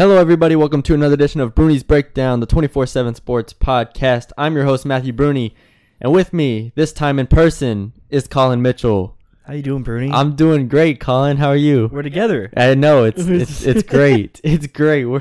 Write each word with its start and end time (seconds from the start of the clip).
Hello, 0.00 0.16
everybody. 0.16 0.56
Welcome 0.56 0.80
to 0.84 0.94
another 0.94 1.12
edition 1.12 1.42
of 1.42 1.54
Bruni's 1.54 1.82
Breakdown, 1.82 2.40
the 2.40 2.46
24 2.46 2.86
7 2.86 3.14
Sports 3.14 3.52
Podcast. 3.52 4.32
I'm 4.38 4.54
your 4.54 4.64
host, 4.64 4.86
Matthew 4.86 5.12
Bruni, 5.12 5.54
and 6.00 6.10
with 6.10 6.32
me, 6.32 6.72
this 6.74 6.90
time 6.94 7.18
in 7.18 7.26
person, 7.26 7.92
is 8.08 8.26
Colin 8.26 8.62
Mitchell. 8.62 9.18
How 9.46 9.52
you 9.52 9.60
doing, 9.62 9.82
Bruni? 9.82 10.10
I'm 10.10 10.36
doing 10.36 10.68
great, 10.68 11.00
Colin. 11.00 11.36
How 11.36 11.48
are 11.48 11.54
you? 11.54 11.90
We're 11.92 12.00
together. 12.00 12.50
I 12.56 12.74
know 12.76 13.04
it's 13.04 13.20
it's 13.26 13.62
it's 13.62 13.82
great. 13.82 14.40
It's 14.42 14.68
great. 14.68 15.04
We're 15.04 15.20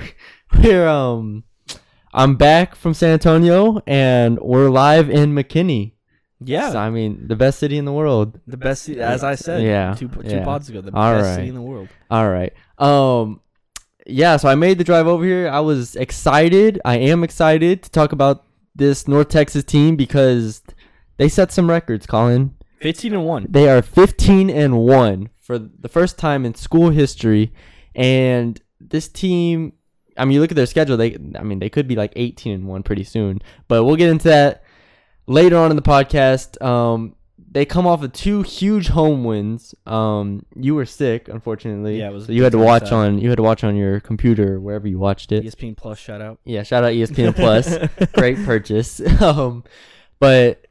we're 0.57 0.87
um 0.87 1.43
I'm 2.13 2.37
back 2.37 2.73
from 2.73 2.93
San 2.93 3.11
Antonio 3.11 3.81
and 3.85 4.39
we're 4.39 4.69
live 4.69 5.09
in 5.09 5.35
McKinney. 5.35 5.91
Yeah, 6.39 6.71
So, 6.71 6.79
I 6.79 6.89
mean, 6.89 7.27
the 7.27 7.35
best 7.35 7.59
city 7.59 7.77
in 7.77 7.83
the 7.83 7.91
world. 7.91 8.39
the 8.47 8.55
best, 8.55 8.83
city, 8.83 9.01
as 9.01 9.25
I 9.25 9.35
said, 9.35 9.61
Yeah, 9.61 9.93
two, 9.93 10.07
two 10.07 10.21
yeah. 10.23 10.45
pods 10.45 10.69
ago, 10.69 10.79
the 10.79 10.95
All 10.95 11.15
best 11.15 11.25
right. 11.25 11.35
city 11.35 11.49
in 11.49 11.55
the 11.55 11.61
world. 11.61 11.89
All 12.09 12.29
right. 12.29 12.53
Um 12.77 13.41
yeah, 14.09 14.37
so 14.37 14.49
I 14.49 14.55
made 14.55 14.77
the 14.77 14.83
drive 14.83 15.07
over 15.07 15.23
here. 15.23 15.49
I 15.49 15.59
was 15.59 15.95
excited. 15.95 16.79
I 16.85 16.97
am 16.97 17.23
excited 17.23 17.83
to 17.83 17.89
talk 17.91 18.11
about 18.11 18.45
this 18.75 19.07
North 19.07 19.29
Texas 19.29 19.63
team 19.63 19.95
because 19.95 20.61
they 21.17 21.29
set 21.29 21.51
some 21.51 21.69
records, 21.69 22.05
Colin. 22.05 22.55
Fifteen 22.81 23.13
and 23.13 23.25
one. 23.25 23.45
They 23.49 23.67
are 23.69 23.81
15 23.81 24.49
and 24.49 24.77
1 24.79 25.29
for 25.39 25.59
the 25.59 25.89
first 25.89 26.17
time 26.17 26.45
in 26.45 26.55
school 26.55 26.91
history 26.91 27.51
and 27.95 28.61
this 28.79 29.09
team 29.09 29.73
I 30.17 30.25
mean, 30.25 30.33
you 30.33 30.41
look 30.41 30.51
at 30.51 30.55
their 30.55 30.65
schedule, 30.65 30.97
they 30.97 31.17
I 31.37 31.43
mean, 31.43 31.59
they 31.59 31.69
could 31.69 31.87
be 31.87 31.95
like 31.95 32.13
18 32.15 32.53
and 32.53 32.67
1 32.67 32.83
pretty 32.83 33.03
soon. 33.03 33.41
But 33.67 33.83
we'll 33.83 33.95
get 33.95 34.09
into 34.09 34.27
that 34.29 34.63
later 35.27 35.57
on 35.57 35.71
in 35.71 35.75
the 35.75 35.81
podcast. 35.81 36.61
Um 36.63 37.15
they 37.51 37.65
come 37.65 37.87
off 37.87 38.03
of 38.03 38.11
two 38.13 38.41
huge 38.43 38.89
home 38.89 39.23
wins. 39.23 39.73
Um 39.85 40.45
you 40.55 40.75
were 40.75 40.85
sick, 40.85 41.27
unfortunately. 41.27 41.99
Yeah, 41.99 42.09
it 42.09 42.13
was 42.13 42.25
So 42.27 42.31
you 42.31 42.43
had 42.43 42.51
to 42.51 42.57
watch 42.59 42.89
sad. 42.89 42.93
on 42.93 43.19
you 43.19 43.29
had 43.29 43.37
to 43.37 43.43
watch 43.43 43.63
on 43.63 43.75
your 43.75 43.99
computer 43.99 44.59
wherever 44.59 44.87
you 44.87 44.99
watched 44.99 45.31
it. 45.31 45.43
ESPN 45.43 45.75
Plus 45.77 45.97
shout 45.97 46.21
out. 46.21 46.39
Yeah, 46.45 46.63
shout 46.63 46.83
out 46.83 46.93
ESPN 46.93 47.35
Plus. 47.41 47.77
Great 48.13 48.37
purchase. 48.45 49.01
um, 49.21 49.63
but 50.19 50.67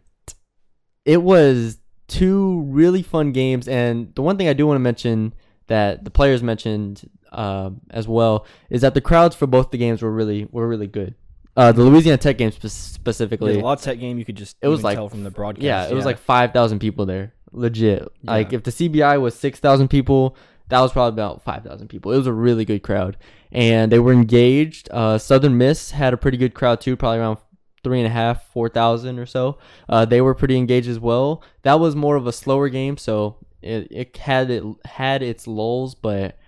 it 1.05 1.23
was 1.23 1.79
two 2.07 2.63
really 2.63 3.03
fun 3.03 3.33
games, 3.33 3.67
and 3.69 4.15
the 4.15 4.23
one 4.23 4.37
thing 4.37 4.49
I 4.49 4.53
do 4.53 4.67
want 4.67 4.77
to 4.77 4.81
mention 4.81 5.35
that 5.67 6.05
the 6.05 6.11
players 6.11 6.43
mentioned 6.43 7.09
uh, 7.33 7.71
as 7.91 8.09
well 8.09 8.47
is 8.71 8.81
that 8.83 8.95
the 8.95 9.01
crowds 9.01 9.35
for 9.37 9.47
both 9.47 9.71
the 9.71 9.79
games 9.79 10.03
were 10.03 10.13
really 10.13 10.49
were 10.51 10.69
really 10.69 10.87
good. 10.87 11.15
Uh, 11.59 11.73
the 11.73 11.83
Louisiana 11.83 12.17
Tech 12.19 12.39
game 12.39 12.53
spe- 12.53 12.69
specifically, 12.69 13.55
The 13.57 13.63
La 13.63 13.75
Tech 13.75 13.99
game, 13.99 14.17
you 14.19 14.25
could 14.25 14.37
just 14.37 14.57
It 14.63 14.69
was 14.69 14.85
like- 14.85 14.97
tell 14.97 15.09
from 15.09 15.25
the 15.25 15.31
broadcast. 15.31 15.65
yeah, 15.65 15.87
it 15.89 15.95
was 15.95 16.05
like 16.05 16.19
five 16.19 16.53
thousand 16.53 16.79
people 16.79 17.05
there, 17.05 17.35
legit. 17.53 18.07
Like 18.23 18.53
if 18.53 18.63
the 18.63 18.71
CBI 18.71 19.21
was 19.21 19.35
six 19.35 19.59
thousand 19.59 19.89
people, 19.89 20.37
that 20.69 20.81
was 20.81 20.93
probably 20.93 21.15
about 21.21 21.43
five 21.43 21.65
thousand 21.65 21.89
people. 21.89 22.13
It 22.13 22.19
was 22.19 22.27
a 22.29 22.33
really 22.33 22.65
good 22.65 22.83
crowd, 22.83 23.17
and 23.51 23.91
they 23.91 23.99
were 23.99 24.13
engaged. 24.13 24.89
Uh, 24.93 25.19
Southern 25.19 25.59
Miss 25.59 25.91
had 25.91 26.15
a 26.15 26.17
pretty 26.17 26.37
good 26.39 26.55
crowd 26.55 26.81
too, 26.81 26.97
probably 26.97 27.19
around 27.19 27.39
three 27.83 27.99
and 27.99 28.07
a 28.07 28.11
half, 28.11 28.47
four 28.53 28.69
thousand 28.69 29.19
or 29.19 29.27
so. 29.27 29.59
Uh, 29.89 30.05
they 30.05 30.21
were 30.21 30.35
pretty 30.35 30.57
engaged 30.57 30.89
as 30.89 31.01
well. 31.01 31.43
That 31.63 31.81
was 31.81 31.97
more 31.97 32.17
of 32.17 32.27
a 32.27 32.33
slower 32.33 32.69
game, 32.69 32.97
so 32.97 33.37
it, 33.63 33.89
it 33.91 34.17
had 34.19 34.51
it 34.51 34.63
had 34.85 35.23
its 35.25 35.47
lulls, 35.49 35.95
but 35.97 36.39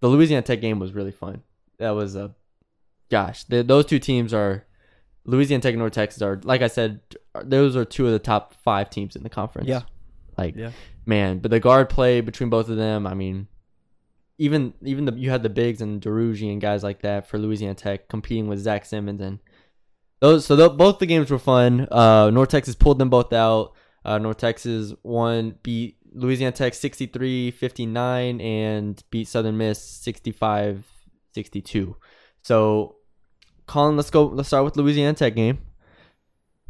the 0.00 0.08
Louisiana 0.08 0.42
Tech 0.42 0.60
game 0.60 0.78
was 0.78 0.92
really 0.92 1.12
fun. 1.12 1.42
That 1.78 1.92
was 1.92 2.14
a 2.14 2.34
gosh, 3.18 3.44
the, 3.44 3.62
those 3.62 3.86
two 3.86 3.98
teams 3.98 4.34
are 4.34 4.66
Louisiana 5.24 5.62
Tech 5.62 5.72
and 5.74 5.78
North 5.80 5.92
Texas 5.92 6.20
are 6.22 6.40
like 6.42 6.62
I 6.62 6.66
said, 6.68 7.00
those 7.44 7.76
are 7.76 7.84
two 7.84 8.06
of 8.06 8.12
the 8.12 8.18
top 8.18 8.54
five 8.64 8.90
teams 8.90 9.14
in 9.16 9.22
the 9.22 9.28
conference. 9.40 9.68
Yeah. 9.68 9.82
like 10.36 10.54
Yeah. 10.56 10.72
man, 11.06 11.38
but 11.38 11.50
the 11.50 11.60
guard 11.60 11.88
play 11.88 12.20
between 12.20 12.50
both 12.50 12.68
of 12.68 12.76
them, 12.76 13.06
I 13.06 13.14
mean, 13.14 13.46
even 14.38 14.74
even 14.82 15.04
the 15.04 15.12
you 15.14 15.30
had 15.30 15.42
the 15.44 15.48
bigs 15.60 15.80
and 15.80 16.02
Duruji 16.02 16.50
and 16.52 16.60
guys 16.60 16.82
like 16.82 17.02
that 17.02 17.28
for 17.28 17.38
Louisiana 17.38 17.74
Tech 17.76 18.08
competing 18.08 18.48
with 18.48 18.58
Zach 18.58 18.84
Simmons 18.84 19.20
and 19.20 19.38
those. 20.20 20.44
So 20.44 20.56
tho- 20.56 20.70
both 20.84 20.98
the 20.98 21.06
games 21.06 21.30
were 21.30 21.38
fun. 21.38 21.86
Uh, 21.90 22.30
North 22.30 22.48
Texas 22.48 22.74
pulled 22.74 22.98
them 22.98 23.10
both 23.10 23.32
out. 23.32 23.72
Uh, 24.04 24.18
North 24.18 24.38
Texas 24.38 24.92
won, 25.02 25.54
beat 25.62 25.96
Louisiana 26.12 26.52
Tech 26.52 26.72
63-59 26.74 28.42
and 28.42 29.02
beat 29.10 29.28
Southern 29.28 29.56
Miss 29.56 29.78
65-62. 30.06 31.94
So, 32.42 32.96
Colin, 33.66 33.96
let's 33.96 34.10
go. 34.10 34.26
Let's 34.26 34.48
start 34.48 34.64
with 34.64 34.76
Louisiana 34.76 35.14
Tech 35.14 35.34
game. 35.34 35.58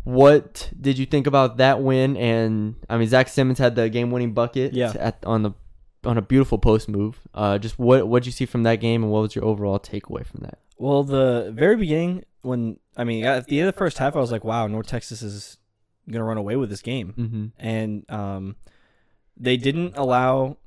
What 0.04 0.70
did 0.78 0.98
you 0.98 1.06
think 1.06 1.26
about 1.26 1.56
that 1.56 1.80
win? 1.82 2.16
And 2.16 2.74
I 2.90 2.98
mean, 2.98 3.08
Zach 3.08 3.28
Simmons 3.28 3.58
had 3.58 3.74
the 3.74 3.88
game-winning 3.88 4.32
bucket 4.34 4.74
Yeah. 4.74 4.92
at, 4.98 5.18
on 5.24 5.42
the 5.42 5.52
on 6.04 6.18
a 6.18 6.22
beautiful 6.22 6.58
post 6.58 6.88
move. 6.88 7.20
Uh, 7.32 7.56
just 7.58 7.78
what 7.78 8.06
what 8.06 8.22
did 8.22 8.26
you 8.26 8.32
see 8.32 8.44
from 8.44 8.62
that 8.64 8.76
game, 8.76 9.02
and 9.02 9.10
what 9.10 9.22
was 9.22 9.34
your 9.34 9.44
overall 9.44 9.78
takeaway 9.78 10.24
from 10.26 10.40
that? 10.42 10.58
Well, 10.76 11.02
the 11.04 11.50
very 11.54 11.76
beginning, 11.76 12.24
when 12.42 12.78
I 12.96 13.04
mean, 13.04 13.24
at 13.24 13.46
the 13.46 13.58
end 13.60 13.68
of 13.68 13.74
the 13.74 13.78
first 13.78 13.96
half, 13.96 14.14
I 14.14 14.18
was 14.20 14.30
like, 14.30 14.44
"Wow, 14.44 14.66
North 14.66 14.86
Texas 14.86 15.22
is 15.22 15.56
gonna 16.10 16.24
run 16.24 16.36
away 16.36 16.56
with 16.56 16.68
this 16.68 16.82
game," 16.82 17.14
Mm-hmm. 17.16 17.46
and 17.58 18.10
um, 18.10 18.56
they 19.38 19.56
didn't 19.56 19.96
allow 19.96 20.58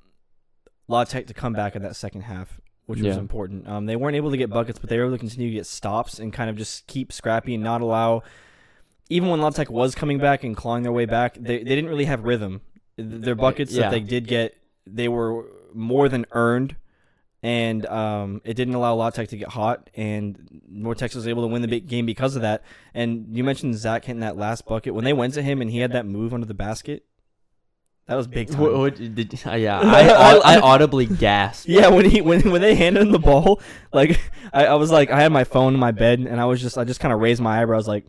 La 0.87 1.03
Tech 1.03 1.27
to 1.27 1.35
come 1.35 1.53
back 1.53 1.75
in 1.75 1.83
that 1.83 1.95
second 1.95 2.21
half, 2.21 2.59
which 2.87 3.01
was 3.01 3.17
important. 3.17 3.67
Um, 3.67 3.85
they 3.85 3.95
weren't 3.95 4.15
able 4.15 4.31
to 4.31 4.37
get 4.37 4.49
buckets, 4.49 4.79
but 4.79 4.89
they 4.89 4.97
were 4.97 5.05
able 5.05 5.15
to 5.15 5.19
continue 5.19 5.49
to 5.49 5.55
get 5.55 5.67
stops 5.67 6.19
and 6.19 6.33
kind 6.33 6.49
of 6.49 6.55
just 6.55 6.87
keep 6.87 7.13
scrappy 7.13 7.53
and 7.53 7.63
not 7.63 7.81
allow. 7.81 8.23
Even 9.09 9.29
when 9.29 9.39
La 9.41 9.51
was 9.69 9.93
coming 9.93 10.17
back 10.17 10.43
and 10.43 10.55
clawing 10.55 10.83
their 10.83 10.91
way 10.91 11.05
back, 11.05 11.35
they, 11.35 11.59
they 11.59 11.75
didn't 11.75 11.89
really 11.89 12.05
have 12.05 12.23
rhythm. 12.23 12.61
Their 12.97 13.35
buckets 13.35 13.73
Yeah. 13.73 13.83
that 13.83 13.91
they 13.91 13.99
did 13.99 14.27
get, 14.27 14.57
they 14.85 15.07
were 15.07 15.45
more 15.73 16.09
than 16.09 16.25
earned, 16.31 16.75
and 17.43 17.85
um, 17.85 18.41
it 18.43 18.55
didn't 18.55 18.73
allow 18.73 18.95
La 18.95 19.09
to 19.09 19.25
get 19.25 19.49
hot. 19.49 19.89
And 19.95 20.61
North 20.67 20.97
Texas 20.97 21.17
was 21.17 21.27
able 21.27 21.43
to 21.43 21.47
win 21.47 21.61
the 21.61 21.67
big 21.67 21.87
game 21.87 22.05
because 22.05 22.35
of 22.35 22.41
that. 22.41 22.63
And 22.93 23.27
you 23.31 23.43
mentioned 23.43 23.75
Zach 23.75 24.05
hitting 24.05 24.21
that 24.21 24.37
last 24.37 24.65
bucket 24.65 24.93
when 24.93 25.03
they 25.05 25.13
went 25.13 25.33
to 25.35 25.41
him 25.41 25.61
and 25.61 25.69
he 25.69 25.79
had 25.79 25.91
that 25.91 26.05
move 26.05 26.33
under 26.33 26.47
the 26.47 26.53
basket. 26.53 27.03
That 28.07 28.15
was 28.15 28.25
big 28.27 28.49
time. 28.49 28.61
What, 28.61 28.73
what 28.77 28.95
did, 28.95 29.39
uh, 29.45 29.51
yeah, 29.55 29.79
I, 29.83 30.07
I, 30.07 30.55
I 30.55 30.59
audibly 30.61 31.05
gasped. 31.05 31.67
Yeah, 31.67 31.89
when 31.89 32.05
he 32.05 32.21
when 32.21 32.49
when 32.51 32.61
they 32.61 32.75
handed 32.75 33.01
him 33.03 33.11
the 33.11 33.19
ball, 33.19 33.61
like 33.93 34.19
I, 34.53 34.67
I 34.67 34.73
was 34.75 34.91
like 34.91 35.11
I 35.11 35.19
had 35.21 35.31
my 35.31 35.43
phone 35.43 35.73
in 35.73 35.79
my 35.79 35.91
bed 35.91 36.19
and 36.19 36.39
I 36.39 36.45
was 36.45 36.61
just 36.61 36.77
I 36.77 36.83
just 36.85 36.99
kind 36.99 37.13
of 37.13 37.19
raised 37.19 37.41
my 37.41 37.61
eyebrows 37.61 37.87
like 37.87 38.05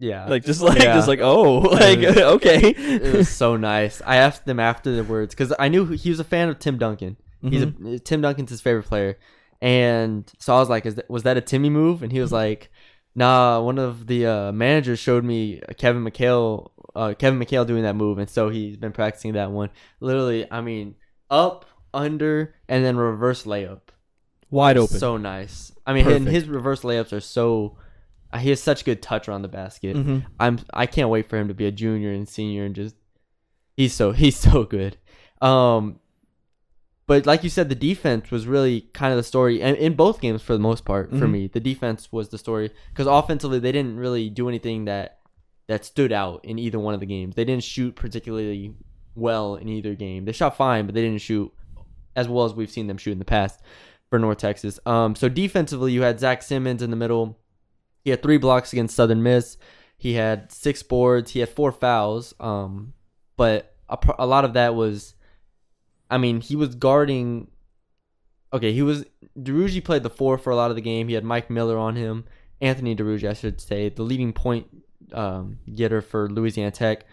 Yeah, 0.00 0.26
like 0.26 0.44
just 0.44 0.60
like 0.60 0.78
Yeah. 0.82 0.94
just 0.94 1.06
like 1.08 1.20
oh 1.20 1.58
like 1.60 2.00
was- 2.00 2.16
okay. 2.18 2.70
it 2.76 3.14
was 3.14 3.28
so 3.28 3.56
nice. 3.56 4.02
I 4.04 4.16
asked 4.16 4.44
them 4.44 4.58
after 4.58 4.94
the 4.94 5.04
words 5.04 5.34
because 5.34 5.52
I 5.58 5.68
knew 5.68 5.86
he 5.86 6.10
was 6.10 6.18
a 6.20 6.24
fan 6.24 6.48
of 6.48 6.58
Tim 6.58 6.76
Duncan. 6.78 7.16
He's 7.40 7.64
Mhm. 7.64 7.94
a 7.94 7.98
Tim 8.00 8.20
Duncan's 8.20 8.50
his 8.50 8.60
favorite 8.60 8.86
player, 8.86 9.16
and 9.60 10.28
so 10.40 10.56
I 10.56 10.58
was 10.58 10.68
like, 10.68 10.84
"Is 10.86 10.96
that, 10.96 11.08
was 11.08 11.22
that 11.22 11.36
a 11.36 11.40
Timmy 11.40 11.70
move?" 11.70 12.02
And 12.02 12.10
he 12.10 12.18
was 12.20 12.32
like, 12.32 12.70
"Nah, 13.14 13.60
one 13.60 13.78
of 13.78 14.08
the 14.08 14.26
uh, 14.26 14.52
managers 14.52 14.98
showed 14.98 15.22
me 15.24 15.60
Kevin 15.76 16.04
McHale, 16.04 16.70
uh, 16.94 17.14
Kevin 17.18 17.38
McHale 17.38 17.66
doing 17.66 17.82
that 17.84 17.96
move, 17.96 18.18
and 18.18 18.28
so 18.30 18.48
he's 18.48 18.76
been 18.76 18.92
practicing 18.92 19.32
that 19.34 19.50
one. 19.50 19.70
Literally, 20.00 20.50
I 20.50 20.60
mean, 20.60 20.94
up, 21.30 21.64
under, 21.94 22.54
and 22.68 22.84
then 22.84 22.96
reverse 22.96 23.44
layup. 23.44 23.80
wide 24.50 24.76
open. 24.78 24.98
So 24.98 25.16
nice. 25.16 25.72
I 25.86 25.92
mean, 25.92 26.08
and 26.10 26.26
his 26.26 26.48
reverse 26.48 26.82
layups 26.82 27.12
are 27.12 27.20
so. 27.20 27.76
uh, 28.32 28.38
He 28.38 28.50
has 28.50 28.62
such 28.62 28.84
good 28.84 29.00
touch 29.02 29.28
around 29.28 29.42
the 29.42 29.48
basket. 29.48 29.96
Mhm. 29.96 30.24
I'm 30.40 30.58
I 30.72 30.86
can't 30.86 31.08
wait 31.10 31.28
for 31.28 31.36
him 31.38 31.48
to 31.48 31.54
be 31.54 31.66
a 31.66 31.70
junior 31.72 32.12
and 32.12 32.28
senior 32.28 32.64
and 32.64 32.74
just 32.74 32.94
he's 33.76 33.92
so 33.94 34.12
he's 34.22 34.36
so 34.36 34.64
good. 34.64 34.96
Um 35.40 36.00
but 37.06 37.24
like 37.24 37.42
you 37.42 37.48
said 37.50 37.68
the 37.70 37.74
defense 37.74 38.30
was 38.30 38.46
really 38.46 38.82
kind 38.92 39.12
of 39.12 39.16
the 39.16 39.22
story 39.22 39.62
and 39.62 39.76
in 39.78 39.94
both 39.94 40.20
games 40.20 40.42
for 40.42 40.52
the 40.52 40.58
most 40.58 40.84
part 40.84 41.10
for 41.10 41.26
Mhm. 41.26 41.30
me. 41.30 41.46
The 41.46 41.60
defense 41.60 42.12
was 42.12 42.28
the 42.28 42.38
story 42.38 42.70
cuz 42.94 43.06
offensively 43.06 43.58
they 43.58 43.72
didn't 43.72 43.96
really 43.96 44.28
do 44.28 44.48
anything 44.48 44.84
that 44.86 45.17
that 45.68 45.84
stood 45.84 46.12
out 46.12 46.44
in 46.44 46.58
either 46.58 46.78
one 46.78 46.94
of 46.94 47.00
the 47.00 47.06
games. 47.06 47.34
They 47.34 47.44
didn't 47.44 47.64
shoot 47.64 47.94
particularly 47.94 48.74
well 49.14 49.56
in 49.56 49.68
either 49.68 49.94
game. 49.94 50.24
They 50.24 50.32
shot 50.32 50.56
fine, 50.56 50.86
but 50.86 50.94
they 50.94 51.02
didn't 51.02 51.20
shoot 51.20 51.52
as 52.16 52.28
well 52.28 52.44
as 52.44 52.54
we've 52.54 52.70
seen 52.70 52.88
them 52.88 52.98
shoot 52.98 53.12
in 53.12 53.18
the 53.18 53.24
past 53.24 53.60
for 54.10 54.18
North 54.18 54.38
Texas. 54.38 54.80
Um 54.86 55.14
so 55.14 55.28
defensively 55.28 55.92
you 55.92 56.02
had 56.02 56.18
Zach 56.18 56.42
Simmons 56.42 56.82
in 56.82 56.90
the 56.90 56.96
middle. 56.96 57.38
He 58.02 58.10
had 58.10 58.22
3 58.22 58.38
blocks 58.38 58.72
against 58.72 58.96
Southern 58.96 59.22
Miss. 59.22 59.56
He 59.98 60.14
had 60.14 60.52
six 60.52 60.82
boards. 60.84 61.32
He 61.32 61.40
had 61.40 61.48
four 61.48 61.72
fouls. 61.72 62.32
Um, 62.38 62.94
but 63.36 63.74
a, 63.88 63.98
a 64.20 64.26
lot 64.26 64.44
of 64.44 64.52
that 64.52 64.76
was, 64.76 65.14
I 66.08 66.18
mean, 66.18 66.40
he 66.40 66.54
was 66.54 66.76
guarding. 66.76 67.48
Okay, 68.52 68.72
he 68.72 68.80
was. 68.80 69.04
Duruji 69.36 69.84
played 69.84 70.04
the 70.04 70.10
four 70.10 70.38
for 70.38 70.50
a 70.50 70.56
lot 70.56 70.70
of 70.70 70.76
the 70.76 70.82
game. 70.82 71.08
He 71.08 71.14
had 71.14 71.24
Mike 71.24 71.50
Miller 71.50 71.76
on 71.76 71.96
him. 71.96 72.24
Anthony 72.60 72.94
Duruji, 72.94 73.28
I 73.28 73.34
should 73.34 73.60
say, 73.60 73.88
the 73.88 74.04
leading 74.04 74.32
point 74.32 74.68
um, 75.12 75.58
getter 75.74 76.00
for 76.00 76.28
Louisiana 76.30 76.70
Tech. 76.70 77.04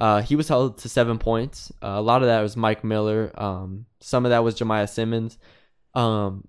Uh, 0.00 0.22
he 0.22 0.34
was 0.36 0.48
held 0.48 0.78
to 0.78 0.88
seven 0.88 1.18
points. 1.18 1.70
Uh, 1.82 1.88
a 1.96 2.00
lot 2.00 2.22
of 2.22 2.28
that 2.28 2.40
was 2.40 2.56
Mike 2.56 2.82
Miller. 2.84 3.30
Um, 3.34 3.86
some 4.00 4.24
of 4.24 4.30
that 4.30 4.42
was 4.42 4.58
Jemiah 4.58 4.88
Simmons. 4.88 5.36
Um, 5.94 6.46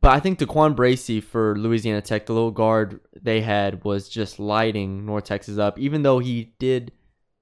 but 0.00 0.10
I 0.10 0.18
think 0.20 0.40
Daquan 0.40 0.74
Bracey 0.74 1.22
for 1.22 1.56
Louisiana 1.56 2.00
Tech, 2.02 2.26
the 2.26 2.32
little 2.32 2.50
guard 2.50 2.98
they 3.20 3.40
had, 3.42 3.84
was 3.84 4.08
just 4.08 4.40
lighting 4.40 5.06
North 5.06 5.24
Texas 5.24 5.58
up. 5.58 5.78
Even 5.78 6.02
though 6.02 6.18
he 6.18 6.54
did, 6.58 6.90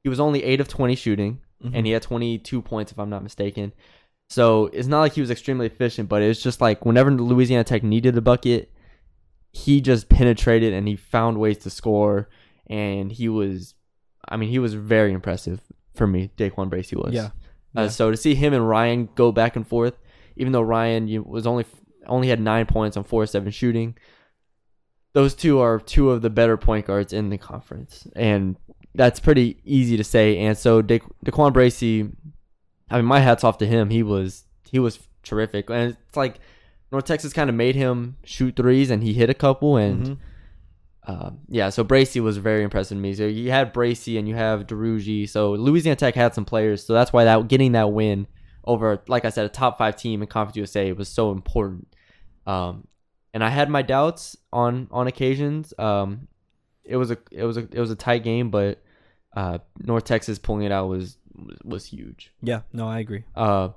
he 0.02 0.10
was 0.10 0.20
only 0.20 0.44
eight 0.44 0.60
of 0.60 0.68
twenty 0.68 0.94
shooting, 0.96 1.40
Mhm. 1.64 1.70
and 1.74 1.86
he 1.86 1.92
had 1.92 2.02
twenty 2.02 2.36
two 2.38 2.60
points 2.60 2.92
if 2.92 2.98
I'm 2.98 3.08
not 3.08 3.22
mistaken. 3.22 3.72
So 4.28 4.66
it's 4.66 4.86
not 4.88 5.00
like 5.00 5.14
he 5.14 5.22
was 5.22 5.30
extremely 5.30 5.66
efficient, 5.66 6.08
but 6.10 6.20
it's 6.20 6.42
just 6.42 6.60
like 6.60 6.84
whenever 6.84 7.10
Louisiana 7.10 7.64
Tech 7.64 7.82
needed 7.82 8.16
a 8.16 8.20
bucket, 8.20 8.70
he 9.52 9.80
just 9.80 10.08
penetrated 10.10 10.72
and 10.74 10.86
he 10.86 10.96
found 10.96 11.38
ways 11.38 11.58
to 11.58 11.70
score. 11.70 12.28
And 12.70 13.10
he 13.12 13.28
was, 13.28 13.74
I 14.28 14.36
mean, 14.38 14.48
he 14.48 14.58
was 14.58 14.72
very 14.74 15.12
impressive 15.12 15.60
for 15.94 16.06
me. 16.06 16.30
Daquan 16.38 16.70
Bracey 16.70 16.94
was. 16.96 17.12
Yeah. 17.12 17.30
Uh, 17.76 17.88
so 17.88 18.10
to 18.10 18.16
see 18.16 18.34
him 18.34 18.52
and 18.54 18.66
Ryan 18.68 19.08
go 19.14 19.30
back 19.32 19.56
and 19.56 19.66
forth, 19.66 19.98
even 20.36 20.52
though 20.52 20.62
Ryan 20.62 21.22
was 21.24 21.46
only 21.46 21.66
only 22.06 22.28
had 22.28 22.40
nine 22.40 22.66
points 22.66 22.96
on 22.96 23.04
four 23.04 23.26
seven 23.26 23.50
shooting, 23.52 23.96
those 25.12 25.34
two 25.34 25.58
are 25.58 25.78
two 25.80 26.10
of 26.10 26.22
the 26.22 26.30
better 26.30 26.56
point 26.56 26.86
guards 26.86 27.12
in 27.12 27.30
the 27.30 27.38
conference, 27.38 28.06
and 28.16 28.56
that's 28.94 29.20
pretty 29.20 29.60
easy 29.64 29.96
to 29.96 30.04
say. 30.04 30.38
And 30.38 30.56
so 30.56 30.80
Da- 30.82 31.00
Daquan 31.24 31.52
Bracey, 31.52 32.12
I 32.90 32.96
mean, 32.96 33.04
my 33.04 33.20
hats 33.20 33.44
off 33.44 33.58
to 33.58 33.66
him. 33.66 33.90
He 33.90 34.02
was 34.02 34.44
he 34.70 34.78
was 34.78 34.98
terrific, 35.22 35.68
and 35.70 35.90
it's 36.08 36.16
like 36.16 36.38
North 36.92 37.04
Texas 37.04 37.32
kind 37.32 37.50
of 37.50 37.56
made 37.56 37.74
him 37.74 38.16
shoot 38.24 38.56
threes, 38.56 38.90
and 38.90 39.02
he 39.02 39.12
hit 39.12 39.28
a 39.30 39.34
couple, 39.34 39.76
and. 39.76 40.06
Mhm. 40.06 40.18
Uh, 41.06 41.30
yeah, 41.48 41.70
so 41.70 41.82
Bracey 41.82 42.20
was 42.20 42.36
very 42.36 42.62
impressive 42.62 42.96
to 42.96 43.00
me. 43.00 43.14
So 43.14 43.26
you 43.26 43.50
had 43.50 43.72
Bracey 43.72 44.18
and 44.18 44.28
you 44.28 44.34
have 44.34 44.66
Duruji. 44.66 45.28
So 45.28 45.52
Louisiana 45.52 45.96
Tech 45.96 46.14
had 46.14 46.34
some 46.34 46.44
players. 46.44 46.84
So 46.84 46.92
that's 46.92 47.12
why 47.12 47.24
that 47.24 47.48
getting 47.48 47.72
that 47.72 47.92
win 47.92 48.26
over, 48.64 49.02
like 49.08 49.24
I 49.24 49.30
said, 49.30 49.46
a 49.46 49.48
top 49.48 49.78
five 49.78 49.96
team 49.96 50.22
in 50.22 50.28
Conference 50.28 50.56
USA 50.56 50.92
was 50.92 51.08
so 51.08 51.32
important. 51.32 51.88
Um, 52.46 52.86
and 53.32 53.42
I 53.42 53.48
had 53.48 53.70
my 53.70 53.82
doubts 53.82 54.36
on 54.52 54.88
on 54.90 55.06
occasions. 55.06 55.72
Um, 55.78 56.28
it 56.84 56.96
was 56.96 57.10
a 57.10 57.18
it 57.30 57.44
was 57.44 57.56
a 57.56 57.60
it 57.60 57.78
was 57.78 57.90
a 57.90 57.96
tight 57.96 58.24
game, 58.24 58.50
but 58.50 58.82
uh, 59.34 59.58
North 59.78 60.04
Texas 60.04 60.38
pulling 60.38 60.64
it 60.64 60.72
out 60.72 60.88
was 60.88 61.16
was, 61.34 61.58
was 61.64 61.84
huge. 61.86 62.32
Yeah. 62.42 62.62
No, 62.72 62.88
I 62.88 62.98
agree. 62.98 63.24
Uh, 63.34 63.70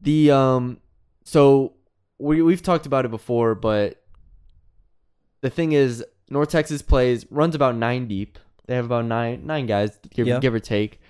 the 0.00 0.30
um, 0.30 0.80
so 1.24 1.74
we 2.18 2.42
we've 2.42 2.62
talked 2.62 2.86
about 2.86 3.04
it 3.04 3.10
before, 3.10 3.54
but 3.54 3.99
the 5.40 5.50
thing 5.50 5.72
is, 5.72 6.04
North 6.28 6.50
Texas 6.50 6.82
plays 6.82 7.26
runs 7.30 7.54
about 7.54 7.76
nine 7.76 8.06
deep. 8.06 8.38
They 8.66 8.74
have 8.76 8.84
about 8.84 9.04
nine 9.06 9.46
nine 9.46 9.66
guys, 9.66 9.98
give, 10.10 10.26
Yeah. 10.26 10.38
give 10.38 10.54
or 10.54 10.60
take, 10.60 11.00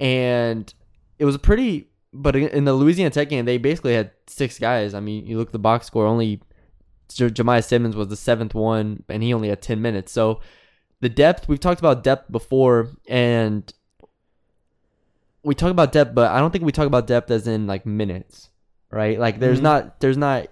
and 0.00 0.72
it 1.18 1.24
was 1.24 1.34
a 1.34 1.38
pretty. 1.38 1.88
But 2.12 2.36
in 2.36 2.64
the 2.64 2.72
Louisiana 2.74 3.10
Tech 3.10 3.28
game, 3.28 3.44
they 3.44 3.58
basically 3.58 3.94
had 3.94 4.12
six 4.28 4.58
guys. 4.58 4.94
I 4.94 5.00
mean, 5.00 5.26
you 5.26 5.36
look 5.36 5.48
at 5.48 5.52
the 5.52 5.58
box 5.58 5.86
score, 5.86 6.06
only 6.06 6.40
J- 7.12 7.28
Jemiah 7.30 7.64
Simmons 7.64 7.96
was 7.96 8.06
the 8.08 8.16
seventh 8.16 8.54
one, 8.54 9.02
and 9.08 9.22
he 9.22 9.34
only 9.34 9.48
had 9.48 9.60
ten 9.62 9.82
minutes. 9.82 10.12
So 10.12 10.40
the 11.00 11.08
depth 11.08 11.48
we've 11.48 11.58
talked 11.60 11.80
about 11.80 12.02
depth 12.04 12.30
before, 12.30 12.90
and 13.08 13.72
we 15.42 15.54
talk 15.54 15.70
about 15.70 15.92
depth, 15.92 16.14
but 16.14 16.30
I 16.30 16.38
don't 16.40 16.50
think 16.50 16.64
we 16.64 16.72
talk 16.72 16.86
about 16.86 17.06
depth 17.06 17.30
as 17.30 17.46
in 17.46 17.66
like 17.66 17.84
minutes, 17.84 18.48
right? 18.90 19.18
Like 19.18 19.40
there's 19.40 19.58
Mhm. 19.60 19.64
not 19.64 20.00
there's 20.00 20.16
not 20.16 20.46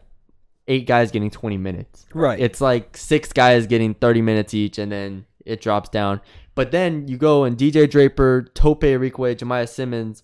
eight 0.73 0.87
guys 0.87 1.11
getting 1.11 1.31
20 1.31 1.59
minutes. 1.59 2.07
Right. 2.15 2.41
It's 2.41 2.61
like 2.61 2.97
six 2.97 3.33
guys 3.33 3.67
getting 3.67 3.95
30 3.95 4.23
minutes 4.23 4.55
each, 4.55 4.79
and 4.79 4.91
then 4.91 5.27
it 5.45 5.61
drops 5.61 5.89
down. 5.91 6.21
But 6.55 6.71
then 6.71 7.09
you 7.09 7.17
go 7.17 7.45
and 7.45 7.57
DJ 7.57 7.89
Draper, 7.89 8.51
Tope 8.55 8.83
Arikawe, 8.83 9.37
Jemiah 9.37 9.69
Simmons, 9.69 10.23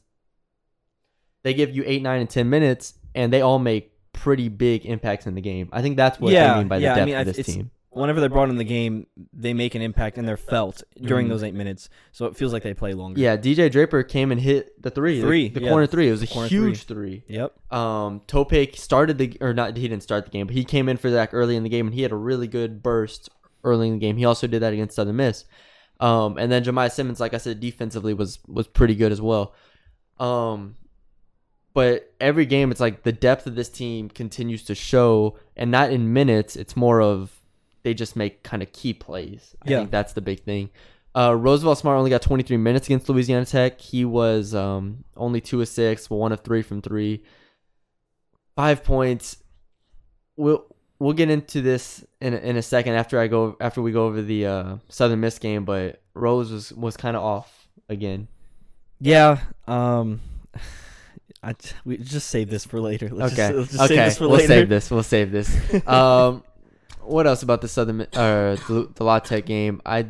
they 1.43 1.55
give 1.55 1.75
you 1.75 1.83
eight, 1.87 2.03
nine, 2.03 2.21
and 2.21 2.31
10 2.31 2.49
minutes, 2.49 2.95
and 3.15 3.33
they 3.33 3.41
all 3.41 3.59
make 3.59 3.93
pretty 4.13 4.49
big 4.49 4.85
impacts 4.87 5.27
in 5.27 5.35
the 5.35 5.41
game. 5.41 5.69
I 5.73 5.83
think 5.83 5.97
that's 5.97 6.19
what 6.19 6.33
Yeah, 6.33 6.55
they 6.55 6.59
mean 6.61 6.69
by 6.69 6.79
yeah, 6.79 6.95
the 6.95 7.01
depth 7.01 7.07
mean, 7.07 7.17
of 7.17 7.27
this 7.37 7.47
team. 7.47 7.71
Whenever 7.99 8.21
they're 8.21 8.29
brought 8.29 8.49
in 8.51 8.57
the 8.57 8.65
game, 8.65 9.07
they 9.33 9.53
make 9.53 9.75
an 9.75 9.83
impact 9.83 10.19
and 10.19 10.27
they're 10.27 10.37
felt 10.37 10.83
during 11.01 11.27
Mhm. 11.27 11.31
those 11.31 11.43
eight 11.43 11.55
minutes. 11.55 11.89
So 12.13 12.27
it 12.27 12.37
feels 12.37 12.53
like 12.53 12.63
they 12.63 12.75
play 12.75 12.95
longer. 12.95 13.21
Yeah, 13.21 13.37
DJ 13.37 13.69
Draper 13.69 14.03
came 14.03 14.33
and 14.33 14.41
hit 14.41 14.81
the 14.83 14.91
three, 14.91 15.21
Three, 15.21 15.49
the, 15.49 15.61
yeah. 15.63 15.69
corner 15.69 15.87
three. 15.87 16.09
It 16.09 16.13
was 16.13 16.23
a 16.23 16.27
Corner 16.27 16.49
huge 16.49 16.85
three. 16.85 17.25
Yep. 17.29 17.73
Um, 17.73 18.21
Tope 18.27 18.75
started 18.77 19.19
the 19.19 19.37
or 19.41 19.53
not 19.53 19.77
he 19.77 19.89
didn't 19.89 20.03
start 20.03 20.25
the 20.25 20.31
game, 20.31 20.47
but 20.47 20.55
he 20.57 20.65
came 20.65 20.89
in 20.89 20.97
for 20.97 21.11
Zach 21.11 21.31
early 21.33 21.57
in 21.57 21.63
the 21.63 21.69
game 21.69 21.87
and 21.87 21.95
he 21.95 22.03
had 22.03 22.13
a 22.13 22.17
really 22.17 22.47
good 22.49 22.83
burst 22.83 23.29
early 23.65 23.89
in 23.89 23.95
the 23.95 24.01
game. 24.01 24.17
He 24.17 24.25
also 24.25 24.47
did 24.47 24.61
that 24.63 24.73
against 24.73 24.97
Southern 24.97 25.17
Miss. 25.17 25.45
Um, 26.01 26.39
and 26.39 26.51
then 26.53 26.63
Jemiah 26.63 26.93
Simmons, 26.93 27.19
like 27.21 27.35
I 27.35 27.39
said, 27.39 27.59
defensively 27.61 28.15
was 28.15 28.39
was 28.47 28.69
pretty 28.69 28.95
good 28.95 29.11
as 29.13 29.21
well. 29.21 29.55
Um, 30.21 30.77
but 31.75 32.13
every 32.21 32.47
game, 32.47 32.71
it's 32.71 32.81
like 32.81 33.03
the 33.03 33.13
depth 33.13 33.47
of 33.47 33.55
this 33.55 33.69
team 33.69 34.09
continues 34.09 34.65
to 34.65 34.75
show, 34.75 35.37
and 35.57 35.71
not 35.71 35.91
in 35.93 36.13
minutes. 36.13 36.57
It's 36.57 36.77
more 36.77 37.01
of 37.01 37.38
they 37.83 37.95
just 37.95 38.17
make 38.17 38.43
kind 38.43 38.63
of 38.63 38.73
key 38.73 38.93
plays. 38.93 39.55
I 39.63 39.71
Yeah. 39.71 39.79
think 39.79 39.91
that's 39.91 40.13
the 40.13 40.21
big 40.21 40.41
thing. 40.45 40.71
Uh, 41.15 41.35
Roosevelt 41.35 41.79
Smart 41.79 41.99
only 41.99 42.11
got 42.11 42.23
23 42.23 42.57
minutes 42.59 42.87
against 42.87 43.09
Louisiana 43.09 43.45
Tech. 43.45 43.81
He 43.81 44.05
was 44.05 44.55
um, 44.55 45.05
only 45.17 45.41
two 45.41 45.61
of 45.61 45.69
six, 45.69 46.09
one 46.11 46.33
of 46.33 46.41
three 46.41 46.63
from 46.63 46.83
three. 46.83 47.23
Five 48.57 48.85
points. 48.85 49.39
We'll 50.37 50.65
we'll 50.99 51.13
get 51.15 51.31
into 51.31 51.61
this 51.61 52.05
in 52.21 52.35
a, 52.35 52.37
in 52.39 52.57
a 52.57 52.63
second 52.63 52.95
after 52.95 53.19
I 53.21 53.27
go 53.29 53.57
after 53.61 53.81
we 53.83 53.93
go 53.93 54.07
over 54.07 54.21
the 54.21 54.47
uh, 54.47 54.77
Southern 54.89 55.21
Miss 55.21 55.39
game. 55.39 55.65
But 55.65 56.03
Rose 56.15 56.53
was 56.53 56.73
was 56.73 56.97
kind 56.97 57.17
of 57.17 57.23
off 57.23 57.69
again. 57.89 58.29
Yeah. 59.01 59.39
Um. 59.67 60.21
I 61.43 61.55
we 61.85 61.99
just 61.99 62.29
save 62.31 62.51
this 62.51 62.65
for 62.65 62.81
later. 62.81 63.09
Let's 63.11 63.33
okay, 63.33 63.53
Just, 63.53 63.71
just 63.71 63.83
okay, 63.85 63.95
Save 63.95 64.05
this 64.05 64.19
for 64.19 64.29
we'll 64.29 64.41
save 64.41 64.69
this. 64.69 64.91
We'll 64.91 65.03
save 65.05 65.31
this. 65.31 65.87
um, 65.87 66.43
what 67.09 67.27
else 67.27 67.43
about 67.43 67.61
the 67.61 67.69
Southern 67.69 68.03
uh 68.03 68.57
the, 68.69 68.91
the 68.95 69.05
La 69.05 69.19
Tech 69.19 69.47
game? 69.47 69.81
I 69.85 70.09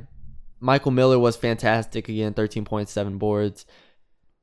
Michael 0.60 0.90
Miller 0.90 1.18
was 1.18 1.36
fantastic 1.36 2.08
again, 2.08 2.34
thirteen 2.34 2.64
point 2.64 2.88
seven 2.88 3.18
boards. 3.18 3.66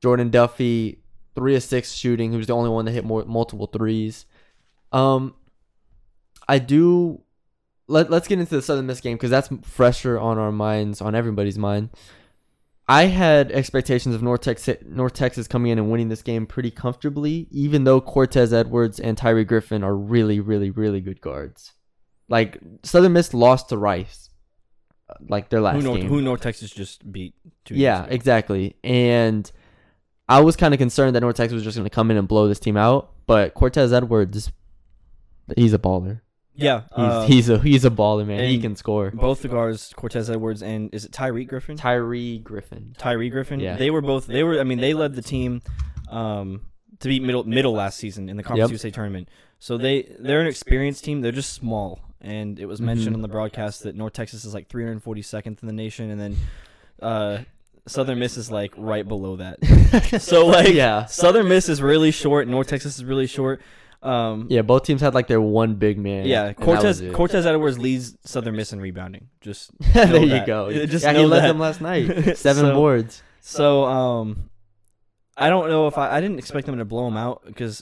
Jordan 0.02 0.30
Duffy 0.30 1.04
three 1.36 1.56
of 1.56 1.63
six 1.63 1.94
shooting. 1.94 2.31
He 2.31 2.38
was 2.38 2.48
the 2.48 2.56
only 2.56 2.69
one 2.69 2.86
that 2.86 2.92
hit 2.92 3.06
more 3.06 3.25
multiple 3.25 3.68
threes. 3.68 4.25
Um, 4.92 5.36
I 6.48 6.60
do. 6.60 7.22
Let 7.88 8.10
Let's 8.10 8.28
get 8.28 8.40
into 8.40 8.56
the 8.56 8.62
Southern 8.62 8.88
Miss 8.88 9.02
game 9.02 9.16
because 9.16 9.30
that's 9.30 9.50
fresher 9.63 10.19
on 10.19 10.38
our 10.38 10.52
minds, 10.52 11.02
on 11.02 11.16
everybody's 11.16 11.57
mind. 11.57 11.90
I 12.88 13.06
had 13.06 13.52
expectations 13.52 14.16
of 14.16 14.24
North 14.24 14.42
Texas, 14.42 14.78
North 14.86 15.13
Texas 15.13 15.48
coming 15.48 15.72
in 15.72 15.80
and 15.80 15.92
winning 15.92 16.10
this 16.10 16.22
game 16.22 16.46
pretty 16.46 16.72
comfortably, 16.72 17.48
even 17.52 17.84
though 17.84 18.00
Cortez 18.00 18.54
Edwards 18.54 19.00
and 19.00 19.18
Tyree 19.18 19.44
Griffin 19.44 19.84
are 19.84 19.96
really, 19.96 20.40
really, 20.40 20.69
really 20.69 21.02
good 21.02 21.19
guards. 21.19 21.74
Like 22.27 22.57
Southern 22.83 23.13
Miss 23.13 23.33
lost 23.33 23.69
to 23.69 23.77
Rice, 23.77 24.30
uh, 25.10 25.13
like 25.30 25.50
their 25.50 25.62
last 25.62 25.75
Who 25.75 25.81
North, 25.83 26.00
game. 26.01 26.10
who 26.10 26.22
North 26.22 26.42
Texas 26.42 26.72
just 26.72 27.10
beat? 27.12 27.36
Two 27.66 27.75
years 27.75 27.81
Yeah, 27.83 28.04
ago. 28.06 28.13
exactly. 28.13 28.75
And 28.83 29.50
I 30.27 30.39
was 30.42 30.56
kind 30.56 30.74
of 30.74 30.80
concerned 30.80 31.16
that 31.16 31.22
North 31.22 31.36
Texas 31.36 31.54
was 31.54 31.63
just 31.63 31.77
going 31.77 31.86
to 31.88 31.94
come 31.94 32.10
in 32.10 32.18
and 32.18 32.27
blow 32.27 32.48
this 32.48 32.60
team 32.60 32.77
out, 32.77 33.12
but 33.27 33.54
Cortez 33.54 33.94
Edwards, 33.94 34.51
he's 35.56 35.74
a 35.74 35.77
baller. 35.80 36.22
Yeah. 36.57 36.81
He's 36.95 36.98
uh, 37.06 37.25
he's 37.27 37.50
a 37.50 37.60
he's 37.60 37.86
a 37.86 37.89
baller, 37.92 38.26
man. 38.26 38.47
He 38.49 38.57
can 38.59 38.76
score. 38.76 39.11
both 39.11 39.42
the 39.42 39.49
guards, 39.49 39.94
Cortez 39.95 40.30
Edwards 40.30 40.64
and 40.64 40.90
is 40.95 41.04
it 41.06 41.11
Tyree 41.11 41.44
Griffin? 41.45 41.76
Tyree 41.78 42.40
Griffin. 42.40 42.95
Tyree 42.97 43.30
Griffin. 43.30 43.59
Yeah. 43.59 43.76
They 43.76 43.92
were 43.92 44.02
both. 44.02 44.26
They 44.26 44.42
were. 44.42 44.59
I 44.59 44.64
mean, 44.64 44.80
they 44.80 44.94
led 44.94 45.16
the 45.16 45.21
team 45.21 45.61
um, 46.09 46.61
to 47.02 47.09
beat 47.09 47.21
middle 47.21 47.44
middle 47.44 47.73
last 47.73 47.97
season 47.97 48.30
in 48.30 48.38
the 48.38 48.44
Conference 48.44 48.69
Yep. 48.69 48.76
USA 48.76 48.90
tournament. 48.90 49.28
So 49.59 49.78
they 49.78 50.16
they're 50.18 50.40
an 50.42 50.47
experienced 50.47 51.04
team. 51.04 51.19
They're 51.21 51.33
just 51.33 51.54
small, 51.54 51.99
and 52.22 52.60
it 52.60 52.66
was 52.66 52.81
mentioned 52.81 53.12
Mhm. 53.12 53.16
on 53.16 53.22
the 53.22 53.28
broadcast 53.28 53.84
that 53.84 53.95
North 53.95 54.14
Texas 54.14 54.45
is 54.45 54.54
like 54.54 54.68
342nd 54.69 55.62
in 55.62 55.68
the 55.68 55.74
nation, 55.74 56.10
and 56.10 56.19
then 56.19 56.38
uh, 57.02 57.38
Southern 57.88 58.19
Miss 58.19 58.38
is 58.38 58.50
like 58.52 58.74
right 58.78 59.07
below 59.07 59.36
that. 59.38 59.57
So 60.22 60.45
like, 60.48 60.74
yeah, 60.74 61.06
Southern 61.06 61.48
Miss 61.48 61.69
is 61.69 61.81
really 61.81 62.12
short. 62.12 62.48
North 62.48 62.68
Texas 62.68 62.95
is 62.98 63.06
really 63.06 63.28
short. 63.28 63.62
Um, 64.04 64.48
yeah. 64.50 64.62
Both 64.62 64.84
teams 64.84 65.02
had 65.02 65.14
like 65.16 65.28
their 65.28 65.42
one 65.42 65.76
big 65.76 65.98
man. 65.98 66.26
yeah, 66.28 66.54
Cortez. 66.54 67.02
Cortez 67.14 67.45
Edwards 67.45 67.80
leads 67.80 68.16
Southern 68.24 68.56
Miss 68.56 68.72
in 68.74 68.80
rebounding. 68.80 69.30
Just 69.42 69.72
there 69.94 70.18
you 70.22 70.30
that. 70.30 70.45
go. 70.45 70.72
Just 70.86 71.04
yeah, 71.06 71.14
he 71.14 71.26
led 71.26 71.42
that. 71.44 71.48
them 71.48 71.60
last 71.60 71.81
night. 71.81 72.38
Seven 72.38 72.66
So- 72.66 72.74
boards. 72.76 73.24
So 73.42 73.86
um, 73.86 74.50
I 75.38 75.50
don't 75.50 75.69
know 75.69 75.88
if 75.88 75.98
I 75.98 76.18
I 76.18 76.22
didn't 76.22 76.40
expect 76.40 76.66
them 76.68 76.78
to 76.78 76.86
blow 76.86 77.06
them 77.06 77.18
out 77.18 77.44
because 77.45 77.81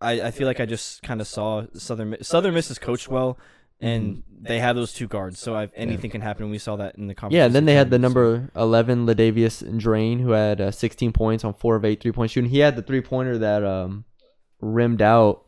I 0.00 0.22
I 0.22 0.30
feel 0.30 0.46
like 0.46 0.60
I 0.60 0.66
just 0.66 1.02
kind 1.02 1.20
of 1.20 1.26
saw 1.26 1.64
Southern 1.74 2.10
Mi- 2.10 2.18
Southern 2.22 2.54
Miss 2.54 2.70
is 2.70 2.78
coached 2.78 3.08
well 3.08 3.38
and 3.82 4.22
they 4.40 4.58
have 4.58 4.74
those 4.74 4.92
two 4.92 5.06
guards 5.06 5.38
so 5.38 5.54
I, 5.54 5.68
anything 5.76 6.10
can 6.10 6.20
happen. 6.20 6.50
We 6.50 6.58
saw 6.58 6.76
that 6.76 6.96
in 6.96 7.06
the 7.06 7.14
conference. 7.14 7.36
Yeah, 7.36 7.44
and 7.46 7.54
then 7.54 7.64
they 7.64 7.74
had 7.74 7.90
the 7.90 7.98
number 7.98 8.50
11, 8.56 9.06
LaDavius 9.06 9.62
Draine, 9.78 10.20
who 10.20 10.30
had 10.30 10.60
uh, 10.60 10.70
16 10.70 11.12
points 11.12 11.44
on 11.44 11.52
4 11.54 11.76
of 11.76 11.84
8 11.84 12.00
three 12.00 12.12
point 12.12 12.30
shooting. 12.30 12.50
He 12.50 12.58
had 12.60 12.74
the 12.76 12.82
three 12.82 13.00
pointer 13.02 13.38
that 13.38 13.62
um, 13.64 14.04
rimmed 14.60 15.02
out 15.02 15.44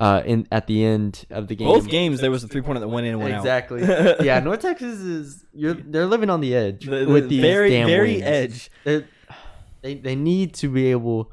uh, 0.00 0.22
in 0.24 0.46
at 0.52 0.66
the 0.68 0.84
end 0.84 1.26
of 1.30 1.48
the 1.48 1.56
game. 1.56 1.66
both 1.66 1.88
games 1.88 2.20
there 2.20 2.30
was 2.30 2.44
a 2.44 2.48
three 2.48 2.62
pointer 2.62 2.80
that 2.80 2.88
went 2.88 3.06
in 3.06 3.14
and 3.14 3.22
went 3.22 3.34
Exactly. 3.34 3.82
out. 3.82 3.90
Exactly. 3.90 4.26
yeah, 4.26 4.38
North 4.40 4.60
Texas 4.62 5.00
is 5.00 5.44
you're 5.52 5.74
they're 5.74 6.06
living 6.06 6.30
on 6.30 6.40
the 6.40 6.54
edge 6.54 6.84
The, 6.86 7.04
the 7.04 7.12
with 7.12 7.28
these 7.28 7.40
very 7.40 7.70
damn 7.70 7.86
very 7.88 8.12
wins. 8.14 8.22
edge. 8.24 8.70
They're, 8.84 9.08
they 9.82 9.94
they 9.94 10.14
need 10.14 10.54
to 10.54 10.68
be 10.68 10.90
able 10.92 11.32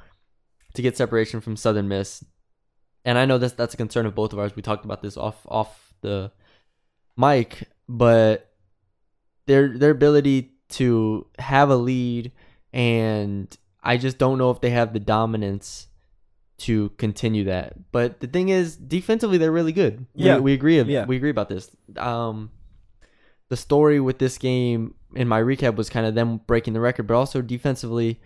to 0.74 0.82
get 0.82 0.98
separation 0.98 1.42
from 1.42 1.56
Southern 1.56 1.88
Miss, 1.88 2.24
and 3.06 3.18
I 3.18 3.26
know 3.26 3.38
that's 3.38 3.54
that's 3.54 3.74
a 3.76 3.78
concern 3.78 4.06
of 4.08 4.16
both 4.16 4.34
of 4.34 4.40
ours. 4.40 4.56
We 4.56 4.62
talked 4.64 4.84
about 4.84 5.02
this 5.04 5.16
off 5.16 5.46
off 5.48 5.94
the 6.02 6.32
mic, 7.17 7.67
but 7.88 8.51
their 9.45 9.77
their 9.77 9.91
ability 9.91 10.51
to 10.69 11.27
have 11.39 11.69
a 11.69 11.75
lead, 11.75 12.31
and 12.74 13.55
I 13.84 13.98
just 13.98 14.17
don't 14.17 14.38
know 14.38 14.51
if 14.51 14.62
they 14.62 14.72
have 14.72 14.93
the 14.93 15.00
dominance 15.00 15.88
to 16.57 16.89
continue 16.98 17.43
that. 17.45 17.91
But 17.91 18.22
the 18.22 18.27
thing 18.27 18.50
is, 18.50 18.75
defensively, 18.77 19.38
they're 19.38 19.51
really 19.51 19.74
good. 19.74 20.05
We- 20.15 20.25
Yeah. 20.25 20.39
we, 20.39 20.53
agree. 20.53 20.81
Yeah. 20.81 21.05
we 21.05 21.17
agree 21.17 21.29
about 21.29 21.50
this. 21.50 21.69
Um, 21.98 22.50
the 23.50 23.57
story 23.57 24.00
with 24.00 24.19
this 24.19 24.38
game 24.38 24.95
in 25.13 25.27
my 25.27 25.41
recap 25.41 25.75
was 25.75 25.89
kind 25.89 26.05
of 26.05 26.15
them 26.15 26.39
breaking 26.48 26.74
the 26.74 26.79
record, 26.79 27.07
but 27.07 27.13
also 27.15 27.41
defensively, 27.41 28.22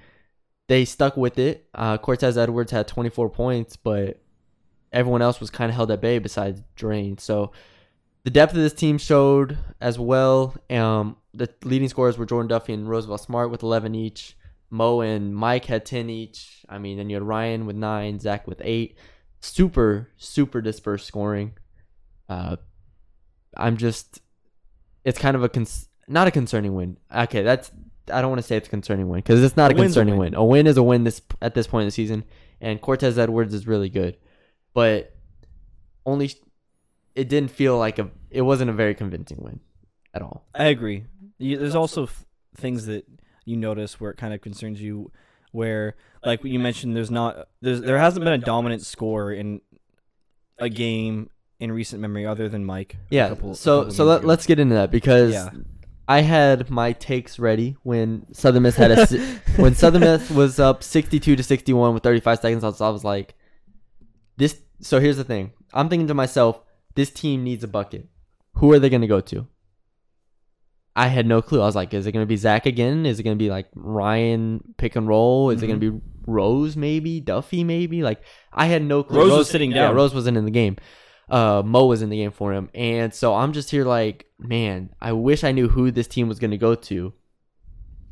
they 0.68 0.86
stuck 0.86 1.18
with 1.18 1.40
it. 1.40 1.68
Uh, 1.74 1.98
Cortez 1.98 2.38
Edwards 2.38 2.72
had 2.72 2.88
24 2.88 3.30
points, 3.32 3.76
but 3.76 4.22
everyone 4.94 5.22
else 5.24 5.40
was 5.40 5.50
kind 5.50 5.70
of 5.70 5.76
held 5.76 5.90
at 5.92 6.00
bay 6.00 6.20
besides 6.20 6.62
Draine. 6.78 7.20
So 7.20 7.52
the 8.24 8.30
depth 8.30 8.54
of 8.54 8.60
this 8.60 8.74
team 8.74 8.98
showed 8.98 9.58
as 9.80 9.98
well. 10.00 10.56
Um, 10.70 11.18
the 11.34 11.50
leading 11.64 11.90
scorers 11.90 12.18
were 12.18 12.26
Jordan 12.26 12.48
Duffy 12.48 12.74
and 12.74 12.90
Roosevelt 12.90 13.22
Smart 13.22 13.50
with 13.52 13.64
11 13.64 13.96
each. 13.96 14.36
Mo 14.70 15.02
and 15.02 15.36
Mike 15.36 15.66
had 15.66 15.86
10 15.86 16.10
each. 16.10 16.64
I 16.70 16.78
mean, 16.78 16.98
then 16.98 17.10
you 17.10 17.16
had 17.16 17.24
Ryan 17.24 17.66
with 17.66 17.76
nine, 17.76 18.20
Zach 18.20 18.48
with 18.48 18.62
eight. 18.64 18.98
Super, 19.42 20.10
super 20.18 20.62
dispersed 20.62 21.08
scoring. 21.08 21.54
Uh, 22.28 22.58
I'm 23.58 23.78
just, 23.78 24.20
it's 25.04 25.18
kind 25.18 25.36
of 25.36 25.44
a 25.44 25.50
cons- 25.50 25.88
not 26.08 26.28
a 26.28 26.32
concerning 26.32 26.76
win. 26.76 26.98
Okay, 27.16 27.42
that's 27.42 27.72
I 28.12 28.22
don't 28.22 28.30
want 28.32 28.42
to 28.42 28.48
say 28.48 28.58
it's 28.58 28.68
a 28.68 28.72
concerning 28.72 29.08
win 29.08 29.20
because 29.20 29.44
it's 29.44 29.56
not 29.56 29.72
a 29.72 29.76
A 29.76 29.78
win's 29.78 29.96
a 29.96 30.00
concerning 30.02 30.18
win. 30.20 30.32
win. 30.32 30.36
A 30.36 30.44
win 30.44 30.68
is 30.68 30.78
a 30.78 30.84
win 30.84 31.04
this 31.04 31.22
at 31.42 31.54
this 31.54 31.68
point 31.68 31.84
in 31.84 31.88
the 31.88 31.92
season, 31.92 32.24
and 32.60 32.82
Cortez 32.82 33.18
Edwards 33.18 33.54
is 33.54 33.66
really 33.68 33.90
good, 33.90 34.18
but 34.74 35.16
only 36.06 36.32
it 37.20 37.30
didn't 37.30 37.52
feel 37.52 37.78
like 37.78 38.00
a 38.00 38.10
it 38.30 38.42
wasn't 38.42 38.70
a 38.70 38.74
very 38.74 38.96
convincing 38.96 39.38
win 39.42 39.60
at 40.14 40.22
all. 40.22 40.46
I 40.56 40.66
agree. 40.66 41.04
There's 41.40 41.76
also 41.76 42.04
f- 42.04 42.26
things 42.56 42.86
that 42.88 43.06
you 43.46 43.56
notice 43.58 44.00
where 44.00 44.12
it 44.12 44.18
kind 44.18 44.34
of 44.34 44.42
concerns 44.42 44.82
you, 44.82 45.12
where 45.52 45.96
like 46.26 46.44
you 46.44 46.60
mentioned, 46.60 46.96
there's 46.96 47.12
not 47.12 47.48
there's 47.62 47.82
there 47.82 47.98
hasn't 47.98 48.24
been 48.24 48.34
a 48.34 48.38
dominant 48.54 48.82
score 48.84 49.32
in 49.32 49.62
a 50.58 50.70
game 50.70 51.30
in 51.60 51.72
recent 51.72 52.02
memory 52.02 52.26
other 52.26 52.48
than 52.50 52.64
Mike. 52.66 52.98
Yeah. 53.10 53.30
couple- 53.30 53.56
so 53.56 53.90
so 53.90 54.04
let, 54.06 54.24
let's 54.26 54.46
get 54.46 54.60
into 54.60 54.76
that 54.76 54.92
because 54.92 55.34
Yeah. 55.34 55.50
I 56.08 56.22
had 56.22 56.70
my 56.72 56.94
takes 56.94 57.38
ready 57.38 57.76
when 57.84 58.26
Southern 58.34 58.64
Miss 58.64 58.76
had 58.76 58.92
a 58.92 59.06
when 59.58 59.76
Southern 59.76 60.02
Miss 60.02 60.30
was 60.32 60.60
up 60.60 60.82
62 60.84 61.36
to 61.36 61.44
61 61.44 61.94
with 61.94 62.02
35 62.04 62.40
seconds. 62.40 62.64
I 62.64 62.68
was, 62.68 62.82
I 62.82 62.90
was 62.90 63.04
like, 63.04 63.36
this. 64.38 64.60
So 64.82 65.00
here's 65.00 65.18
the 65.18 65.24
thing. 65.24 65.52
I'm 65.74 65.88
thinking 65.90 66.08
to 66.08 66.14
myself, 66.16 66.62
this 67.00 67.10
team 67.10 67.44
needs 67.44 67.64
a 67.64 67.68
bucket. 67.68 68.08
Who 68.56 68.72
are 68.74 68.80
they 68.80 68.90
going 68.90 69.02
to 69.02 69.08
go 69.08 69.22
to? 69.22 69.48
I 70.96 71.08
had 71.08 71.26
no 71.26 71.42
clue. 71.42 71.62
I 71.62 71.66
was 71.66 71.76
like, 71.76 71.94
is 71.94 72.06
it 72.06 72.12
going 72.12 72.24
to 72.24 72.28
be 72.28 72.36
Zach 72.36 72.66
again? 72.66 73.06
Is 73.06 73.20
it 73.20 73.24
going 73.24 73.38
to 73.38 73.42
be 73.42 73.50
like 73.50 73.68
Ryan 73.74 74.62
pick 74.78 74.98
and 74.98 75.08
roll? 75.08 75.50
Is 75.50 75.64
it 75.64 75.68
going 75.68 75.80
to 75.80 75.92
be 75.92 76.02
Rose 76.28 76.76
maybe? 76.76 77.22
Duffy 77.22 77.64
maybe? 77.64 78.04
Like 78.04 78.22
I 78.52 78.66
had 78.66 78.84
no 78.84 79.04
clue. 79.04 79.20
Rose 79.20 79.38
was 79.38 79.50
sitting 79.50 79.72
Yeah, 79.72 79.84
down. 79.84 79.96
Rose 79.96 80.14
wasn't 80.14 80.36
in 80.36 80.44
the 80.44 80.52
game. 80.52 80.76
Uh, 81.30 81.62
Mo 81.66 81.86
was 81.86 82.02
in 82.02 82.10
the 82.10 82.18
game 82.18 82.32
for 82.32 82.52
him, 82.52 82.70
and 82.74 83.14
so 83.14 83.36
I'm 83.36 83.54
just 83.54 83.70
here 83.70 83.86
like, 83.86 84.26
man, 84.40 84.90
I 85.00 85.12
wish 85.14 85.44
I 85.44 85.52
knew 85.52 85.70
who 85.70 85.92
this 85.92 86.08
team 86.08 86.28
was 86.28 86.40
going 86.40 86.50
to 86.52 86.58
go 86.58 86.74
to, 86.74 87.14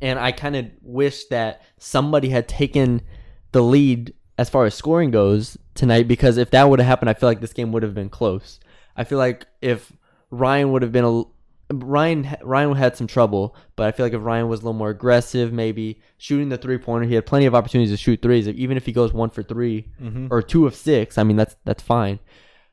and 0.00 0.20
I 0.20 0.30
kind 0.30 0.54
of 0.54 0.66
wish 0.82 1.24
that 1.26 1.62
somebody 1.78 2.28
had 2.28 2.46
taken 2.46 3.02
the 3.50 3.60
lead 3.60 4.14
as 4.38 4.48
far 4.48 4.66
as 4.66 4.74
scoring 4.74 5.10
goes 5.10 5.58
tonight 5.74 6.06
because 6.06 6.36
if 6.36 6.52
that 6.52 6.70
would 6.70 6.78
have 6.78 6.86
happened, 6.86 7.10
I 7.10 7.14
feel 7.14 7.28
like 7.28 7.40
this 7.40 7.52
game 7.52 7.72
would 7.72 7.82
have 7.82 7.94
been 7.94 8.08
close. 8.08 8.60
I 8.98 9.04
feel 9.04 9.16
like 9.18 9.46
if 9.62 9.90
Ryan 10.30 10.72
would 10.72 10.82
have 10.82 10.92
been 10.92 11.04
a 11.04 11.22
Ryan 11.70 12.36
Ryan 12.42 12.74
had 12.74 12.96
some 12.96 13.06
trouble, 13.06 13.54
but 13.76 13.86
I 13.86 13.92
feel 13.92 14.04
like 14.06 14.12
if 14.14 14.22
Ryan 14.22 14.48
was 14.48 14.60
a 14.60 14.62
little 14.64 14.72
more 14.78 14.88
aggressive, 14.90 15.52
maybe 15.52 16.00
shooting 16.16 16.48
the 16.48 16.56
three 16.56 16.78
pointer, 16.78 17.06
he 17.06 17.14
had 17.14 17.26
plenty 17.26 17.44
of 17.46 17.54
opportunities 17.54 17.92
to 17.92 17.96
shoot 17.98 18.20
threes. 18.22 18.48
Even 18.48 18.76
if 18.78 18.86
he 18.86 18.92
goes 18.92 19.12
one 19.12 19.28
for 19.30 19.42
3 19.42 19.86
Mhm. 20.02 20.28
or 20.30 20.40
two 20.42 20.66
of 20.66 20.74
six, 20.74 21.16
I 21.18 21.22
mean 21.24 21.36
that's 21.36 21.56
that's 21.64 21.82
fine. 21.82 22.18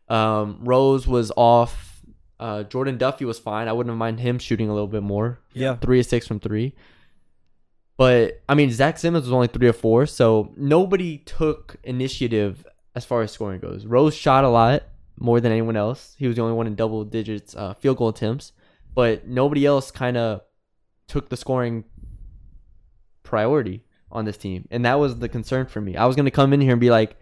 Um, 0.09 0.59
Rose 0.61 1.07
was 1.07 1.31
off. 1.37 2.01
Uh, 2.39 2.63
Jordan 2.63 2.97
Duffy 2.97 3.25
was 3.25 3.37
fine. 3.39 3.67
I 3.67 3.73
wouldn't 3.73 3.95
mind 3.97 4.19
him 4.19 4.39
shooting 4.39 4.69
a 4.69 4.73
little 4.73 4.87
bit 4.87 5.03
more 5.03 5.39
Yeah. 5.53 5.75
three 5.75 5.99
of 5.99 6.05
six 6.05 6.25
from 6.27 6.39
three. 6.39 6.73
But 7.97 8.41
I 8.49 8.55
mean, 8.55 8.71
Zach 8.71 8.97
Simmons 8.97 9.23
was 9.25 9.31
only 9.33 9.47
three 9.47 9.67
of 9.67 9.77
four, 9.77 10.05
so 10.05 10.51
nobody 10.57 11.17
took 11.19 11.77
initiative 11.83 12.65
as 12.93 13.05
far 13.05 13.21
as 13.21 13.31
scoring 13.31 13.59
goes. 13.59 13.85
Rose 13.85 14.13
shot 14.15 14.43
a 14.43 14.49
lot 14.49 14.83
more 15.17 15.39
than 15.41 15.51
anyone 15.51 15.75
else. 15.77 16.15
He 16.17 16.27
was 16.27 16.35
the 16.35 16.41
only 16.41 16.55
one 16.55 16.67
in 16.67 16.75
double 16.75 17.03
digits 17.05 17.55
uh, 17.55 17.73
field 17.75 17.97
goal 17.97 18.09
attempts, 18.09 18.51
but 18.93 19.27
nobody 19.27 19.65
else 19.65 19.91
kind 19.91 20.17
of 20.17 20.41
took 21.07 21.29
the 21.29 21.37
scoring 21.37 21.83
priority 23.23 23.83
on 24.11 24.25
this 24.25 24.37
team, 24.37 24.67
and 24.71 24.85
that 24.85 24.99
was 24.99 25.17
the 25.19 25.27
concern 25.29 25.65
for 25.65 25.81
me. 25.81 25.95
I 25.97 26.05
was 26.05 26.15
gonna 26.15 26.31
come 26.31 26.53
in 26.53 26.61
here 26.61 26.71
and 26.71 26.79
be 26.81 26.89
like, 26.91 27.17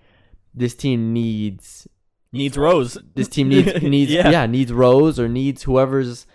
this 0.54 0.76
team 0.76 1.14
needs 1.14 1.88
Needs 2.32 2.58
Rose. 2.58 2.98
this 3.16 3.28
team 3.28 3.50
needs 3.50 3.74
needs 3.82 4.12
Yeah. 4.12 4.30
yeah. 4.30 4.46
needs 4.46 4.72
Rose 4.74 5.20
or 5.20 5.28
needs 5.30 5.64
whoever's 5.64 6.26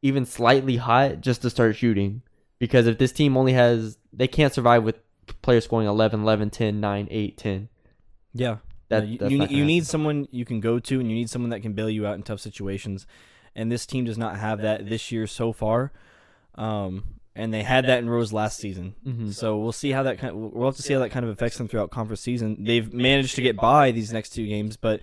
even 0.00 0.24
slightly 0.24 0.76
hot 0.76 1.20
just 1.20 1.42
to 1.42 1.50
start 1.50 1.76
shooting 1.76 2.22
because 2.58 2.86
if 2.86 2.98
this 2.98 3.12
team 3.12 3.36
only 3.36 3.52
has 3.52 3.98
they 4.12 4.26
can't 4.28 4.52
survive 4.52 4.82
with 4.82 4.96
players 5.42 5.64
scoring 5.64 5.86
11 5.86 6.22
11 6.22 6.50
10 6.50 6.80
9 6.80 7.08
8 7.10 7.36
10 7.38 7.68
Yeah. 8.34 8.56
That, 9.00 9.06
you 9.08 9.18
you, 9.28 9.46
you 9.46 9.64
need 9.64 9.86
someone 9.86 10.28
you 10.30 10.44
can 10.44 10.60
go 10.60 10.78
to, 10.78 11.00
and 11.00 11.08
you 11.10 11.14
need 11.16 11.30
someone 11.30 11.50
that 11.50 11.60
can 11.60 11.72
bail 11.72 11.90
you 11.90 12.06
out 12.06 12.14
in 12.14 12.22
tough 12.22 12.40
situations. 12.40 13.06
And 13.54 13.70
this 13.70 13.84
team 13.86 14.04
does 14.04 14.16
not 14.16 14.38
have 14.38 14.62
that 14.62 14.88
this 14.88 15.12
year 15.12 15.26
so 15.26 15.52
far. 15.52 15.92
Um, 16.54 17.04
and 17.34 17.52
they 17.52 17.62
had 17.62 17.86
that 17.86 17.98
in 17.98 18.08
Rose 18.10 18.32
last 18.32 18.58
season. 18.58 18.94
Mhm. 19.06 19.32
So 19.32 19.58
we'll 19.58 19.72
see 19.72 19.90
how 19.92 20.02
that 20.02 20.18
kind. 20.18 20.52
we'll 20.52 20.68
have 20.68 20.76
to 20.76 20.82
see 20.82 20.92
how 20.94 21.00
that 21.00 21.10
kind 21.10 21.24
of 21.24 21.30
affects 21.30 21.56
them 21.58 21.68
throughout 21.68 21.90
conference 21.90 22.20
season. 22.20 22.64
They've 22.64 22.92
managed 22.92 23.34
to 23.36 23.42
get 23.42 23.56
by 23.56 23.90
these 23.90 24.12
next 24.12 24.30
two 24.30 24.46
games, 24.46 24.76
but 24.76 25.00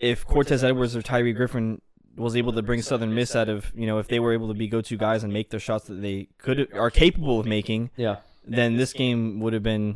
if 0.00 0.24
Cortez 0.26 0.64
Edwards 0.64 0.96
or 0.96 1.02
Tyree 1.02 1.32
Griffin 1.32 1.80
was 2.16 2.36
able 2.36 2.52
to 2.52 2.62
bring 2.62 2.82
Southern 2.82 3.14
Miss 3.14 3.34
out 3.36 3.48
of, 3.48 3.72
you 3.76 3.86
know, 3.86 3.98
if 3.98 4.08
they 4.08 4.20
were 4.20 4.32
able 4.32 4.48
to 4.48 4.54
be 4.54 4.66
go-to 4.68 4.96
guys 4.96 5.22
and 5.24 5.32
make 5.32 5.50
their 5.50 5.60
shots 5.60 5.86
that 5.86 6.02
they 6.02 6.28
could 6.38 6.72
are 6.74 6.90
capable 6.90 7.38
of 7.40 7.46
making, 7.46 7.90
yeah 7.96 8.16
then 8.44 8.76
this 8.76 8.92
game 8.92 9.38
would 9.38 9.52
have 9.52 9.62
been 9.62 9.94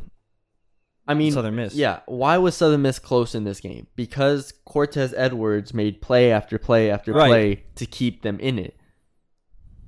I 1.07 1.13
mean 1.13 1.31
Southern 1.31 1.55
Miss. 1.55 1.73
yeah 1.73 1.99
why 2.05 2.37
was 2.37 2.55
Southern 2.55 2.81
Miss 2.81 2.99
close 2.99 3.33
in 3.35 3.43
this 3.43 3.59
game 3.59 3.87
because 3.95 4.53
Cortez 4.65 5.13
Edwards 5.15 5.73
made 5.73 6.01
play 6.01 6.31
after 6.31 6.57
play 6.57 6.89
after 6.91 7.13
Right. 7.13 7.27
play 7.29 7.63
to 7.75 7.85
keep 7.85 8.21
them 8.23 8.39
in 8.39 8.59
it 8.59 8.75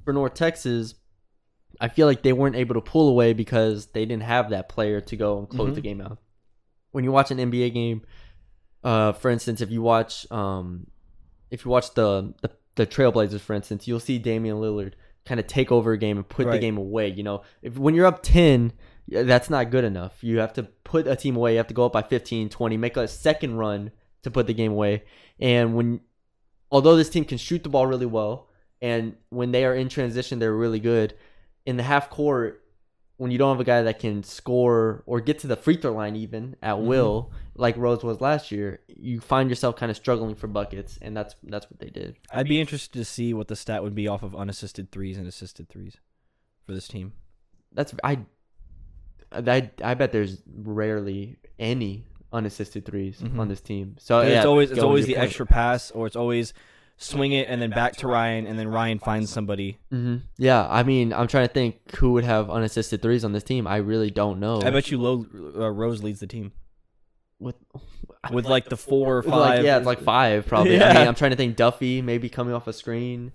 for 0.05 0.13
North 0.13 0.33
Texas 0.33 0.95
I 1.81 1.87
feel 1.87 2.07
like 2.07 2.23
they 2.23 2.33
weren't 2.33 2.55
able 2.57 2.75
to 2.75 2.81
pull 2.81 3.07
away 3.09 3.31
because 3.33 3.87
they 3.87 4.05
didn't 4.05 4.23
have 4.23 4.49
that 4.49 4.67
player 4.69 4.99
to 5.01 5.15
go 5.15 5.39
and 5.39 5.47
close 5.47 5.71
Mhm. 5.71 5.75
the 5.75 5.81
game 5.81 6.01
out. 6.01 6.17
When 6.91 7.03
you 7.05 7.11
watch 7.13 7.31
an 7.31 7.39
NBA 7.39 7.69
game, 7.69 8.01
uh, 8.83 9.13
for 9.13 9.29
instance, 9.31 9.61
if 9.61 9.71
you 9.71 9.81
watch 9.81 10.29
um, 10.31 10.87
if 11.51 11.63
you 11.63 11.71
watch 11.71 11.93
the, 11.93 12.33
the 12.41 12.49
the 12.75 12.85
Trailblazers, 12.85 13.39
for 13.39 13.53
instance, 13.53 13.87
you'll 13.87 13.99
see 14.01 14.17
Damian 14.19 14.57
Lillard 14.57 14.93
kind 15.25 15.39
of 15.39 15.47
take 15.47 15.71
over 15.71 15.91
a 15.93 15.97
game 15.97 16.17
and 16.17 16.27
put 16.27 16.49
the 16.51 16.59
game 16.59 16.77
away. 16.77 17.07
You 17.09 17.23
know, 17.23 17.43
if 17.61 17.77
when 17.77 17.93
you're 17.95 18.05
up 18.07 18.23
ten, 18.23 18.73
that's 19.11 19.49
not 19.49 19.71
good 19.71 19.83
enough. 19.83 20.23
You 20.23 20.39
have 20.39 20.53
to 20.53 20.63
put 20.63 21.07
a 21.07 21.15
team 21.15 21.35
away. 21.35 21.53
You 21.53 21.57
have 21.57 21.67
to 21.67 21.73
go 21.73 21.85
up 21.85 21.93
by 21.93 22.01
15, 22.01 22.49
20, 22.49 22.77
make 22.77 22.97
a 22.97 23.07
second 23.07 23.57
run 23.57 23.91
to 24.23 24.31
put 24.31 24.47
the 24.47 24.53
game 24.53 24.71
away. 24.71 25.03
And 25.39 25.75
when, 25.75 26.01
although 26.71 26.95
this 26.95 27.09
team 27.09 27.25
can 27.25 27.37
shoot 27.37 27.63
the 27.63 27.69
ball 27.69 27.87
really 27.87 28.05
well, 28.05 28.49
and 28.81 29.15
when 29.29 29.51
they 29.51 29.65
are 29.65 29.75
in 29.75 29.89
transition, 29.89 30.39
they're 30.39 30.55
really 30.55 30.79
good. 30.79 31.13
In 31.65 31.77
the 31.77 31.83
half 31.83 32.09
court, 32.09 32.63
when 33.17 33.31
you 33.31 33.37
don't 33.37 33.53
have 33.53 33.59
a 33.59 33.65
guy 33.65 33.81
that 33.81 33.99
can 33.99 34.23
score 34.23 35.03
or 35.05 35.19
get 35.19 35.39
to 35.39 35.47
the 35.47 35.57
free 35.57 35.75
throw 35.75 35.91
line 35.91 36.15
even 36.15 36.55
at 36.61 36.75
Mhm. 36.77 36.85
will, 36.85 37.31
like 37.55 37.75
Rose 37.75 38.01
was 38.01 38.21
last 38.21 38.49
year, 38.49 38.79
you 38.87 39.19
find 39.19 39.49
yourself 39.49 39.75
kind 39.75 39.89
of 39.89 39.97
struggling 39.97 40.35
for 40.35 40.47
buckets, 40.47 40.97
and 41.01 41.17
that's 41.17 41.35
that's 41.43 41.69
what 41.69 41.79
they 41.79 41.89
did. 41.89 42.15
I'd 42.31 42.47
be 42.47 42.61
interested 42.61 42.93
to 42.93 43.03
see 43.03 43.33
what 43.33 43.49
the 43.49 43.57
stat 43.57 43.83
would 43.83 43.93
be 43.93 44.07
off 44.07 44.23
of 44.23 44.33
unassisted 44.33 44.89
threes 44.91 45.17
and 45.17 45.27
assisted 45.27 45.67
threes 45.67 45.97
for 46.65 46.73
this 46.73 46.87
team. 46.87 47.11
That's 47.73 47.93
I, 48.05 48.19
I, 49.31 49.69
I 49.83 49.93
bet 49.93 50.11
there's 50.11 50.41
rarely 50.63 51.37
any 51.59 52.05
unassisted 52.31 52.85
3s 52.85 53.21
Mhm. 53.21 53.39
on 53.39 53.47
this 53.47 53.61
team. 53.61 53.95
So 53.99 54.21
yeah, 54.21 54.37
it's 54.37 54.45
always 54.45 54.71
it's 54.71 54.79
always 54.81 55.05
the 55.05 55.13
point. 55.15 55.25
extra 55.25 55.45
pass, 55.45 55.91
or 55.91 56.07
it's 56.07 56.15
always 56.15 56.53
swing 56.97 57.31
it 57.31 57.47
and 57.49 57.61
then 57.61 57.69
back 57.69 57.95
to 57.97 58.07
Ryan, 58.07 58.45
and 58.45 58.59
then 58.59 58.67
Ryan 58.67 58.99
finds 58.99 59.29
somebody. 59.29 59.77
hmm 59.89 60.17
Yeah, 60.37 60.67
I 60.69 60.83
mean, 60.83 61.13
I'm 61.13 61.27
trying 61.27 61.47
to 61.47 61.53
think 61.53 61.95
who 61.95 62.11
would 62.13 62.25
have 62.25 62.49
unassisted 62.49 63.01
threes 63.01 63.23
on 63.23 63.31
this 63.31 63.43
team. 63.43 63.67
I 63.67 63.77
really 63.77 64.11
don't 64.11 64.39
know. 64.39 64.61
I 64.61 64.69
bet 64.69 64.91
you 64.91 64.99
Low, 64.99 65.25
uh, 65.55 65.69
Rose 65.71 66.03
leads 66.03 66.19
the 66.19 66.27
team 66.27 66.51
with 67.39 67.55
with 68.33 68.45
like 68.45 68.65
the 68.69 68.77
four 68.77 69.17
or 69.19 69.23
five. 69.23 69.31
like, 69.59 69.63
yeah, 69.65 69.77
it's 69.77 69.85
like 69.85 69.99
five 70.01 70.45
probably. 70.45 70.81
I 70.83 70.93
mean, 70.99 71.07
I'm 71.07 71.15
trying 71.15 71.31
to 71.31 71.37
think. 71.37 71.55
Duffy 71.55 72.01
maybe 72.01 72.29
coming 72.29 72.53
off 72.53 72.67
a 72.67 72.73
screen. 72.73 73.31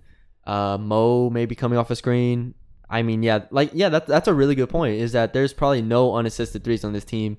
Uh, 0.47 0.77
Mo 0.79 1.31
maybe 1.31 1.55
coming 1.55 1.79
off 1.79 1.91
a 1.91 1.97
screen. 1.97 2.55
I 2.95 3.03
mean, 3.03 3.23
yeah, 3.23 3.47
like 3.51 3.71
yeah, 3.75 3.89
that's 3.89 4.07
that's 4.07 4.29
a 4.29 4.35
really 4.35 4.55
good 4.55 4.71
point. 4.71 5.01
Is 5.01 5.13
that 5.13 5.33
there's 5.33 5.53
probably 5.53 5.83
no 5.83 6.15
unassisted 6.15 6.63
threes 6.63 6.85
on 6.85 6.93
this 6.93 7.05
team, 7.05 7.37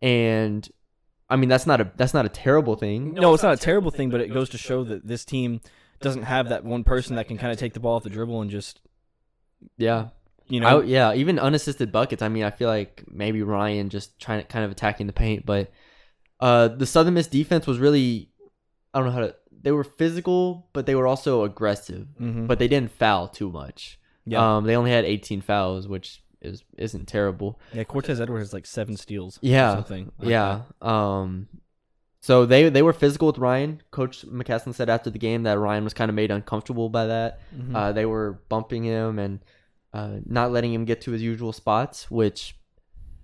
and 0.00 0.68
I 1.30 1.36
mean 1.36 1.48
that's 1.48 1.66
not 1.66 1.80
a 1.80 1.90
that's 1.96 2.14
not 2.14 2.26
a 2.26 2.28
terrible 2.28 2.76
thing. 2.76 3.14
No, 3.14 3.32
it's 3.34 3.42
not 3.42 3.54
a 3.54 3.56
terrible 3.56 3.90
thing, 3.90 4.10
but 4.10 4.20
it 4.20 4.32
goes 4.32 4.50
to 4.50 4.58
show 4.58 4.84
that 4.84 5.06
this 5.06 5.24
team 5.24 5.60
doesn't 6.00 6.24
have 6.24 6.48
that 6.50 6.64
one 6.64 6.84
person 6.84 7.16
that 7.16 7.28
can 7.28 7.38
kind 7.38 7.52
of 7.52 7.58
take 7.58 7.72
the 7.72 7.80
ball 7.80 7.96
off 7.96 8.02
the 8.02 8.10
dribble 8.10 8.42
and 8.42 8.50
just 8.50 8.80
Yeah, 9.76 10.08
you 10.48 10.60
know. 10.60 10.80
I, 10.80 10.84
yeah, 10.84 11.14
even 11.14 11.38
unassisted 11.38 11.90
buckets. 11.90 12.22
I 12.22 12.28
mean, 12.28 12.44
I 12.44 12.50
feel 12.50 12.68
like 12.68 13.04
maybe 13.08 13.42
Ryan 13.42 13.88
just 13.88 14.18
trying 14.20 14.42
to 14.42 14.46
kind 14.46 14.64
of 14.64 14.70
attacking 14.70 15.06
the 15.06 15.12
paint, 15.12 15.46
but 15.46 15.72
Uh, 16.42 16.66
the 16.66 16.86
Southern 16.86 17.14
Miss 17.14 17.28
defense 17.28 17.68
was 17.68 17.78
really, 17.78 18.28
I 18.92 18.98
don't 18.98 19.06
know 19.06 19.14
how 19.14 19.20
to. 19.20 19.34
They 19.62 19.70
were 19.70 19.84
physical, 19.84 20.66
but 20.72 20.86
they 20.86 20.96
were 20.96 21.06
also 21.06 21.44
aggressive. 21.44 22.08
Mm-hmm. 22.20 22.46
But 22.46 22.58
they 22.58 22.66
didn't 22.66 22.90
foul 22.90 23.28
too 23.28 23.48
much. 23.48 24.00
Yeah, 24.24 24.56
Um, 24.56 24.64
they 24.64 24.76
only 24.76 24.90
had 24.90 25.04
18 25.04 25.40
fouls, 25.40 25.88
which 25.88 26.22
is 26.40 26.64
isn't 26.78 27.06
terrible. 27.06 27.60
yeah. 27.72 27.84
Cortez 27.84 28.20
Edwards 28.20 28.42
has 28.48 28.52
like 28.52 28.66
seven 28.66 28.96
steals. 28.96 29.38
or 29.38 29.40
Yeah, 29.42 29.74
something. 29.74 30.12
like 30.18 30.28
yeah. 30.28 30.62
Um, 30.80 31.48
so 32.20 32.46
they 32.46 32.68
they 32.68 32.82
were 32.82 32.92
physical 32.92 33.26
with 33.28 33.38
Ryan. 33.38 33.80
Coach 33.90 34.24
McCasland 34.26 34.74
said 34.74 34.88
after 34.88 35.10
the 35.10 35.18
game 35.18 35.42
that 35.44 35.58
Ryan 35.58 35.84
was 35.84 35.94
kind 35.94 36.08
of 36.08 36.14
made 36.14 36.30
uncomfortable 36.30 36.88
by 36.88 37.06
that. 37.06 37.40
that. 37.52 37.60
Mhm. 37.68 37.74
Uh, 37.76 37.92
they 37.92 38.06
were 38.06 38.42
bumping 38.48 38.84
him 38.84 39.18
and 39.18 39.40
uh, 39.92 40.16
not 40.24 40.50
letting 40.52 40.72
him 40.72 40.84
get 40.84 41.00
to 41.02 41.10
his 41.12 41.20
usual 41.22 41.52
spots, 41.52 42.10
which 42.10 42.56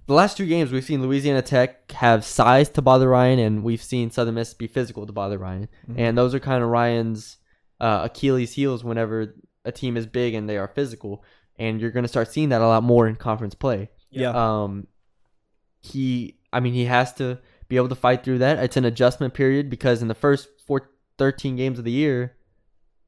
the 0.07 0.15
last 0.15 0.37
two 0.37 0.47
games 0.47 0.71
we've 0.73 0.85
seen 0.85 1.03
Louisiana 1.03 1.43
Tech 1.43 1.91
have 1.93 2.25
size 2.25 2.69
to 2.71 2.83
bother 2.83 3.09
Ryan, 3.09 3.39
and 3.39 3.63
we've 3.63 3.83
seen 3.83 4.11
Southern 4.11 4.35
Miss 4.35 4.53
be 4.55 4.67
physical 4.67 5.07
to 5.07 5.13
bother 5.13 5.39
Ryan. 5.39 5.69
Mhm. 5.91 5.95
And 5.99 6.19
those 6.19 6.35
are 6.35 6.41
kind 6.41 6.63
of 6.63 6.69
Ryan's 6.71 7.37
uh, 7.81 8.01
Achilles 8.05 8.53
heels 8.55 8.83
whenever 8.85 9.35
a 9.65 9.73
team 9.73 9.97
is 9.97 10.07
big 10.07 10.35
and 10.35 10.49
they 10.49 10.57
are 10.59 10.69
physical. 10.69 11.23
And 11.57 11.81
you're 11.81 11.91
going 11.91 12.05
to 12.05 12.09
start 12.09 12.31
seeing 12.33 12.51
that 12.51 12.61
a 12.61 12.67
lot 12.67 12.83
more 12.83 13.07
in 13.09 13.17
conference 13.17 13.55
play. 13.55 13.91
yeah, 14.11 14.31
Um, 14.31 14.87
he, 15.81 16.37
I 16.53 16.61
mean, 16.61 16.73
he 16.73 16.85
has 16.87 17.13
to 17.15 17.39
be 17.69 17.77
able 17.77 17.89
to 17.89 17.95
fight 17.95 18.25
through 18.25 18.39
that. 18.39 18.59
It's 18.59 18.77
an 18.77 18.85
adjustment 18.85 19.35
period 19.35 19.69
because 19.71 20.03
in 20.03 20.09
the 20.09 20.15
first 20.15 20.49
four, 20.67 20.91
13 21.19 21.57
games 21.57 21.79
of 21.79 21.85
the 21.85 21.91
year, 21.91 22.37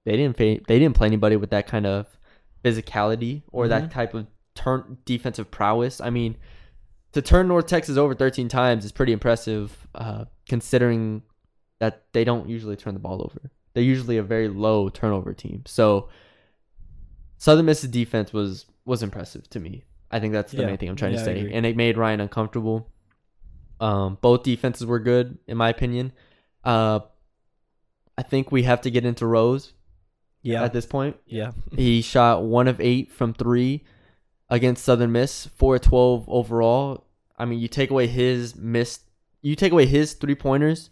they 0.04 0.16
didn't 0.16 0.36
pay, 0.36 0.60
they 0.66 0.78
didn't 0.78 0.96
play 0.96 1.06
anybody 1.06 1.36
with 1.36 1.50
that 1.50 1.66
kind 1.66 1.86
of 1.86 2.06
physicality 2.64 3.42
or 3.52 3.68
that 3.68 3.84
Mhm. 3.84 3.90
type 3.90 4.14
of 4.14 4.26
turn 4.54 4.98
defensive 5.04 5.50
prowess. 5.50 6.00
I 6.00 6.10
mean, 6.10 6.36
to 7.12 7.22
turn 7.22 7.48
North 7.48 7.66
Texas 7.66 7.96
over 7.96 8.14
13 8.14 8.48
times 8.48 8.84
is 8.84 8.92
pretty 8.92 9.12
impressive, 9.12 9.86
uh, 9.94 10.26
considering 10.48 11.22
that 11.78 12.04
they 12.12 12.24
don't 12.24 12.48
usually 12.48 12.76
turn 12.76 12.94
the 12.94 13.00
ball 13.00 13.22
over. 13.22 13.50
They're 13.74 13.82
usually 13.82 14.16
a 14.18 14.22
very 14.22 14.48
low 14.48 14.88
turnover 14.88 15.32
team. 15.32 15.62
So 15.66 16.08
Southern 17.40 17.64
Miss's 17.64 17.88
defense 17.90 18.32
was 18.34 18.66
was 18.84 19.02
impressive 19.02 19.48
to 19.50 19.58
me. 19.58 19.84
I 20.10 20.20
think 20.20 20.32
that's 20.34 20.52
the 20.52 20.58
Yeah. 20.60 20.66
main 20.66 20.76
thing 20.76 20.88
I'm 20.90 20.96
trying 20.96 21.12
Yeah, 21.14 21.18
to 21.20 21.24
say, 21.24 21.50
and 21.52 21.64
it 21.64 21.74
made 21.74 21.96
Ryan 21.96 22.20
uncomfortable. 22.20 22.90
Um, 23.80 24.18
both 24.20 24.42
defenses 24.42 24.86
were 24.86 24.98
good 24.98 25.38
in 25.46 25.56
my 25.56 25.70
opinion. 25.70 26.12
Uh, 26.62 27.00
I 28.18 28.22
think 28.22 28.52
we 28.52 28.64
have 28.64 28.82
to 28.82 28.90
get 28.90 29.06
into 29.06 29.26
Rose 29.26 29.72
yeah, 30.42 30.62
at 30.62 30.74
this 30.74 30.84
point. 30.84 31.16
yeah. 31.26 31.52
He 31.74 32.02
shot 32.02 32.42
one 32.42 32.68
of 32.68 32.78
eight 32.80 33.10
from 33.10 33.32
three 33.32 33.84
against 34.50 34.84
Southern 34.84 35.12
Miss, 35.12 35.46
four 35.46 35.76
of 35.76 35.80
twelve 35.82 36.28
overall. 36.28 37.06
I 37.38 37.46
mean, 37.46 37.58
you 37.58 37.68
take 37.68 37.90
away 37.90 38.06
his 38.06 38.54
missed, 38.54 39.04
you 39.40 39.56
take 39.56 39.72
away 39.72 39.86
his 39.86 40.12
three 40.12 40.34
pointers, 40.34 40.90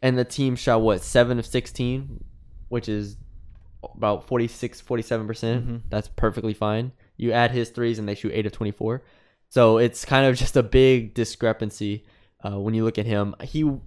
and 0.00 0.16
the 0.16 0.24
team 0.24 0.56
shot 0.56 0.80
what 0.80 1.02
seven 1.02 1.38
of 1.38 1.44
sixteen, 1.44 2.24
which 2.68 2.88
is 2.88 3.18
about 3.94 4.26
46 4.26 4.80
47 4.80 5.26
percent. 5.26 5.66
Mhm. 5.68 5.80
That's 5.88 6.08
perfectly 6.08 6.54
fine. 6.54 6.92
You 7.16 7.32
add 7.32 7.50
his 7.50 7.70
threes, 7.70 7.98
and 7.98 8.08
they 8.08 8.14
shoot 8.14 8.32
eight 8.34 8.46
of 8.46 8.52
twenty 8.52 8.72
four. 8.72 9.02
So 9.48 9.78
it's 9.78 10.04
kind 10.04 10.26
of 10.26 10.36
just 10.36 10.56
a 10.56 10.62
big 10.62 11.12
discrepancy 11.14 12.04
uh, 12.44 12.58
when 12.58 12.72
you 12.74 12.84
look 12.84 12.98
at 12.98 13.06
him. 13.06 13.34
He, 13.42 13.62
And 13.62 13.80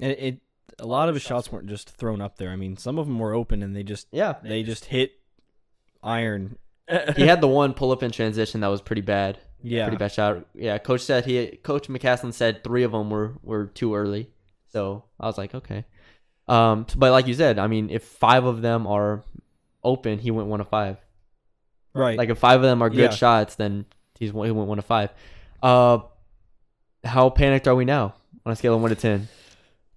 it, 0.00 0.18
it 0.18 0.40
a 0.78 0.86
lot 0.86 1.08
of 1.08 1.14
his 1.14 1.22
shots 1.22 1.50
weren't 1.50 1.68
just 1.68 1.90
thrown 1.90 2.20
up 2.20 2.36
there. 2.36 2.50
I 2.50 2.56
mean, 2.56 2.76
some 2.76 2.98
of 2.98 3.06
them 3.06 3.18
were 3.18 3.32
open 3.34 3.62
and 3.62 3.74
they 3.74 3.82
just 3.82 4.08
yeah, 4.12 4.34
they 4.42 4.62
just 4.62 4.84
hit 4.86 5.12
iron. 6.02 6.58
he 7.16 7.26
had 7.26 7.40
the 7.40 7.48
one 7.48 7.74
pull 7.74 7.90
up 7.92 8.02
in 8.02 8.10
transition 8.10 8.60
that 8.60 8.68
was 8.68 8.80
pretty 8.82 9.02
bad. 9.02 9.38
yeah, 9.62 9.84
pretty 9.86 9.96
bad 9.98 10.12
shot. 10.12 10.46
Yeah, 10.54 10.78
coach 10.78 11.00
said 11.00 11.24
he 11.24 11.58
coach 11.62 11.88
McCasland 11.88 12.34
said 12.34 12.62
three 12.62 12.82
of 12.84 12.92
them 12.92 13.10
were 13.10 13.34
were 13.42 13.66
too 13.66 13.94
early. 13.94 14.30
So 14.68 15.04
I 15.18 15.26
was 15.26 15.38
like, 15.38 15.54
okay. 15.54 15.84
Um, 16.48 16.86
but 16.96 17.10
like 17.10 17.26
you 17.26 17.34
said, 17.34 17.58
I 17.58 17.66
mean, 17.66 17.90
if 17.90 18.04
five 18.04 18.44
of 18.44 18.62
them 18.62 18.86
are 18.86 19.24
open, 19.84 20.18
he 20.18 20.30
went 20.30 20.48
one 20.48 20.60
of 20.60 20.68
five. 20.68 20.98
right. 21.94 22.18
Like 22.18 22.28
if 22.28 22.38
five 22.38 22.56
of 22.56 22.62
them 22.62 22.82
are 22.82 22.90
good 22.90 22.98
Yeah. 22.98 23.10
shots, 23.10 23.54
then 23.54 23.86
he's 24.18 24.32
one- 24.32 24.46
he 24.46 24.52
went 24.52 24.68
one 24.68 24.78
of 24.78 24.84
five. 24.84 25.10
Uh, 25.62 25.98
how 27.04 27.30
panicked 27.30 27.66
are 27.68 27.74
we 27.74 27.84
now 27.84 28.14
on 28.44 28.52
a 28.52 28.56
scale 28.56 28.74
of 28.74 28.80
one 28.82 28.90
to 28.90 28.96
ten? 28.96 29.28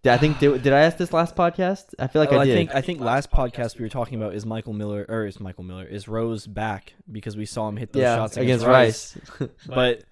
Did, 0.02 0.14
I 0.14 0.18
think 0.18 0.40
did, 0.40 0.64
did 0.64 0.72
I 0.72 0.80
ask 0.82 0.96
this 0.96 1.12
last 1.12 1.36
podcast? 1.36 1.94
I 2.00 2.08
feel 2.08 2.22
like 2.22 2.32
Oh, 2.32 2.40
I 2.40 2.46
did. 2.46 2.54
think 2.56 2.74
I 2.74 2.80
think 2.80 3.02
last 3.02 3.30
podcast 3.32 3.78
we 3.78 3.84
were 3.84 3.90
talking 3.90 4.18
about 4.22 4.34
is 4.34 4.46
Michael 4.46 4.72
Miller 4.72 5.06
or 5.10 5.26
is 5.26 5.42
Michael 5.42 5.66
Miller 5.66 5.84
is 5.86 6.08
Rose 6.08 6.48
back 6.48 6.94
because 7.12 7.36
we 7.36 7.46
saw 7.46 7.68
him 7.68 7.76
hit 7.76 7.92
those 7.92 8.02
yeah, 8.04 8.16
shots 8.16 8.38
against, 8.38 8.66
Rice. 8.66 9.18
Rice. 9.42 9.50
But 9.68 10.04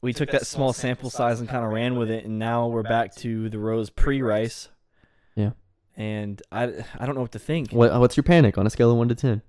we 0.00 0.12
took 0.12 0.32
that 0.32 0.46
small 0.48 0.72
sample 0.72 1.10
size 1.10 1.38
and 1.38 1.48
kind 1.48 1.64
of 1.64 1.70
ran 1.70 1.94
with 1.94 2.10
it, 2.10 2.24
and 2.24 2.40
now 2.40 2.66
we're 2.66 2.82
back 2.82 3.14
to 3.16 3.48
the 3.48 3.58
Rose 3.60 3.88
pre-Rice. 3.88 4.66
Yeah. 4.66 4.72
And 5.96 6.40
I, 6.50 6.64
I 6.98 7.04
don't 7.06 7.14
know 7.14 7.20
what 7.20 7.32
to 7.32 7.38
think. 7.38 7.70
what, 7.72 7.92
what's 8.00 8.16
your 8.16 8.24
panic 8.24 8.56
on 8.58 8.66
a 8.66 8.70
scale 8.70 8.90
of 8.90 8.96
one 8.96 9.08
to 9.08 9.14
ten? 9.14 9.42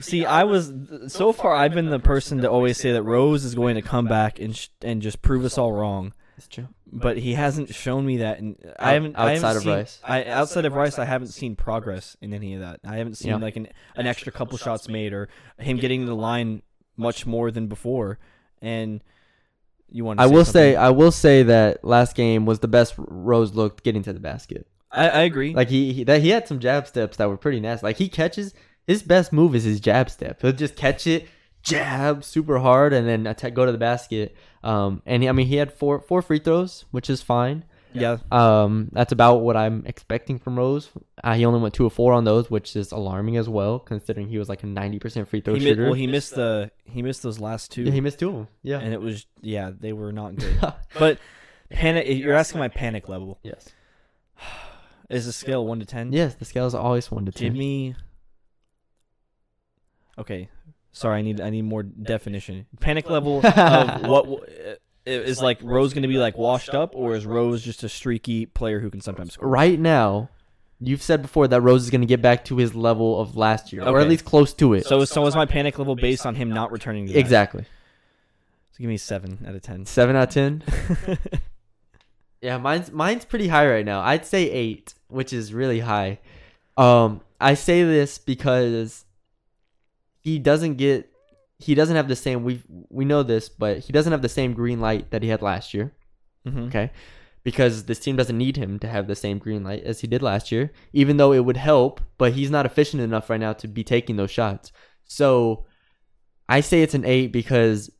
See, 0.00 0.24
I 0.24 0.44
was 0.44 0.72
so 1.08 1.32
far 1.32 1.54
I've 1.54 1.74
been 1.74 1.90
the 1.90 1.98
person 1.98 2.38
to 2.42 2.50
always 2.50 2.78
say 2.78 2.92
that 2.92 3.02
Rose 3.02 3.44
is 3.44 3.56
going 3.56 3.74
to 3.74 3.82
come 3.82 4.06
back 4.06 4.38
and 4.38 4.56
sh- 4.56 4.68
and 4.80 5.02
just 5.02 5.22
prove 5.22 5.44
us 5.44 5.58
all 5.58 5.72
wrong. 5.72 6.12
That's 6.36 6.46
true. 6.46 6.68
But 6.92 7.18
he 7.18 7.34
hasn't 7.34 7.74
shown 7.74 8.06
me 8.06 8.18
that, 8.18 8.38
and 8.38 8.56
I 8.78 8.92
haven't 8.92 9.16
I 9.18 9.34
outside 9.34 9.46
haven't 9.48 9.56
of 9.56 9.62
seen- 9.64 9.72
Rice. 9.72 10.00
I 10.04 10.24
outside 10.26 10.64
of 10.66 10.72
Rice, 10.74 11.00
I 11.00 11.04
haven't 11.04 11.28
seen 11.28 11.56
progress 11.56 12.16
in 12.20 12.32
any 12.32 12.54
of 12.54 12.60
that. 12.60 12.78
I 12.84 12.96
haven't 12.98 13.16
seen 13.16 13.30
Yeah. 13.30 13.36
like 13.38 13.56
an 13.56 13.66
an 13.96 14.06
extra 14.06 14.30
couple 14.30 14.56
shots 14.56 14.88
made 14.88 15.12
or 15.12 15.28
him 15.58 15.78
getting 15.78 16.06
the 16.06 16.14
line 16.14 16.62
much 16.96 17.26
more 17.26 17.50
than 17.50 17.66
before. 17.66 18.20
And 18.62 19.02
you 19.90 20.04
want? 20.04 20.18
To 20.18 20.24
I 20.24 20.26
will 20.26 20.44
say. 20.44 20.76
I 20.76 20.90
will 20.90 21.12
say 21.12 21.42
that 21.44 21.84
last 21.84 22.14
game 22.14 22.46
was 22.46 22.60
the 22.60 22.68
best 22.68 22.94
Rose 22.96 23.54
looked 23.54 23.84
getting 23.84 24.02
to 24.04 24.12
the 24.12 24.20
basket. 24.20 24.66
I, 24.90 25.08
I 25.08 25.20
agree. 25.22 25.54
Like 25.54 25.68
he, 25.68 25.92
he 25.92 26.04
that 26.04 26.22
he 26.22 26.30
had 26.30 26.48
some 26.48 26.60
jab 26.60 26.86
steps 26.86 27.16
that 27.16 27.28
were 27.28 27.36
pretty 27.36 27.60
nasty. 27.60 27.86
Like 27.86 27.96
he 27.96 28.08
catches 28.08 28.54
his 28.86 29.02
best 29.02 29.32
move 29.32 29.54
is 29.54 29.64
his 29.64 29.80
jab 29.80 30.10
step. 30.10 30.40
He'll 30.40 30.52
just 30.52 30.76
catch 30.76 31.06
it, 31.06 31.28
jab 31.62 32.24
super 32.24 32.58
hard, 32.58 32.92
and 32.92 33.06
then 33.06 33.26
attack, 33.26 33.54
go 33.54 33.66
to 33.66 33.72
the 33.72 33.78
basket. 33.78 34.34
Um, 34.62 35.02
and 35.04 35.22
he, 35.22 35.28
I 35.28 35.32
mean 35.32 35.46
he 35.46 35.56
had 35.56 35.72
four 35.72 36.00
four 36.00 36.22
free 36.22 36.38
throws, 36.38 36.84
which 36.90 37.10
is 37.10 37.22
fine. 37.22 37.64
Yeah, 38.00 38.16
Um, 38.30 38.88
that's 38.92 39.12
about 39.12 39.36
what 39.42 39.56
I'm 39.56 39.84
expecting 39.86 40.38
from 40.38 40.56
Rose. 40.58 40.90
Uh, 41.22 41.34
he 41.34 41.44
only 41.44 41.60
went 41.60 41.74
two 41.74 41.86
of 41.86 41.92
four 41.92 42.12
on 42.12 42.24
those, 42.24 42.50
which 42.50 42.74
is 42.76 42.92
alarming 42.92 43.36
as 43.36 43.48
well, 43.48 43.78
considering 43.78 44.28
he 44.28 44.38
was 44.38 44.48
like 44.48 44.62
a 44.62 44.66
ninety 44.66 44.98
percent 44.98 45.28
free 45.28 45.40
throw 45.40 45.54
he 45.54 45.60
shooter. 45.60 45.84
well 45.84 45.94
he 45.94 46.06
missed 46.06 46.34
the 46.34 46.70
he 46.84 47.02
missed 47.02 47.22
those 47.22 47.38
last 47.38 47.70
two, 47.72 47.82
yeah, 47.84 47.92
he 47.92 48.00
missed 48.00 48.18
two 48.18 48.28
of 48.28 48.34
them. 48.34 48.48
Yeah. 48.62 48.78
and 48.80 48.92
it 48.92 49.00
was 49.00 49.26
yeah 49.40 49.70
they 49.78 49.92
were 49.92 50.12
not 50.12 50.36
good. 50.42 50.58
but 50.98 51.18
panic. 51.70 52.06
You're 52.08 52.34
asking 52.34 52.58
my 52.60 52.68
panic 52.68 53.08
level. 53.08 53.38
yes. 53.42 53.68
Is 55.10 55.24
the 55.24 55.32
scale 55.32 55.66
one 55.66 55.80
to 55.80 55.86
ten? 55.86 56.12
Yes, 56.12 56.34
the 56.34 56.44
scale 56.44 56.66
is 56.66 56.74
always 56.74 57.10
one 57.10 57.24
to 57.24 57.32
ten. 57.32 57.48
Give 57.48 57.56
me. 57.58 57.94
Okay, 60.18 60.48
sorry. 60.92 61.18
I 61.20 61.22
need 61.22 61.40
I 61.40 61.50
need 61.50 61.62
more 61.62 61.82
definition. 61.82 62.66
Panic 62.80 63.08
level 63.08 63.38
of 63.38 63.44
what 64.02 64.26
uh, 64.26 64.74
is 65.08 65.40
like 65.42 65.58
Rose 65.62 65.92
going 65.92 66.02
to 66.02 66.08
be 66.08 66.18
like 66.18 66.36
washed 66.38 66.74
up, 66.74 66.94
or 66.94 67.14
is 67.16 67.24
Rose 67.26 67.62
just 67.62 67.82
a 67.84 67.88
streaky 67.88 68.46
player 68.46 68.80
who 68.80 68.90
can 68.90 69.00
sometimes 69.00 69.34
score? 69.34 69.48
right 69.48 69.78
now, 69.78 70.28
you've 70.80 71.02
said 71.02 71.22
before 71.22 71.48
that 71.48 71.60
Rose 71.60 71.82
is 71.84 71.90
going 71.90 72.00
to 72.02 72.06
get 72.06 72.22
back 72.22 72.44
to 72.46 72.56
his 72.56 72.74
level 72.74 73.20
of 73.20 73.36
last 73.36 73.72
year, 73.72 73.82
or 73.84 73.98
at 74.00 74.08
least 74.08 74.24
close 74.24 74.52
to 74.54 74.74
it. 74.74 74.86
So 74.86 75.04
so 75.04 75.26
is 75.26 75.34
my 75.34 75.46
panic 75.46 75.78
level 75.78 75.96
based 75.96 76.24
on 76.26 76.34
him 76.34 76.50
not 76.50 76.70
returning 76.72 77.06
to 77.06 77.12
that? 77.12 77.18
exactly, 77.18 77.62
So 78.72 78.78
give 78.78 78.88
me 78.88 78.96
seven 78.96 79.44
out 79.46 79.54
of 79.54 79.62
ten. 79.62 79.86
seven 79.86 80.14
out 80.16 80.28
of 80.28 80.34
ten. 80.34 80.62
Yeah, 82.40 82.56
mine's 82.58 82.92
mine's 82.92 83.24
pretty 83.24 83.48
high 83.48 83.68
right 83.68 83.84
now. 83.84 84.00
I'd 84.00 84.24
say 84.24 84.48
eight, 84.48 84.94
which 85.08 85.32
is 85.32 85.52
really 85.52 85.80
high. 85.80 86.20
Um, 86.76 87.20
I 87.40 87.54
say 87.54 87.82
this 87.82 88.18
because 88.18 89.04
he 90.20 90.38
doesn't 90.38 90.74
get 90.76 91.12
he 91.58 91.74
doesn't 91.74 91.96
have 91.96 92.08
the 92.08 92.16
same 92.16 92.44
we 92.44 92.62
we 92.88 93.04
know 93.04 93.22
this, 93.22 93.48
but 93.48 93.78
he 93.80 93.92
doesn't 93.92 94.12
have 94.12 94.22
the 94.22 94.28
same 94.28 94.54
green 94.54 94.80
light 94.80 95.10
that 95.10 95.22
he 95.22 95.28
had 95.28 95.42
last 95.42 95.74
year. 95.74 95.92
hmm 96.44 96.66
Okay. 96.66 96.90
Because 97.44 97.84
this 97.84 97.98
team 98.00 98.16
doesn't 98.16 98.36
need 98.36 98.56
him 98.56 98.78
to 98.80 98.88
have 98.88 99.06
the 99.06 99.16
same 99.16 99.38
green 99.38 99.64
light 99.64 99.82
as 99.84 100.00
he 100.00 100.06
did 100.06 100.22
last 100.22 100.52
year, 100.52 100.72
even 100.92 101.16
though 101.16 101.32
it 101.32 101.44
would 101.44 101.56
help, 101.56 102.00
but 102.18 102.32
he's 102.32 102.50
not 102.50 102.66
efficient 102.66 103.02
enough 103.02 103.30
right 103.30 103.40
now 103.40 103.54
to 103.54 103.66
be 103.68 103.82
taking 103.82 104.16
those 104.16 104.30
shots. 104.30 104.70
So 105.04 105.64
I 106.48 106.60
say 106.60 106.82
it's 106.82 106.94
an 106.94 107.06
eight 107.06 107.32
because 107.32 107.90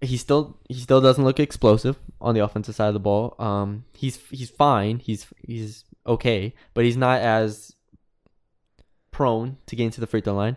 he 0.00 0.16
still 0.16 0.58
he 0.68 0.80
still 0.80 1.00
doesn't 1.00 1.24
look 1.24 1.40
explosive 1.40 1.98
on 2.20 2.34
the 2.34 2.44
offensive 2.44 2.74
side 2.74 2.88
of 2.88 2.94
the 2.94 3.00
ball. 3.00 3.34
Um 3.38 3.84
he's 3.94 4.16
he's 4.30 4.50
fine. 4.50 4.98
He's 4.98 5.26
he's 5.46 5.84
okay, 6.06 6.54
but 6.74 6.84
he's 6.84 6.96
not 6.96 7.20
as 7.20 7.72
prone 9.10 9.56
to 9.66 9.76
getting 9.76 9.90
to 9.90 10.00
the 10.00 10.06
free 10.06 10.20
throw 10.20 10.34
line. 10.34 10.56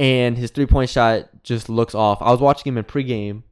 And 0.00 0.38
his 0.38 0.50
three 0.50 0.64
point 0.66 0.88
shot 0.88 1.28
just 1.44 1.68
looks 1.68 1.94
off. 1.94 2.22
I 2.22 2.30
was 2.30 2.40
watching 2.40 2.72
him 2.72 2.78
in 2.78 2.84
pregame 2.84 3.42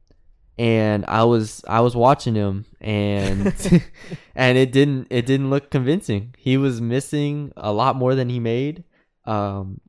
and 0.57 1.05
I 1.07 1.23
was 1.23 1.63
I 1.67 1.79
was 1.81 1.95
watching 1.95 2.33
him 2.33 2.65
and 2.81 3.53
and 4.35 4.57
it 4.57 4.71
didn't 4.71 5.07
it 5.11 5.25
didn't 5.27 5.51
look 5.51 5.69
convincing. 5.69 6.33
He 6.37 6.57
was 6.57 6.81
missing 6.81 7.53
a 7.55 7.71
lot 7.71 7.95
more 7.95 8.15
than 8.15 8.29
he 8.29 8.39
made. 8.39 8.83
Um, 9.25 9.79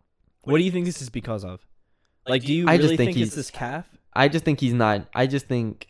What 0.42 0.59
do 0.59 0.64
you 0.64 0.70
think 0.70 0.85
this 0.85 1.01
is 1.01 1.09
because 1.09 1.44
of? 1.44 1.61
Like, 2.29 2.42
do 2.44 2.53
you 2.53 2.68
I 2.68 2.77
just 2.77 2.88
think 2.90 2.99
think, 2.99 3.16
he's- 3.16 3.29
it's 3.29 3.37
this 3.37 3.51
calf? 3.51 3.87
I 4.12 4.29
just 4.29 4.44
think 4.44 4.61
he's 4.61 4.75
not. 4.75 5.09
I 5.14 5.27
just 5.27 5.46
think 5.46 5.87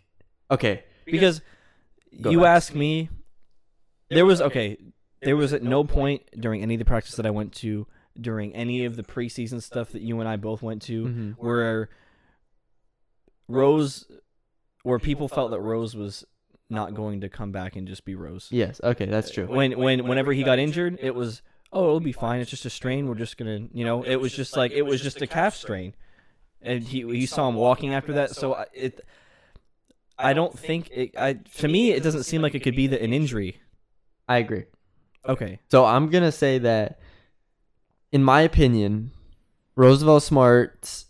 okay. 0.51 0.85
Because 1.05 1.41
Go 2.21 2.31
you 2.31 2.45
ask 2.45 2.75
me, 2.75 3.09
there 4.09 4.25
was 4.27 4.41
okay. 4.41 4.77
There 5.23 5.37
was 5.37 5.53
at 5.53 5.63
no 5.63 5.85
point 5.85 6.23
during 6.39 6.63
any 6.63 6.75
of 6.75 6.79
the 6.79 6.85
practice 6.85 7.17
that 7.17 7.27
I 7.27 7.31
went 7.31 7.53
to, 7.57 7.87
during 8.21 8.55
any 8.55 8.85
of 8.85 8.97
the 8.97 9.03
preseason 9.03 9.63
stuff 9.63 9.91
that 9.93 10.03
you 10.03 10.21
and 10.21 10.29
I 10.29 10.37
both 10.37 10.63
went 10.63 10.83
to, 10.83 11.05
Mhm. 11.05 11.35
where 11.39 11.89
Rose, 13.49 14.07
where 14.83 14.99
people 14.99 15.29
felt 15.29 15.51
that 15.51 15.61
Rose 15.61 15.95
was 15.97 16.25
not 16.69 16.95
going 16.95 17.21
to 17.23 17.29
come 17.29 17.51
back 17.51 17.75
and 17.77 17.87
just 17.89 18.05
be 18.05 18.15
Rose. 18.15 18.49
Yes. 18.51 18.81
Okay, 18.83 19.07
that's 19.07 19.31
true. 19.31 19.47
When 19.47 19.77
when 19.79 20.07
whenever 20.07 20.33
he 20.33 20.43
got 20.45 20.59
injured, 20.59 20.99
it 21.01 21.15
was 21.15 21.43
oh 21.73 21.85
it'll 21.87 22.01
be 22.01 22.13
fine. 22.13 22.41
It's 22.41 22.51
just 22.51 22.65
a 22.65 22.71
strain. 22.71 23.09
We're 23.09 23.17
just 23.17 23.37
gonna 23.37 23.69
you 23.73 23.85
know 23.85 24.03
it 24.05 24.17
was 24.17 24.33
just 24.33 24.57
like 24.57 24.71
it 24.73 24.83
was 24.83 25.01
just 25.01 25.21
a 25.21 25.27
calf 25.27 25.57
strain, 25.57 25.95
and 26.63 26.85
he 26.85 27.01
he 27.03 27.27
saw 27.27 27.49
him 27.49 27.57
walking 27.57 27.93
after 27.93 28.13
that. 28.15 28.31
So 28.31 28.55
I- 28.55 28.67
it. 28.73 29.01
I 30.17 30.35
don't 30.35 30.57
think 30.57 30.91
it. 30.93 31.13
I 31.19 31.33
to 31.57 31.67
me 31.67 31.93
it 31.93 32.03
doesn't 32.03 32.25
seem 32.25 32.43
like 32.43 32.55
it 32.55 32.61
could 32.61 32.77
be 32.77 32.87
the, 32.87 33.03
an 33.03 33.13
injury. 33.13 33.61
I 34.29 34.37
agree. 34.39 34.65
Okay. 35.27 35.59
So 35.71 35.85
I'm 35.85 36.09
gonna 36.11 36.31
say 36.31 36.59
that, 36.59 37.01
in 38.13 38.23
my 38.25 38.41
opinion, 38.43 39.13
Roosevelt 39.77 40.23
Smart's 40.23 41.07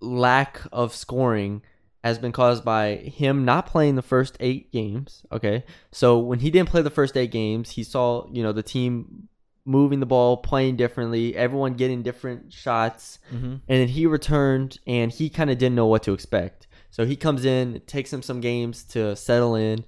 lack 0.00 0.60
of 0.72 0.94
scoring 0.94 1.62
has 2.04 2.18
been 2.18 2.32
caused 2.32 2.64
by 2.64 2.96
him 2.96 3.44
not 3.44 3.66
playing 3.66 3.96
the 3.96 4.02
first 4.02 4.36
eight 4.40 4.70
games. 4.72 5.24
Okay, 5.32 5.64
so 5.92 6.18
when 6.18 6.38
he 6.40 6.50
didn't 6.50 6.68
play 6.68 6.82
the 6.82 6.90
first 6.90 7.16
eight 7.16 7.30
games, 7.32 7.70
he 7.70 7.82
saw 7.82 8.26
you 8.32 8.42
know 8.42 8.52
the 8.52 8.62
team 8.62 9.28
moving 9.64 9.98
the 9.98 10.06
ball, 10.06 10.36
playing 10.36 10.76
differently, 10.76 11.34
everyone 11.36 11.74
getting 11.74 12.02
different 12.02 12.52
shots, 12.52 13.18
Mm-hmm. 13.34 13.46
and 13.46 13.62
then 13.66 13.88
he 13.88 14.06
returned 14.06 14.78
and 14.86 15.10
he 15.10 15.28
kind 15.28 15.50
of 15.50 15.58
didn't 15.58 15.74
know 15.74 15.86
what 15.88 16.04
to 16.04 16.12
expect. 16.12 16.68
So 16.90 17.04
he 17.04 17.16
comes 17.16 17.44
in, 17.44 17.74
it 17.76 17.86
takes 17.88 18.12
him 18.12 18.22
some 18.22 18.40
games 18.40 18.84
to 18.84 19.16
settle 19.16 19.54
in. 19.56 19.84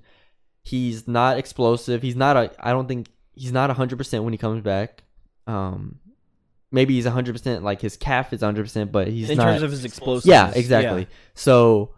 He's 0.63 1.07
not 1.09 1.39
explosive. 1.39 2.03
He's 2.03 2.17
not 2.17 2.37
a. 2.37 2.51
I 2.59 2.73
don't 2.73 2.89
think 2.89 3.07
he's 3.35 3.53
not 3.53 3.71
hundred 3.71 3.97
percent 3.97 4.25
when 4.25 4.33
he 4.35 4.39
comes 4.39 4.63
back. 4.63 5.05
Um, 5.47 6.01
maybe 6.71 6.95
he's 6.95 7.07
hundred 7.07 7.33
percent. 7.33 7.63
Like 7.65 7.81
his 7.81 7.97
calf 7.97 8.33
is 8.33 8.41
hundred 8.41 8.65
percent, 8.65 8.93
but 8.93 9.09
he's 9.09 9.31
In 9.31 9.37
not. 9.39 9.45
terms 9.45 9.63
of 9.63 9.71
his 9.71 9.85
explosiveness. 9.85 10.33
yeah, 10.33 10.53
exactly. 10.55 11.07
So 11.35 11.95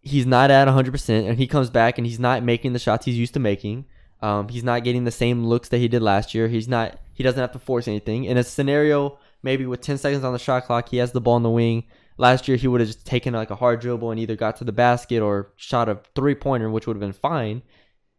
he's 0.00 0.26
not 0.26 0.50
at 0.50 0.68
hundred 0.68 0.92
percent, 0.92 1.26
and 1.26 1.38
he 1.38 1.46
comes 1.46 1.70
back 1.70 1.98
and 1.98 2.06
he's 2.06 2.20
not 2.20 2.42
making 2.42 2.72
the 2.72 2.78
shots 2.78 3.04
he's 3.04 3.18
used 3.18 3.34
to 3.34 3.40
making. 3.40 3.86
Um, 4.22 4.48
he's 4.48 4.64
not 4.64 4.84
getting 4.84 5.04
the 5.04 5.10
same 5.10 5.44
looks 5.46 5.68
that 5.70 5.78
he 5.78 5.88
did 5.88 6.02
last 6.02 6.34
year. 6.34 6.48
He's 6.48 6.68
not. 6.68 6.98
He 7.14 7.22
doesn't 7.22 7.40
have 7.40 7.52
to 7.52 7.58
force 7.58 7.88
anything. 7.88 8.24
In 8.24 8.36
a 8.36 8.44
scenario, 8.44 9.18
maybe 9.42 9.64
with 9.66 9.80
ten 9.80 9.98
seconds 9.98 10.24
on 10.24 10.32
the 10.32 10.38
shot 10.38 10.64
clock, 10.66 10.88
he 10.90 10.98
has 10.98 11.12
the 11.12 11.20
ball 11.20 11.36
in 11.36 11.42
the 11.42 11.50
wing. 11.50 11.84
Last 12.18 12.46
year, 12.46 12.58
he 12.58 12.68
would 12.68 12.80
have 12.82 12.88
just 12.88 13.06
taken 13.06 13.32
like 13.32 13.50
a 13.50 13.56
hard 13.56 13.80
dribble 13.80 14.10
and 14.10 14.20
either 14.20 14.36
got 14.36 14.56
to 14.56 14.64
the 14.64 14.72
basket 14.72 15.22
or 15.22 15.52
shot 15.56 15.88
a 15.88 16.00
three 16.14 16.34
pointer, 16.34 16.68
which 16.70 16.86
would 16.86 16.96
have 16.96 17.00
been 17.00 17.12
fine. 17.14 17.62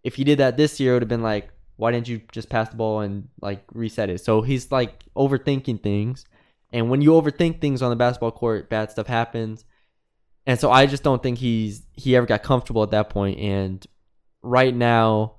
If 0.04 0.16
he 0.16 0.24
did 0.24 0.40
that 0.40 0.58
this 0.58 0.80
year, 0.80 0.94
it 0.94 0.96
would 0.96 1.02
have 1.04 1.10
been 1.10 1.22
like, 1.22 1.50
why 1.82 1.91
didn't 1.91 2.08
you 2.08 2.22
just 2.32 2.48
pass 2.48 2.70
the 2.70 2.76
ball 2.76 3.00
and 3.00 3.28
like 3.41 3.63
reset 3.74 4.12
it? 4.12 4.20
So 4.20 4.44
he's 4.44 4.72
like 4.72 5.04
overthinking 5.15 5.82
things. 5.82 6.26
And 6.72 6.91
when 6.91 7.02
you 7.02 7.10
overthink 7.13 7.60
things 7.60 7.82
on 7.82 7.89
the 7.89 7.96
basketball 7.96 8.32
court, 8.32 8.70
bad 8.70 8.91
stuff 8.91 9.08
happens. 9.08 9.65
And 10.46 10.60
so 10.60 10.70
I 10.70 10.86
just 10.86 11.02
don't 11.02 11.24
think 11.24 11.39
he's 11.39 11.82
he 11.94 12.15
ever 12.15 12.28
got 12.28 12.44
comfortable 12.44 12.84
at 12.84 12.91
that 12.91 13.10
point. 13.10 13.39
And 13.39 13.84
right 14.44 14.76
now, 14.76 15.38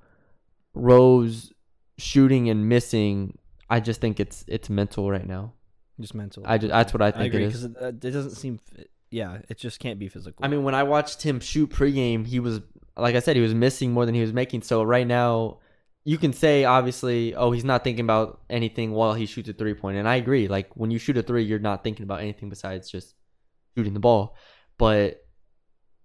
Rose 0.74 1.52
shooting 1.96 2.50
and 2.50 2.68
missing, 2.68 3.38
I 3.70 3.78
just 3.78 4.00
think 4.00 4.18
it's 4.18 4.44
it's 4.48 4.68
mental 4.68 5.08
right 5.08 5.26
now. 5.26 5.52
Just 6.00 6.12
mental. 6.12 6.42
I 6.44 6.58
just 6.58 6.72
that's 6.72 6.92
what 6.92 7.02
I 7.02 7.08
I 7.08 7.10
think 7.12 7.34
agree 7.34 7.44
it 7.44 7.46
because 7.46 7.64
it, 7.64 7.76
uh, 7.80 7.86
it 7.86 8.00
doesn't 8.00 8.32
seem. 8.32 8.58
Yeah, 9.12 9.38
it 9.48 9.58
just 9.58 9.78
can't 9.78 10.00
be 10.00 10.08
physical. 10.08 10.44
I 10.44 10.48
mean, 10.48 10.64
when 10.64 10.74
I 10.74 10.82
watched 10.82 11.22
him 11.22 11.38
shoot 11.38 11.70
pregame, 11.70 12.26
he 12.26 12.40
was 12.40 12.62
like 12.96 13.14
I 13.14 13.20
said, 13.20 13.36
he 13.36 13.42
was 13.42 13.54
missing 13.54 13.92
more 13.92 14.06
than 14.06 14.16
he 14.16 14.22
was 14.22 14.32
making. 14.32 14.62
So 14.62 14.82
right 14.82 15.06
now, 15.06 15.58
you 16.04 16.18
can 16.18 16.32
say 16.32 16.64
obviously, 16.64 17.34
oh, 17.34 17.52
he's 17.52 17.64
not 17.64 17.84
thinking 17.84 18.04
about 18.04 18.40
anything 18.50 18.92
while 18.92 19.14
he 19.14 19.26
shoots 19.26 19.48
a 19.48 19.52
three 19.52 19.74
point, 19.74 19.96
and 19.96 20.08
I 20.08 20.16
agree. 20.16 20.48
Like 20.48 20.70
when 20.74 20.90
you 20.90 20.98
shoot 20.98 21.16
a 21.16 21.22
three, 21.22 21.44
you're 21.44 21.58
not 21.58 21.84
thinking 21.84 22.04
about 22.04 22.20
anything 22.20 22.48
besides 22.48 22.90
just 22.90 23.14
shooting 23.76 23.94
the 23.94 24.00
ball. 24.00 24.36
But 24.78 25.24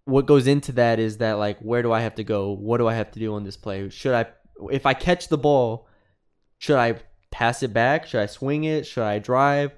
what 0.05 0.25
goes 0.25 0.47
into 0.47 0.71
that 0.73 0.99
is 0.99 1.17
that 1.17 1.33
like, 1.33 1.59
where 1.59 1.81
do 1.81 1.91
I 1.91 2.01
have 2.01 2.15
to 2.15 2.23
go? 2.23 2.51
What 2.51 2.77
do 2.77 2.87
I 2.87 2.93
have 2.93 3.11
to 3.11 3.19
do 3.19 3.33
on 3.33 3.43
this 3.43 3.57
play? 3.57 3.89
Should 3.89 4.13
I, 4.13 4.27
if 4.71 4.85
I 4.85 4.93
catch 4.93 5.27
the 5.29 5.37
ball, 5.37 5.87
should 6.59 6.77
I 6.77 6.99
pass 7.31 7.63
it 7.63 7.73
back? 7.73 8.07
Should 8.07 8.21
I 8.21 8.27
swing 8.27 8.63
it? 8.63 8.85
Should 8.85 9.03
I 9.03 9.19
drive? 9.19 9.71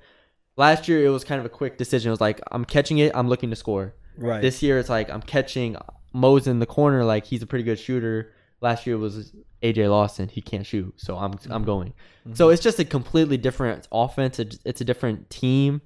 Last 0.57 0.87
year 0.87 1.05
it 1.05 1.09
was 1.09 1.23
kind 1.23 1.39
of 1.39 1.45
a 1.45 1.49
quick 1.49 1.77
decision. 1.77 2.09
It 2.09 2.11
was 2.11 2.21
like 2.21 2.41
I'm 2.51 2.65
catching 2.65 2.97
it, 2.97 3.11
I'm 3.15 3.29
looking 3.29 3.49
to 3.51 3.55
score. 3.55 3.95
right. 4.17 4.41
This 4.41 4.61
year 4.61 4.77
it's 4.79 4.89
like 4.89 5.09
I'm 5.09 5.21
catching 5.21 5.77
Mo's 6.13 6.45
in 6.45 6.59
the 6.59 6.65
corner, 6.65 7.05
like 7.05 7.25
he's 7.25 7.41
a 7.41 7.47
pretty 7.47 7.63
good 7.63 7.79
shooter. 7.79 8.33
Last 8.61 8.85
year 8.85 8.97
was 8.97 9.33
AJ 9.63 9.89
Lawson, 9.89 10.27
he 10.27 10.41
can't 10.41 10.65
shoot, 10.65 10.93
so 10.97 11.17
I'm 11.17 11.33
I'm 11.49 11.63
going. 11.63 11.89
Mm-hmm. 12.25 12.33
So 12.33 12.49
it's 12.49 12.61
just 12.61 12.79
a 12.79 12.85
completely 12.85 13.37
different 13.37 13.87
offense. 13.91 14.37
It's 14.39 14.59
it's 14.65 14.81
a 14.81 14.85
different 14.85 15.29
team, 15.29 15.81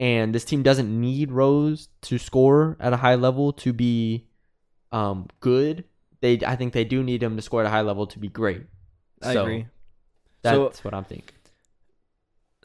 and 0.00 0.34
this 0.34 0.44
team 0.44 0.62
doesn't 0.62 0.88
need 1.00 1.30
Rose 1.30 1.88
to 2.02 2.18
score 2.18 2.76
at 2.80 2.92
a 2.92 2.96
high 2.96 3.14
level 3.14 3.52
to 3.54 3.72
be 3.72 4.26
um 4.92 5.28
good. 5.40 5.84
They 6.20 6.40
I 6.44 6.56
think 6.56 6.72
they 6.72 6.84
do 6.84 7.02
need 7.04 7.22
him 7.22 7.36
to 7.36 7.42
score 7.42 7.60
at 7.60 7.66
a 7.66 7.70
high 7.70 7.82
level 7.82 8.06
to 8.08 8.18
be 8.18 8.28
great. 8.28 8.62
I 9.22 9.32
So 9.34 9.42
agree. 9.42 9.66
So- 10.44 10.64
That's 10.64 10.82
what 10.84 10.94
I'm 10.94 11.04
thinking. 11.04 11.34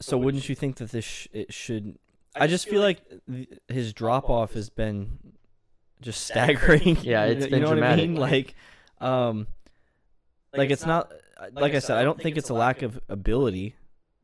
So 0.00 0.18
wouldn't 0.18 0.48
you 0.48 0.54
think 0.54 0.76
that 0.76 0.90
this 0.90 1.04
sh- 1.04 1.28
it 1.32 1.52
should? 1.54 1.96
I 2.34 2.48
just 2.48 2.68
feel 2.68 2.82
like 2.82 3.00
th- 3.30 3.48
his 3.68 3.92
drop 3.92 4.28
off 4.28 4.54
has 4.54 4.68
been 4.68 5.18
just 6.02 6.26
staggering. 6.26 6.96
Yeah, 7.02 7.24
it's 7.26 7.44
you 7.44 7.50
been 7.52 7.62
know 7.62 7.68
What 7.68 7.78
I 7.78 7.80
dramatic. 7.80 8.10
mean? 8.10 8.18
Like, 8.20 8.54
um, 9.00 9.46
like 10.56 10.70
it's 10.70 10.86
not. 10.86 11.12
Like 11.52 11.74
I 11.74 11.80
said, 11.80 11.96
I 11.98 12.04
don't 12.04 12.20
think 12.20 12.36
it's 12.36 12.48
a 12.50 12.54
lack 12.54 12.82
of 12.82 12.98
ability. 13.08 13.74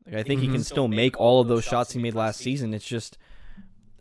Like 0.05 0.15
I 0.15 0.23
think 0.23 0.41
he 0.41 0.47
can 0.47 0.57
Mhm. 0.61 0.65
still 0.65 0.87
make 0.87 1.19
all 1.19 1.41
of 1.41 1.47
those 1.47 1.63
shots 1.63 1.91
he 1.91 1.99
made 1.99 2.15
last 2.15 2.39
season. 2.39 2.73
It's 2.73 2.85
just, 2.85 3.17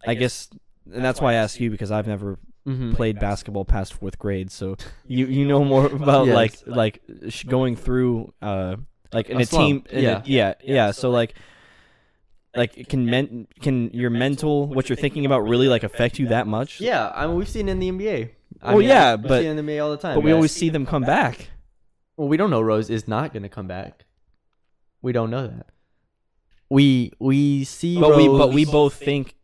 I 0.07 0.15
guess, 0.15 0.49
and 0.93 1.05
that's 1.05 1.21
why 1.21 1.33
I 1.33 1.35
ask 1.35 1.61
you 1.61 1.71
because 1.71 1.91
I've 1.91 2.07
never 2.07 2.39
Mm-hmm. 2.67 2.93
played 2.93 3.19
basketball 3.19 3.65
past 3.65 3.95
fourth 3.95 4.19
grade, 4.19 4.51
so 4.51 4.77
you 5.07 5.27
you 5.27 5.47
know 5.47 5.65
more 5.65 5.87
about 5.87 6.27
Yes. 6.27 6.35
like 6.35 6.55
like 6.67 7.03
sh- 7.31 7.45
going 7.45 7.75
through 7.75 8.33
uh 8.43 8.77
like 9.13 9.31
in 9.31 9.39
A 9.39 9.41
a, 9.41 9.47
team 9.47 9.83
a- 9.91 10.01
yeah. 10.01 10.23
yeah 10.27 10.55
yeah 10.63 10.91
so 10.91 11.11
like 11.11 11.35
like 12.55 12.87
can 12.89 13.07
men 13.07 13.47
can 13.63 13.91
your 13.95 14.11
mental 14.11 14.67
what 14.67 14.89
you're 14.91 14.97
thinking 14.97 15.25
about 15.25 15.41
really 15.49 15.69
like 15.69 15.85
affect 15.85 16.19
you 16.19 16.29
that 16.29 16.47
much 16.47 16.81
Yeah, 16.83 17.11
I 17.15 17.27
mean 17.27 17.37
we've 17.37 17.49
seen 17.49 17.69
in 17.69 17.79
the 17.79 17.91
NBA. 17.91 18.31
I 18.63 18.71
Well, 18.71 18.79
mean, 18.81 18.89
yeah, 18.89 19.15
we 19.17 19.29
but- 19.29 19.41
see 19.41 19.47
it 19.47 19.51
in 19.51 19.57
the 19.57 19.63
NBA 19.73 19.83
all 19.83 19.91
the 19.91 19.97
time. 19.97 20.17
but 20.17 20.25
we 20.25 20.31
yeah. 20.31 20.37
always 20.37 20.53
see 20.53 20.69
them 20.69 20.85
come 20.87 21.03
back 21.03 21.49
Well, 22.17 22.29
we 22.29 22.37
don't 22.37 22.51
know 22.51 22.61
Rose 22.61 22.91
is 22.91 23.09
not 23.09 23.33
going 23.33 23.43
to 23.45 23.49
come 23.49 23.67
back. 23.67 24.05
We 25.03 25.13
don't 25.13 25.31
know 25.31 25.47
that. 25.47 25.67
We 26.69 27.13
we 27.19 27.65
see 27.65 27.99
but 27.99 28.17
we 28.17 28.29
but 28.29 28.53
we 28.53 28.65
both 28.65 28.95
think 28.95 29.35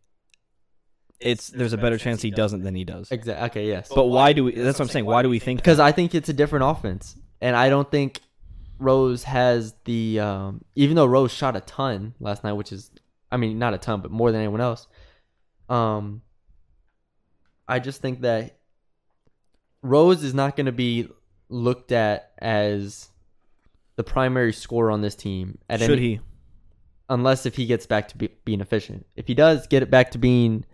it's 1.18 1.48
there's 1.48 1.72
a 1.72 1.78
better 1.78 1.96
chance 1.98 2.20
he 2.22 2.30
doesn't 2.30 2.62
than 2.62 2.74
he 2.74 2.84
does 2.84 3.10
exactly 3.10 3.46
okay 3.46 3.66
yes 3.66 3.90
but 3.92 4.04
why 4.04 4.32
do 4.34 4.44
we 4.44 4.52
that's 4.52 4.78
what 4.78 4.84
I'm 4.84 4.90
saying 4.90 5.06
why 5.06 5.22
do 5.22 5.30
we 5.30 5.38
think 5.38 5.58
because 5.60 5.80
I 5.80 5.90
think 5.90 6.14
it's 6.14 6.28
a 6.28 6.32
different 6.34 6.66
offense, 6.66 7.16
and 7.40 7.56
I 7.56 7.68
don't 7.70 7.90
think 7.90 8.20
Rose 8.78 9.24
has 9.24 9.74
the 9.86 10.20
um, 10.20 10.62
even 10.74 10.94
though 10.94 11.06
Rose 11.06 11.32
shot 11.32 11.56
a 11.56 11.60
ton 11.62 12.14
last 12.20 12.44
night, 12.44 12.52
which 12.52 12.70
is 12.70 12.90
I 13.32 13.38
mean 13.38 13.58
not 13.58 13.72
a 13.74 13.78
ton, 13.78 14.02
but 14.02 14.10
more 14.10 14.30
than 14.30 14.42
anyone 14.42 14.60
else. 14.60 14.86
Um, 15.70 16.20
I 17.66 17.78
just 17.78 18.02
think 18.02 18.20
that 18.20 18.55
Rose 19.86 20.22
is 20.24 20.34
not 20.34 20.56
going 20.56 20.66
to 20.66 20.72
be 20.72 21.08
looked 21.48 21.92
at 21.92 22.32
as 22.38 23.08
the 23.96 24.04
primary 24.04 24.52
scorer 24.52 24.90
on 24.90 25.00
this 25.00 25.14
team 25.14 25.58
at 25.70 25.80
should 25.80 25.92
any, 25.92 26.00
he 26.00 26.20
unless 27.08 27.46
if 27.46 27.56
he 27.56 27.66
gets 27.66 27.86
back 27.86 28.08
to 28.08 28.18
be, 28.18 28.30
being 28.44 28.60
efficient. 28.60 29.06
If 29.14 29.26
he 29.26 29.34
does 29.34 29.66
get 29.66 29.82
it 29.82 29.90
back 29.90 30.10
to 30.10 30.18
being, 30.18 30.64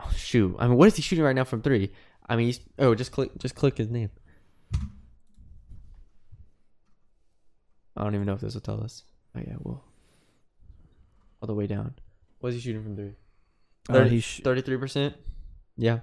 oh, 0.00 0.10
shoot, 0.16 0.54
I 0.58 0.68
mean, 0.68 0.76
what 0.76 0.86
is 0.86 0.96
he 0.96 1.02
shooting 1.02 1.24
right 1.24 1.34
now 1.34 1.44
from 1.44 1.60
three? 1.60 1.92
I 2.26 2.36
mean, 2.36 2.46
he's 2.46 2.60
oh, 2.78 2.94
just 2.94 3.12
click, 3.12 3.36
just 3.38 3.54
click 3.54 3.76
his 3.76 3.90
name. 3.90 4.10
I 7.96 8.02
don't 8.02 8.14
even 8.14 8.26
know 8.26 8.32
if 8.34 8.40
this 8.40 8.54
will 8.54 8.60
tell 8.60 8.82
us. 8.82 9.04
Oh 9.36 9.40
yeah, 9.40 9.56
well, 9.60 9.84
all 11.40 11.46
the 11.46 11.54
way 11.54 11.66
down. 11.66 11.94
What 12.40 12.50
is 12.50 12.56
he 12.56 12.60
shooting 12.60 12.82
from 12.82 12.96
three? 12.96 13.14
uh, 13.88 14.20
sh- 14.20 14.40
Thirty-three 14.42 14.78
percent. 14.78 15.14
Yeah, 15.76 16.00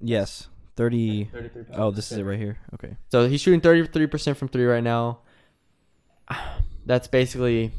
yes 0.00 0.48
30 0.76 1.24
thirty-three. 1.32 1.64
oh 1.74 1.90
this 1.90 2.10
is 2.10 2.18
it 2.18 2.24
right 2.24 2.38
here 2.38 2.58
okay 2.74 2.96
So 3.10 3.28
he's 3.28 3.40
shooting 3.40 3.60
33% 3.60 4.36
from 4.36 4.48
three 4.48 4.64
right 4.64 4.82
now. 4.82 5.20
That's 6.86 7.08
basically, 7.08 7.72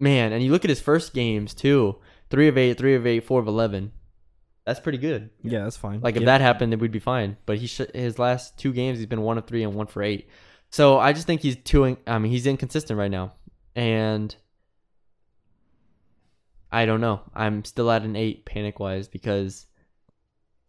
man. 0.00 0.32
And 0.32 0.42
you 0.42 0.50
look 0.50 0.64
at 0.64 0.70
his 0.70 0.80
first 0.80 1.14
games 1.14 1.54
too: 1.54 1.96
three 2.30 2.48
of 2.48 2.58
eight, 2.58 2.78
three 2.78 2.94
of 2.94 3.06
eight, 3.06 3.20
four 3.24 3.38
of 3.40 3.46
eleven. 3.46 3.92
That's 4.64 4.80
pretty 4.80 4.98
good. 4.98 5.30
yeah 5.44 5.62
that's 5.62 5.76
fine 5.76 6.00
Like 6.00 6.16
if 6.16 6.22
Yep. 6.22 6.26
that 6.26 6.40
happened, 6.40 6.72
then 6.72 6.80
we'd 6.80 6.90
be 6.90 6.98
fine. 6.98 7.36
But 7.46 7.58
he 7.58 7.68
sh- 7.68 7.82
his 7.94 8.18
last 8.18 8.58
two 8.58 8.72
games, 8.72 8.98
he's 8.98 9.06
been 9.06 9.22
one 9.22 9.38
of 9.38 9.46
three 9.46 9.62
and 9.62 9.74
one 9.74 9.86
for 9.86 10.02
eight. 10.02 10.28
So 10.70 10.98
I 10.98 11.12
just 11.12 11.26
think 11.28 11.42
he's 11.42 11.54
too. 11.56 11.96
I 12.06 12.18
mean, 12.18 12.32
he's 12.32 12.46
inconsistent 12.46 12.98
right 12.98 13.10
now, 13.10 13.34
and 13.76 14.34
I 16.72 16.84
don't 16.86 17.00
know. 17.00 17.20
I'm 17.34 17.64
still 17.64 17.90
at 17.90 18.02
an 18.02 18.16
eight 18.16 18.44
panic 18.44 18.80
wise 18.80 19.06
because 19.06 19.66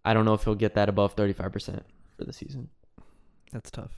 I 0.06 0.14
don't 0.14 0.26
know 0.26 0.34
if 0.34 0.44
he'll 0.44 0.56
get 0.56 0.76
that 0.76 0.90
above 0.90 1.16
35% 1.16 1.82
for 2.18 2.24
the 2.24 2.34
season. 2.34 2.70
That's 3.52 3.70
tough. 3.72 3.92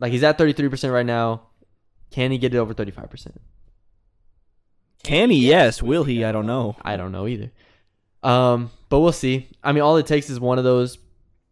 Like 0.00 0.12
he's 0.12 0.22
at 0.22 0.38
33% 0.38 0.92
right 0.92 1.06
now. 1.06 1.42
Can 2.10 2.30
he 2.30 2.38
get 2.38 2.54
it 2.54 2.58
over 2.58 2.74
35%? 2.74 3.28
Can 5.02 5.30
he? 5.30 5.48
Yes. 5.48 5.82
Will 5.82 6.04
he? 6.04 6.24
I 6.24 6.32
don't 6.32 6.46
know. 6.46 6.76
I 6.82 6.96
don't 6.96 7.12
know 7.12 7.26
either. 7.26 7.50
Um, 8.22 8.70
but 8.88 9.00
we'll 9.00 9.12
see. 9.12 9.48
I 9.64 9.72
mean, 9.72 9.82
all 9.82 9.96
it 9.96 10.06
takes 10.06 10.30
is 10.30 10.38
one 10.38 10.58
of 10.58 10.64
those 10.64 10.98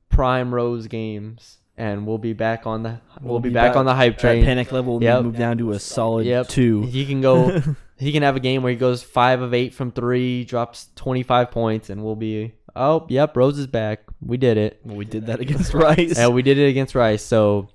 prime 0.09 0.55
Rose 0.55 0.87
games, 0.87 1.59
and 1.77 2.07
we'll 2.07 2.19
be 2.19 2.33
back 2.33 2.67
on 2.67 2.83
the 2.85 3.01
we'll, 3.21 3.41
be, 3.41 3.51
back, 3.51 3.75
on 3.75 3.87
the 3.87 3.95
hype 3.95 4.15
At 4.15 4.19
train. 4.21 4.45
panic 4.45 4.71
level, 4.71 4.99
we 5.01 5.07
Yep. 5.07 5.25
move 5.25 5.37
down 5.37 5.59
to 5.59 5.73
a 5.73 5.81
solid 5.81 6.27
Yep. 6.27 6.49
two. 6.49 6.83
He 6.83 7.07
can 7.07 7.21
go. 7.21 7.61
he 7.99 8.13
can 8.13 8.23
have 8.23 8.37
a 8.37 8.41
game 8.41 8.63
where 8.63 8.71
he 8.71 8.79
goes 8.79 9.03
five 9.03 9.41
of 9.41 9.53
eight 9.53 9.75
from 9.75 9.91
three, 9.91 10.45
drops 10.45 10.89
25 10.95 11.51
points, 11.51 11.91
and 11.91 12.05
we'll 12.05 12.17
be. 12.17 12.53
Oh, 12.77 13.07
yep, 13.09 13.37
Rose 13.37 13.59
is 13.59 13.67
back. 13.67 14.01
We 14.21 14.37
did 14.37 14.57
it. 14.57 14.81
We 14.85 15.05
did 15.05 15.27
that 15.27 15.41
against 15.41 15.75
Rice. 15.75 16.19
And 16.19 16.35
we 16.35 16.43
did 16.43 16.59
it 16.59 16.69
against 16.69 16.95
Rice. 16.95 17.23
So 17.23 17.69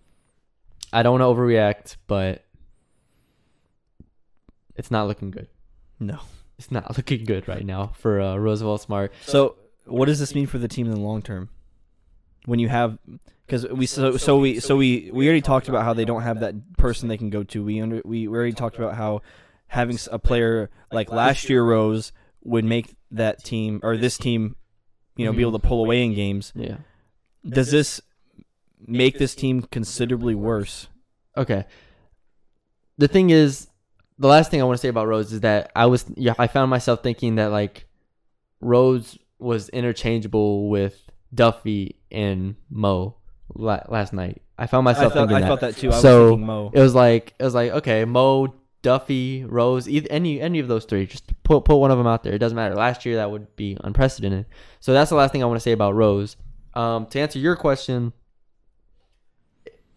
I 0.94 1.04
don't 1.04 1.20
want 1.20 1.22
to 1.22 1.42
overreact, 1.42 1.98
but 2.08 2.44
it's 4.76 4.92
not 4.92 5.08
looking 5.08 5.32
good. 5.32 5.48
no. 6.00 6.20
It's 6.58 6.72
not 6.72 6.96
looking 6.98 7.26
good 7.26 7.50
right 7.50 7.66
now 7.66 7.92
for 7.98 8.22
uh, 8.22 8.38
Roosevelt 8.38 8.82
Smart. 8.82 9.12
So, 9.26 9.58
what 9.86 10.06
does 10.06 10.20
this 10.20 10.34
mean 10.34 10.48
for 10.48 10.58
the 10.58 10.70
team 10.70 10.86
in 10.86 10.94
the 10.94 11.00
long 11.02 11.22
term? 11.22 11.50
When 12.46 12.60
you 12.60 12.70
have, 12.70 12.98
because 13.46 13.68
we 13.68 13.86
so 13.86 14.16
so 14.16 14.38
we 14.38 14.62
so 14.62 14.78
we 14.78 15.10
we 15.12 15.26
already 15.28 15.42
talked 15.42 15.68
about 15.68 15.84
how 15.84 15.94
they 15.94 16.06
don't 16.06 16.22
have 16.22 16.40
that 16.40 16.78
person 16.78 17.10
they 17.10 17.18
can 17.18 17.30
go 17.30 17.44
to. 17.44 17.62
We 17.62 17.82
under 17.82 18.02
we 18.06 18.28
already 18.30 18.54
talked 18.54 18.78
about 18.78 18.96
how 18.96 19.22
having 19.68 20.00
a 20.12 20.18
player 20.18 20.70
like 20.94 21.12
last 21.12 21.50
year 21.50 21.62
Rose 21.62 22.14
would 22.44 22.64
make 22.64 22.96
that 23.12 23.44
team 23.44 23.82
or 23.84 23.98
this 23.98 24.18
team, 24.18 24.56
you 25.16 25.26
know, 25.26 25.32
be 25.32 25.38
mm-hmm. 25.38 25.42
able 25.42 25.60
to 25.60 25.68
pull 25.68 25.84
away 25.84 26.04
in 26.04 26.14
games. 26.14 26.52
Yeah. 26.56 26.78
Does 27.48 27.72
this 27.72 28.02
make 28.88 29.18
this 29.18 29.36
team 29.36 29.62
considerably 29.62 30.36
worse? 30.36 30.88
Okay. 31.38 31.66
The 32.98 33.08
thing 33.08 33.30
is, 33.30 33.68
the 34.18 34.28
last 34.28 34.52
thing 34.52 34.62
I 34.62 34.66
want 34.66 34.78
to 34.78 34.82
say 34.82 34.88
about 34.88 35.08
Rose 35.08 35.34
is 35.34 35.42
that 35.42 35.72
I 35.76 35.86
was 35.88 36.06
yeah 36.16 36.34
I 36.40 36.48
found 36.48 36.70
myself 36.70 37.04
thinking 37.04 37.36
that 37.36 37.48
like 37.52 37.86
Rose 38.62 39.18
was 39.40 39.70
interchangeable 39.70 40.70
with 40.70 41.10
Duffy 41.34 42.00
and 42.12 42.56
Mo 42.70 43.16
la- 43.54 43.84
last 43.90 44.14
night. 44.14 44.42
I 44.58 44.68
found 44.68 44.88
I 44.88 44.94
myself 44.94 45.14
thought, 45.14 45.28
thinking 45.28 45.36
I 45.38 45.42
that. 45.42 45.48
thought 45.48 45.60
that 45.62 45.78
too. 45.78 45.92
I 45.92 46.00
So, 46.00 46.22
was 46.22 46.30
thinking 46.32 46.46
Mo. 46.48 46.72
It 46.74 46.80
was 46.80 46.96
like 46.96 47.34
it 47.38 47.44
was 47.44 47.54
like 47.54 47.72
okay, 47.72 48.06
Mo, 48.06 48.54
Duffy, 48.86 49.44
Rose, 49.44 49.90
either, 49.90 50.06
any 50.12 50.40
any 50.40 50.60
of 50.60 50.68
those 50.68 50.86
three, 50.86 51.08
just 51.08 51.32
put 51.42 51.66
put 51.66 51.78
one 51.78 51.90
of 51.90 51.98
them 51.98 52.06
out 52.06 52.22
there. 52.22 52.34
It 52.34 52.38
doesn't 52.38 52.56
matter. 52.56 52.76
Last 52.76 53.04
year 53.04 53.16
that 53.16 53.32
would 53.32 53.56
be 53.56 53.76
unprecedented. 53.84 54.46
So 54.80 54.94
that's 54.94 55.10
the 55.10 55.16
last 55.16 55.32
thing 55.32 55.42
I 55.42 55.48
want 55.48 55.56
to 55.56 55.64
say 55.64 55.72
about 55.72 55.96
Rose. 55.96 56.38
Um, 56.76 57.08
to 57.08 57.20
answer 57.20 57.40
your 57.40 57.56
question, 57.56 58.14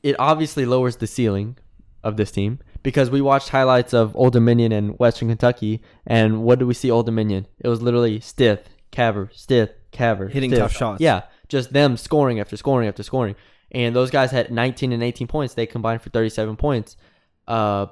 it 0.03 0.17
obviously 0.19 0.65
lowers 0.65 0.97
the 0.97 1.07
ceiling 1.07 1.59
of 2.03 2.17
this 2.17 2.31
team 2.31 2.61
because 2.83 3.11
we 3.11 3.21
watched 3.21 3.51
highlights 3.51 3.93
of 3.93 4.17
Old 4.17 4.33
Dominion 4.33 4.73
and 4.73 4.99
Western 4.99 5.29
Kentucky, 5.29 5.83
and 6.07 6.43
what 6.43 6.59
did 6.59 6.65
we 6.65 6.73
see? 6.73 6.91
Old 6.91 7.05
Dominion. 7.05 7.47
It 7.59 7.69
was 7.69 7.83
literally 7.83 8.21
Stith, 8.21 8.71
caver, 8.91 9.29
Stith, 9.35 9.73
caver, 9.93 10.31
Hitting 10.31 10.49
stiff. 10.49 10.61
tough 10.61 10.73
shots. 10.73 11.03
Yeah, 11.03 11.25
just 11.49 11.75
them 11.75 11.99
scoring 11.99 12.41
after 12.41 12.57
scoring 12.57 12.89
after 12.89 13.03
scoring. 13.03 13.37
And 13.71 13.95
those 13.95 14.11
guys 14.11 14.31
had 14.31 14.51
19 14.51 14.93
and 14.93 15.03
18 15.03 15.27
points. 15.27 15.53
They 15.53 15.67
combined 15.67 16.01
for 16.01 16.09
37 16.09 16.57
points. 16.57 16.97
Uh, 17.47 17.89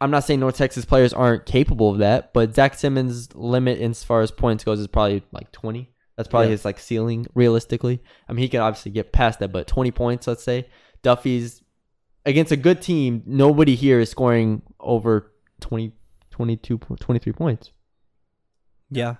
I'm 0.00 0.10
not 0.10 0.24
saying 0.24 0.40
North 0.40 0.56
Texas 0.56 0.84
players 0.84 1.12
aren't 1.12 1.46
capable 1.46 1.90
of 1.90 1.98
that, 1.98 2.32
but 2.32 2.54
Zach 2.54 2.74
Simmons' 2.74 3.34
limit 3.34 3.80
as 3.80 4.04
far 4.04 4.20
as 4.20 4.30
points 4.30 4.62
goes 4.64 4.78
is 4.78 4.86
probably 4.86 5.22
like 5.32 5.50
20. 5.52 5.90
That's 6.16 6.28
probably 6.28 6.46
Yeah. 6.48 6.52
his 6.52 6.64
like 6.64 6.78
ceiling 6.78 7.26
realistically. 7.34 8.00
I 8.28 8.32
mean, 8.32 8.42
he 8.42 8.48
can 8.48 8.60
obviously 8.60 8.92
get 8.92 9.12
past 9.12 9.40
that, 9.40 9.50
but 9.52 9.66
20 9.66 9.90
points, 9.90 10.26
let's 10.28 10.44
say. 10.44 10.68
Duffy's 11.02 11.60
against 12.24 12.52
a 12.52 12.56
good 12.56 12.80
team. 12.80 13.22
Nobody 13.26 13.74
here 13.74 13.98
is 13.98 14.10
scoring 14.10 14.62
over 14.78 15.32
20, 15.60 15.92
22, 16.30 16.78
23 16.78 17.32
points, 17.32 17.72
Yeah. 18.90 19.16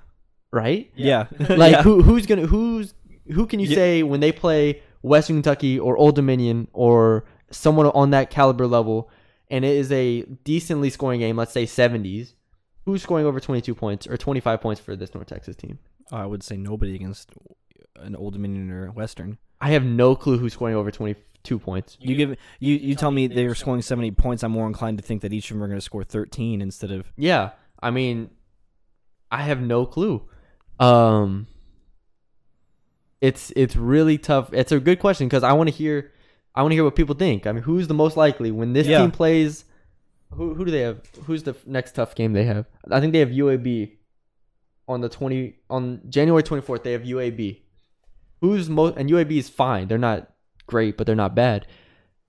right? 0.53 0.91
Yeah. 0.95 1.27
like 1.51 1.73
Yeah. 1.73 1.83
who 1.83 2.03
who's 2.03 2.27
gonna 2.27 2.47
who's 2.47 2.95
who 3.33 3.47
can 3.47 3.61
you 3.61 3.67
Yeah. 3.69 3.75
say 3.75 4.03
when 4.03 4.21
they 4.21 4.33
play 4.33 4.83
Western 5.03 5.37
Kentucky 5.37 5.79
or 5.79 5.97
Old 5.97 6.15
Dominion 6.15 6.69
or 6.73 7.25
someone 7.51 7.87
on 7.87 8.11
that 8.11 8.31
caliber 8.31 8.67
level, 8.67 9.11
and 9.51 9.65
it 9.65 9.77
is 9.77 9.93
a 9.93 10.23
decently 10.23 10.91
scoring 10.91 11.21
game, 11.21 11.37
let's 11.37 11.53
say 11.53 11.67
seventies, 11.67 12.35
who's 12.85 13.03
scoring 13.03 13.27
over 13.27 13.41
twenty 13.41 13.61
two 13.61 13.75
points 13.75 14.07
or 14.07 14.17
twenty 14.17 14.41
five 14.41 14.61
points 14.61 14.81
for 14.81 14.97
this 14.97 15.15
North 15.15 15.27
Texas 15.27 15.57
team? 15.57 15.79
I 16.13 16.27
would 16.27 16.43
say 16.43 16.57
nobody 16.57 16.95
against 16.95 17.31
an 17.97 18.17
Old 18.17 18.35
Dominion 18.35 18.71
or 18.71 18.91
Western. 18.91 19.39
I 19.61 19.71
have 19.71 19.85
no 19.85 20.15
clue 20.15 20.39
who's 20.39 20.53
scoring 20.53 20.75
over 20.75 20.91
twenty 20.91 21.19
two 21.43 21.59
points. 21.59 21.97
You 22.01 22.17
give 22.17 22.37
you 22.59 22.75
you 22.75 22.95
tell 22.95 23.11
me 23.11 23.27
they 23.27 23.47
were 23.47 23.55
scoring 23.55 23.83
seventy 23.83 24.11
points. 24.11 24.43
I'm 24.43 24.53
more 24.53 24.67
inclined 24.67 24.99
to 24.99 25.05
think 25.05 25.23
that 25.23 25.33
each 25.33 25.51
of 25.51 25.57
them 25.57 25.63
are 25.63 25.69
going 25.69 25.79
to 25.79 25.85
score 25.85 26.05
thirteen 26.05 26.61
instead 26.61 26.91
of 26.91 27.13
Yeah, 27.17 27.51
I 27.81 27.91
mean, 27.91 28.31
I 29.31 29.43
have 29.43 29.61
no 29.61 29.87
clue. 29.87 30.29
Um, 30.81 31.47
it's 33.21 33.53
it's 33.57 33.77
really 33.77 34.19
tough. 34.19 34.53
It's 34.53 34.73
a 34.73 34.81
good 34.81 34.99
question 34.99 35.29
because 35.29 35.43
I 35.43 35.53
want 35.53 35.69
to 35.69 35.75
hear, 35.75 36.13
I 36.55 36.63
want 36.63 36.73
to 36.73 36.77
hear 36.77 36.85
what 36.85 36.95
people 36.97 37.15
think. 37.15 37.47
I 37.47 37.53
mean, 37.53 37.63
who's 37.65 37.89
the 37.89 37.95
most 37.95 38.17
likely 38.17 38.51
when 38.51 38.73
this 38.73 38.87
Yeah. 38.87 38.99
team 38.99 39.11
plays? 39.11 39.65
Who 40.33 40.55
who 40.55 40.65
do 40.65 40.71
they 40.71 40.81
have? 40.81 41.01
Who's 41.27 41.43
the 41.45 41.55
next 41.67 41.93
tough 41.93 42.15
game 42.15 42.33
they 42.33 42.45
have? 42.45 42.67
I 42.91 43.01
think 43.01 43.13
they 43.13 43.21
have 43.21 43.31
UAB 43.31 43.93
on 44.89 45.01
the 45.01 45.09
twenty 45.09 45.57
on 45.71 46.01
January 46.09 46.43
twenty 46.43 46.63
fourth. 46.63 46.83
They 46.83 46.93
have 46.93 47.03
UAB. 47.05 47.61
Who's 48.41 48.69
most 48.69 48.97
and 48.97 49.09
UAB 49.11 49.39
is 49.39 49.49
fine. 49.49 49.89
They're 49.89 49.99
not 49.99 50.31
great, 50.67 50.97
but 50.97 51.07
they're 51.07 51.15
not 51.17 51.35
bad. 51.35 51.67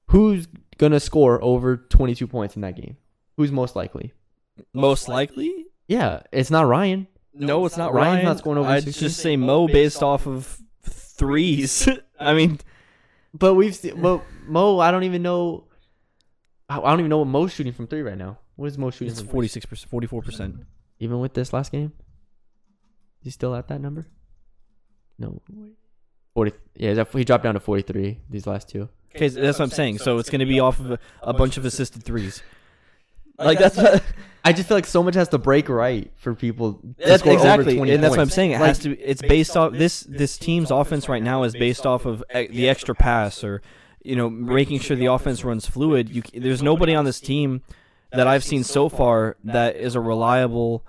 Who's 0.10 0.48
gonna 0.78 1.00
score 1.00 1.44
over 1.44 1.78
twenty 1.78 2.14
two 2.16 2.28
points 2.28 2.56
in 2.56 2.62
that 2.62 2.76
game? 2.76 2.98
Who's 3.38 3.52
most 3.52 3.76
likely? 3.76 4.14
most 4.74 5.10
likely. 5.10 5.66
Yeah, 5.88 6.22
it's 6.32 6.50
not 6.50 6.66
Ryan. 6.68 7.08
No, 7.34 7.66
it's 7.66 7.76
not 7.76 7.94
Ryan's 7.94 8.14
Ryan. 8.16 8.26
not 8.26 8.38
scoring 8.38 8.60
over 8.60 8.70
I'd 8.70 8.84
60. 8.84 9.00
just 9.06 9.20
say 9.20 9.36
Mo 9.36 9.68
based 9.68 10.02
off 10.02 10.26
of 10.26 10.58
threes. 10.84 11.90
I 12.20 12.34
mean, 12.34 12.60
But 13.38 13.56
we've 13.56 13.76
seen 13.76 14.00
Mo, 14.02 14.22
Mo. 14.48 14.80
I 14.80 14.92
don't 14.92 15.04
even 15.04 15.22
know. 15.22 15.66
I 16.70 16.80
I 16.80 16.90
don't 16.92 17.00
even 17.00 17.10
know 17.10 17.18
what 17.20 17.28
Mo's 17.28 17.52
shooting 17.54 17.74
from 17.74 17.88
three 17.88 18.02
right 18.02 18.18
now. 18.18 18.40
What 18.56 18.68
is 18.68 18.78
Mo 18.78 18.90
shooting? 18.92 19.10
it's 19.12 19.22
forty 19.22 19.48
six 19.48 19.66
percent, 19.66 19.90
forty 19.90 20.08
four 20.08 20.22
percent. 20.22 20.56
Even 21.00 21.20
with 21.20 21.34
this 21.34 21.52
last 21.52 21.72
game, 21.72 21.92
is 23.22 23.26
he 23.26 23.30
still 23.32 23.54
at 23.56 23.68
that 23.68 23.82
number? 23.82 24.08
No, 25.20 25.42
forty. 26.34 26.54
Yeah, 26.76 26.90
he's 26.90 26.98
at- 26.98 27.12
he 27.14 27.24
dropped 27.26 27.44
down 27.44 27.56
to 27.56 27.60
forty 27.60 27.82
three 27.84 28.20
these 28.30 28.48
last 28.48 28.70
two. 28.70 28.88
Okay, 29.16 29.30
so 29.30 29.42
that's 29.42 29.60
what 29.60 29.66
I'm 29.66 29.72
saying. 29.72 30.00
So 30.00 30.18
it's 30.18 30.30
going 30.30 30.40
to 30.40 30.46
be 30.46 30.60
off 30.60 30.80
of 30.80 30.92
a, 30.92 31.00
a 31.22 31.34
bunch 31.34 31.58
of 31.58 31.64
assisted 31.66 32.04
threes. 32.04 32.44
Like 33.38 33.60
that's 33.60 33.78
what, 33.78 34.04
I 34.44 34.54
just 34.54 34.68
feel 34.68 34.78
like 34.78 34.86
so 34.86 35.02
much 35.04 35.16
has 35.16 35.28
to 35.30 35.38
break 35.38 35.70
right 35.70 36.12
for 36.16 36.36
people. 36.36 36.74
To 36.74 36.96
that's 37.00 37.20
score 37.22 37.34
over 37.34 37.42
exactly, 37.42 37.76
20 37.78 37.92
and 37.94 38.04
that's 38.04 38.12
what 38.12 38.20
I'm 38.20 38.26
points. 38.28 38.36
saying. 38.36 38.52
It 38.52 38.60
Like, 38.60 38.68
has 38.68 38.80
to. 38.80 38.98
It's 39.00 39.22
based 39.22 39.58
off 39.58 39.74
this. 39.74 40.02
This 40.02 40.38
team's 40.38 40.72
offense 40.72 41.10
right 41.10 41.24
now 41.24 41.44
is 41.44 41.54
based 41.54 41.86
off 41.86 42.06
of 42.06 42.24
e- 42.36 42.48
the 42.48 42.70
extra 42.70 42.94
pass 42.96 43.44
or, 43.44 43.62
you 44.04 44.16
know, 44.16 44.30
making 44.30 44.80
sure 44.80 44.96
the 44.96 45.08
offense 45.08 45.44
runs 45.44 45.66
fluid. 45.68 46.10
You, 46.10 46.22
c- 46.32 46.40
there's 46.40 46.62
nobody 46.64 46.94
on 46.96 47.06
this 47.06 47.20
team 47.20 47.62
that 48.12 48.28
I've 48.28 48.44
seen 48.44 48.64
so 48.64 48.88
far 48.88 49.36
that 49.44 49.76
is 49.76 49.96
a 49.96 50.00
reliable, 50.00 50.86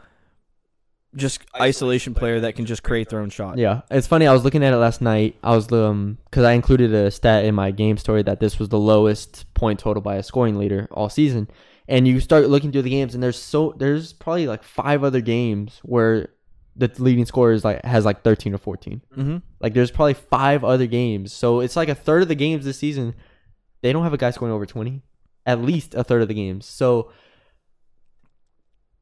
just 1.14 1.40
isolation 1.59 2.14
player 2.14 2.40
that 2.40 2.54
can 2.56 2.66
just 2.66 2.82
create 2.82 3.09
their 3.09 3.20
own 3.20 3.30
shot. 3.30 3.56
Yeah, 3.59 3.80
it's 3.90 4.06
funny. 4.06 4.26
I 4.26 4.32
was 4.32 4.44
looking 4.44 4.62
at 4.62 4.72
it 4.74 4.76
last 4.76 5.00
night. 5.00 5.37
I 5.42 5.56
was 5.56 5.72
um 5.72 6.18
because 6.26 6.44
I 6.44 6.52
included 6.52 6.92
a 6.94 7.11
stat 7.11 7.44
in 7.46 7.54
my 7.54 7.70
game 7.70 7.96
story 7.96 8.22
that 8.24 8.38
this 8.38 8.59
was 8.59 8.68
the 8.68 8.78
lowest 8.78 9.52
point 9.54 9.80
total 9.80 10.02
by 10.02 10.16
a 10.16 10.22
scoring 10.22 10.59
leader 10.59 10.88
all 10.90 11.09
season. 11.09 11.48
And 11.88 12.07
you 12.09 12.18
start 12.20 12.49
looking 12.49 12.72
through 12.72 12.83
the 12.83 12.90
games, 12.90 13.14
and 13.14 13.22
there's 13.22 13.38
so 13.40 13.75
there's 13.79 14.12
probably 14.12 14.46
like 14.49 14.62
five 14.64 15.05
other 15.05 15.20
games 15.20 15.81
where 15.85 16.29
the 16.75 16.90
leading 16.99 17.25
scorer 17.25 17.53
is 17.53 17.64
like 17.64 17.85
has 17.85 18.05
like 18.05 18.22
13 18.22 18.53
or 18.55 18.59
14. 18.59 19.01
Mm-hmm. 19.16 19.37
Like 19.61 19.72
there's 19.72 19.90
probably 19.90 20.14
five 20.14 20.62
other 20.64 20.87
games. 20.87 21.33
So 21.33 21.61
it's 21.61 21.77
like 21.77 21.88
a 21.88 21.94
third 21.94 22.22
of 22.22 22.29
the 22.29 22.35
games 22.35 22.64
this 22.64 22.79
season 22.79 23.14
they 23.83 23.92
don't 23.92 24.03
have 24.03 24.12
a 24.12 24.16
guy 24.18 24.31
scoring 24.31 24.53
over 24.53 24.66
20. 24.66 25.01
At 25.46 25.61
least 25.62 25.94
a 25.94 26.03
third 26.03 26.22
of 26.22 26.29
the 26.29 26.35
games. 26.35 26.66
So 26.66 27.12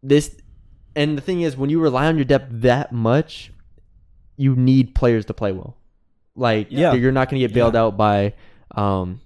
this 0.03 0.37
and 0.95 1.17
the 1.17 1.23
thing 1.23 1.41
is 1.41 1.57
when 1.57 1.71
you 1.71 1.81
rely 1.81 2.07
on 2.07 2.17
your 2.17 2.25
depth 2.25 2.49
that 2.51 2.93
much, 2.93 3.51
you 4.37 4.55
need 4.55 4.95
players 4.95 5.25
to 5.27 5.35
play 5.35 5.53
well. 5.53 5.77
Like 6.37 6.69
Yeah. 6.71 6.93
you're 6.93 7.13
not 7.13 7.29
going 7.31 7.41
to 7.41 7.47
get 7.49 7.55
bailed 7.55 7.75
Yeah. 7.75 7.83
out 7.85 7.97
by 7.97 8.35
um 8.75 9.21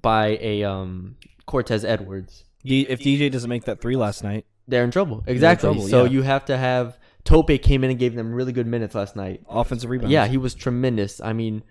by 0.00 0.38
a 0.40 0.64
um 0.64 1.16
Cortez 1.46 1.84
Edwards. 1.84 2.44
D- 2.66 2.86
if 2.88 3.00
DJ 3.00 3.30
doesn't 3.30 3.48
make 3.48 3.64
that 3.64 3.80
three 3.80 3.96
last 3.96 4.22
night, 4.24 4.44
They're 4.68 4.84
in 4.84 4.90
trouble. 4.90 5.22
in 5.26 5.32
Exactly. 5.34 5.66
trouble, 5.68 5.88
so 5.88 6.04
yeah. 6.04 6.10
you 6.10 6.22
have 6.22 6.44
to 6.46 6.56
have 6.56 6.98
Tope 7.24 7.48
came 7.62 7.82
in 7.84 7.90
and 7.90 7.98
gave 7.98 8.14
them 8.14 8.32
really 8.32 8.52
good 8.52 8.66
minutes 8.66 8.94
last 8.94 9.16
night. 9.16 9.42
offensive 9.48 9.90
rebounds. 9.90 10.12
Yeah, 10.12 10.26
he 10.26 10.36
was 10.36 10.54
tremendous. 10.54 11.20
I 11.20 11.32
mean, 11.32 11.62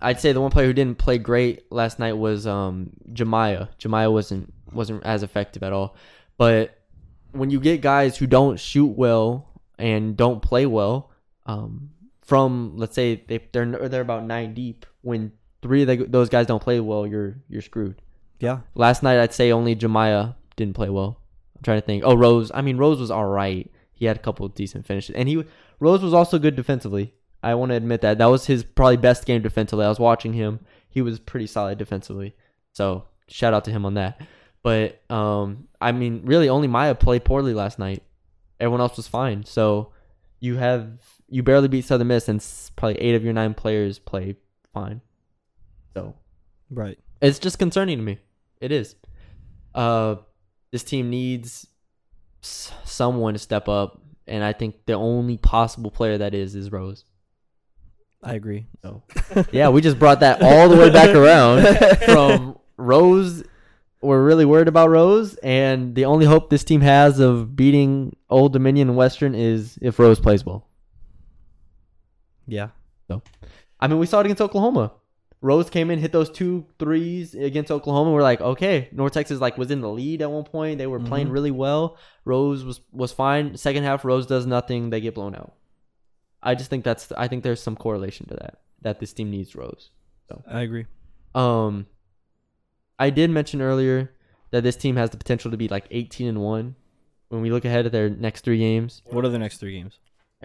I'd 0.00 0.20
say 0.20 0.32
the 0.32 0.40
one 0.40 0.50
player 0.50 0.66
who 0.66 0.72
didn't 0.72 0.98
play 0.98 1.18
great 1.18 1.70
last 1.72 1.98
night 1.98 2.14
was 2.14 2.46
um 2.46 2.90
Jemiah. 3.12 3.68
Jemiah 3.78 4.12
wasn't 4.12 4.52
wasn't 4.72 5.04
as 5.04 5.22
effective 5.22 5.62
at 5.62 5.72
all. 5.72 5.96
But 6.38 6.78
when 7.32 7.50
you 7.50 7.60
get 7.60 7.80
guys 7.80 8.16
who 8.16 8.26
don't 8.26 8.58
shoot 8.60 8.96
well 8.96 9.48
and 9.78 10.16
don't 10.16 10.40
play 10.42 10.66
well, 10.66 11.10
um, 11.46 11.90
from 12.22 12.76
let's 12.76 12.94
say 12.94 13.22
they 13.28 13.40
they're 13.52 13.88
they're 13.88 14.00
about 14.02 14.24
nine 14.24 14.52
deep 14.54 14.84
when 15.02 15.32
three 15.62 15.82
of 15.82 15.88
the, 15.88 15.96
those 16.04 16.28
guys 16.28 16.46
don't 16.46 16.62
play 16.62 16.80
well, 16.80 17.06
you're 17.06 17.36
you're 17.48 17.62
screwed. 17.62 18.00
Yeah. 18.40 18.60
Last 18.74 19.02
night, 19.02 19.18
I'd 19.18 19.32
say 19.32 19.50
only 19.52 19.74
Jemiah 19.76 20.34
didn't 20.56 20.74
play 20.74 20.90
well. 20.90 21.20
I'm 21.56 21.62
trying 21.62 21.80
to 21.80 21.86
think. 21.86 22.02
Oh, 22.04 22.14
Rose. 22.14 22.50
I 22.54 22.62
mean, 22.62 22.76
Rose 22.76 23.00
was 23.00 23.10
all 23.10 23.26
right. 23.26 23.70
He 23.92 24.04
had 24.06 24.16
a 24.16 24.20
couple 24.20 24.44
of 24.44 24.54
decent 24.54 24.86
finishes, 24.86 25.16
and 25.16 25.28
he 25.28 25.42
Rose 25.80 26.02
was 26.02 26.12
also 26.12 26.38
good 26.38 26.54
defensively. 26.56 27.14
I 27.42 27.54
want 27.54 27.70
to 27.70 27.76
admit 27.76 28.00
that 28.02 28.18
that 28.18 28.26
was 28.26 28.46
his 28.46 28.62
probably 28.64 28.96
best 28.98 29.24
game 29.24 29.40
defensively. 29.42 29.84
I 29.86 29.88
was 29.88 29.98
watching 29.98 30.34
him; 30.34 30.60
he 30.88 31.00
was 31.00 31.18
pretty 31.18 31.46
solid 31.46 31.78
defensively. 31.78 32.34
So 32.72 33.04
shout 33.28 33.54
out 33.54 33.64
to 33.64 33.70
him 33.70 33.86
on 33.86 33.94
that. 33.94 34.20
But 34.62 35.00
um, 35.10 35.68
I 35.80 35.92
mean, 35.92 36.22
really, 36.24 36.48
only 36.50 36.68
Maya 36.68 36.94
played 36.94 37.24
poorly 37.24 37.54
last 37.54 37.78
night. 37.78 38.02
Everyone 38.60 38.80
else 38.80 38.96
was 38.96 39.08
fine. 39.08 39.44
So 39.44 39.92
you 40.40 40.56
have 40.56 40.88
you 41.28 41.42
barely 41.42 41.68
beat 41.68 41.84
Southern 41.86 42.08
Miss, 42.08 42.28
and 42.28 42.44
probably 42.76 43.00
eight 43.00 43.14
of 43.14 43.24
your 43.24 43.32
nine 43.32 43.54
players 43.54 43.98
play 43.98 44.36
fine. 44.74 45.00
So 45.94 46.14
Right. 46.70 46.98
it's 47.22 47.38
just 47.38 47.58
concerning 47.58 47.96
to 47.96 48.04
me. 48.04 48.18
It 48.60 48.72
is. 48.72 48.96
Uh, 49.74 50.16
this 50.70 50.82
team 50.82 51.10
needs 51.10 51.66
someone 52.40 53.34
to 53.34 53.38
step 53.38 53.68
up, 53.68 54.00
and 54.26 54.42
I 54.42 54.52
think 54.52 54.86
the 54.86 54.94
only 54.94 55.36
possible 55.36 55.90
player 55.90 56.18
that 56.18 56.34
is 56.34 56.54
is 56.54 56.72
Rose. 56.72 57.04
I 58.22 58.34
agree. 58.34 58.66
So, 58.82 59.02
yeah, 59.52 59.68
we 59.68 59.80
just 59.80 59.98
brought 59.98 60.20
that 60.20 60.42
all 60.42 60.68
the 60.68 60.76
way 60.76 60.90
back 60.90 61.14
around 61.14 61.64
from 62.04 62.58
Rose. 62.76 63.44
We're 64.00 64.24
really 64.24 64.44
worried 64.44 64.68
about 64.68 64.90
Rose, 64.90 65.36
and 65.36 65.94
the 65.94 66.06
only 66.06 66.26
hope 66.26 66.50
this 66.50 66.64
team 66.64 66.80
has 66.80 67.18
of 67.18 67.54
beating 67.54 68.16
Old 68.28 68.52
Dominion 68.52 68.88
and 68.88 68.96
Western 68.96 69.34
is 69.34 69.78
if 69.80 69.98
Rose 69.98 70.20
plays 70.20 70.44
well. 70.44 70.66
Yeah. 72.46 72.68
So, 73.08 73.22
I 73.78 73.86
mean, 73.86 73.98
we 73.98 74.06
saw 74.06 74.20
it 74.20 74.26
against 74.26 74.42
Oklahoma. 74.42 74.92
Rose 75.46 75.70
came 75.70 75.90
in, 75.92 76.00
hit 76.00 76.10
those 76.10 76.28
two 76.28 76.66
threes 76.80 77.34
against 77.34 77.70
Oklahoma. 77.70 78.10
We're 78.10 78.22
like, 78.22 78.40
okay, 78.40 78.88
North 78.90 79.12
Texas 79.12 79.40
like 79.40 79.56
was 79.56 79.70
in 79.70 79.80
the 79.80 79.88
lead 79.88 80.20
at 80.20 80.30
one 80.30 80.42
point. 80.44 80.78
They 80.78 80.88
were 80.88 80.98
playing 80.98 81.28
Mhm. 81.28 81.32
really 81.32 81.50
well. 81.52 81.96
Rose 82.24 82.64
was 82.64 82.80
was 82.92 83.12
fine. 83.12 83.56
Second 83.56 83.84
half, 83.84 84.04
Rose 84.04 84.26
does 84.26 84.44
nothing. 84.44 84.90
They 84.90 85.00
get 85.00 85.14
blown 85.14 85.34
out. 85.36 85.54
I 86.42 86.54
just 86.56 86.68
think 86.68 86.84
that's 86.84 87.12
I 87.12 87.28
think 87.28 87.44
there's 87.44 87.62
some 87.62 87.76
correlation 87.76 88.26
to 88.26 88.34
that 88.34 88.58
that 88.82 88.98
this 88.98 89.12
team 89.12 89.30
needs 89.30 89.54
Rose. 89.54 89.90
So 90.28 90.42
I 90.48 90.62
agree. 90.62 90.86
Um, 91.34 91.86
I 92.98 93.10
did 93.10 93.30
mention 93.30 93.60
earlier 93.62 94.10
that 94.50 94.62
this 94.64 94.76
team 94.76 94.96
has 94.96 95.10
the 95.10 95.16
potential 95.16 95.50
to 95.52 95.56
be 95.56 95.68
like 95.68 95.86
18 95.90 96.26
and 96.28 96.40
one 96.42 96.74
when 97.28 97.40
we 97.42 97.50
look 97.50 97.64
ahead 97.64 97.86
at 97.86 97.92
their 97.92 98.08
next 98.10 98.40
three 98.42 98.58
games. 98.58 99.02
What 99.06 99.24
are 99.24 99.28
the 99.28 99.38
next 99.38 99.58
three 99.58 99.74
games? 99.78 99.98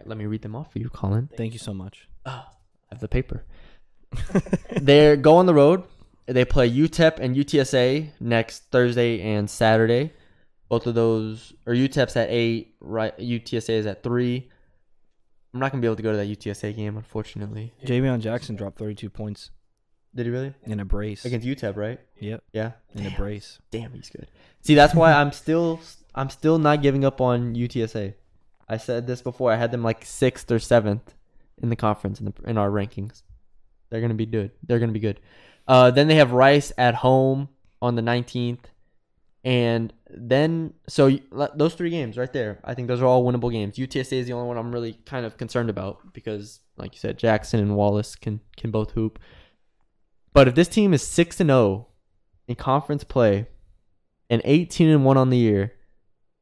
Let 0.05 0.17
me 0.17 0.25
read 0.25 0.41
them 0.41 0.55
off 0.55 0.71
for 0.71 0.79
you, 0.79 0.89
Colin. 0.89 1.29
Thank 1.37 1.53
you 1.53 1.59
so 1.59 1.73
much. 1.73 2.07
I 2.25 2.43
have 2.91 2.99
the 2.99 3.07
paper. 3.07 3.45
they 4.81 5.15
go 5.15 5.35
on 5.37 5.45
the 5.45 5.53
road. 5.53 5.83
They 6.25 6.45
play 6.45 6.69
UTEP 6.69 7.19
and 7.19 7.35
UTSA 7.35 8.09
next 8.19 8.71
Thursday 8.71 9.21
and 9.21 9.49
Saturday. 9.49 10.13
Both 10.69 10.87
of 10.87 10.95
those, 10.95 11.51
or 11.65 11.73
UTEP's 11.73 12.15
at 12.15 12.29
eight, 12.29 12.75
right? 12.79 13.17
UTSA 13.17 13.71
is 13.71 13.85
at 13.85 14.03
three. 14.03 14.49
I'm 15.53 15.59
not 15.59 15.71
gonna 15.71 15.81
be 15.81 15.87
able 15.87 15.97
to 15.97 16.03
go 16.03 16.11
to 16.11 16.17
that 16.17 16.27
UTSA 16.29 16.75
game, 16.75 16.95
unfortunately. 16.95 17.73
Jhivvan 17.85 18.21
Jackson 18.21 18.55
dropped 18.55 18.77
32 18.79 19.09
points 19.09 19.51
Did 20.15 20.27
he 20.27 20.31
really 20.31 20.53
in 20.63 20.79
a 20.79 20.85
brace. 20.85 21.25
against 21.25 21.45
UTEP? 21.45 21.75
Right? 21.75 21.99
Yep. 22.19 22.43
Yeah. 22.53 22.71
In 22.95 23.05
a 23.05 23.11
brace. 23.11 23.59
Damn, 23.69 23.91
he's 23.91 24.09
good. 24.09 24.27
See, 24.61 24.75
that's 24.75 24.95
why 24.95 25.11
I'm 25.11 25.33
still 25.33 25.81
I'm 26.15 26.29
still 26.29 26.57
not 26.57 26.81
giving 26.81 27.03
up 27.03 27.19
on 27.19 27.53
UTSA. 27.55 28.13
I 28.69 28.77
said 28.77 29.07
this 29.07 29.21
before. 29.21 29.51
I 29.51 29.57
had 29.57 29.71
them 29.71 29.83
like 29.83 30.05
sixth 30.05 30.49
or 30.49 30.59
seventh 30.59 31.13
in 31.61 31.67
the 31.67 31.75
conference 31.75 32.21
in 32.21 32.27
the 32.27 32.33
in 32.49 32.57
our 32.57 32.69
rankings. 32.69 33.23
They're 33.91 34.01
gonna 34.01 34.15
be 34.15 34.25
good. 34.25 34.51
They're 34.63 34.79
gonna 34.79 34.91
be 34.91 34.99
good. 34.99 35.19
Uh, 35.67 35.91
then 35.91 36.07
they 36.07 36.15
have 36.15 36.31
Rice 36.31 36.73
at 36.77 36.95
home 36.95 37.49
on 37.81 37.93
the 37.95 38.01
19th, 38.01 38.65
and 39.43 39.93
then 40.09 40.73
so 40.87 41.11
those 41.55 41.75
three 41.75 41.91
games 41.91 42.17
right 42.17 42.33
there. 42.33 42.59
I 42.63 42.73
think 42.73 42.87
those 42.87 43.01
are 43.01 43.05
all 43.05 43.23
winnable 43.23 43.51
games. 43.51 43.75
UTSA 43.77 44.13
is 44.13 44.27
the 44.27 44.33
only 44.33 44.47
one 44.47 44.57
I'm 44.57 44.71
really 44.71 44.93
kind 45.05 45.25
of 45.25 45.37
concerned 45.37 45.69
about 45.69 46.13
because, 46.13 46.61
like 46.77 46.93
you 46.95 46.99
said, 46.99 47.19
Jackson 47.19 47.59
and 47.59 47.75
Wallace 47.75 48.15
can 48.15 48.39
can 48.57 48.71
both 48.71 48.91
hoop. 48.91 49.19
But 50.33 50.47
if 50.47 50.55
this 50.55 50.67
team 50.67 50.93
is 50.93 51.05
six 51.05 51.39
and 51.39 51.49
zero 51.49 51.87
in 52.47 52.55
conference 52.55 53.03
play 53.03 53.47
and 54.29 54.41
18 54.45 54.87
and 54.87 55.03
1 55.03 55.17
on 55.17 55.29
the 55.29 55.37
year, 55.37 55.73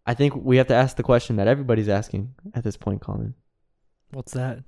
I 0.05 0.13
think 0.13 0.35
we 0.35 0.57
have 0.57 0.67
to 0.67 0.75
ask 0.75 0.95
the 0.95 1.03
question 1.03 1.37
that 1.37 1.47
everybody's 1.47 1.89
asking 1.89 2.35
at 2.53 2.63
this 2.63 2.77
point, 2.77 3.01
Colin. 3.01 3.33
What's 4.11 4.33
that? 4.33 4.59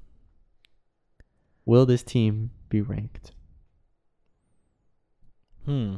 Will 1.65 1.85
this 1.85 2.03
team 2.03 2.51
be 2.71 2.81
ranked? 2.81 3.31
Hmm. 5.65 5.95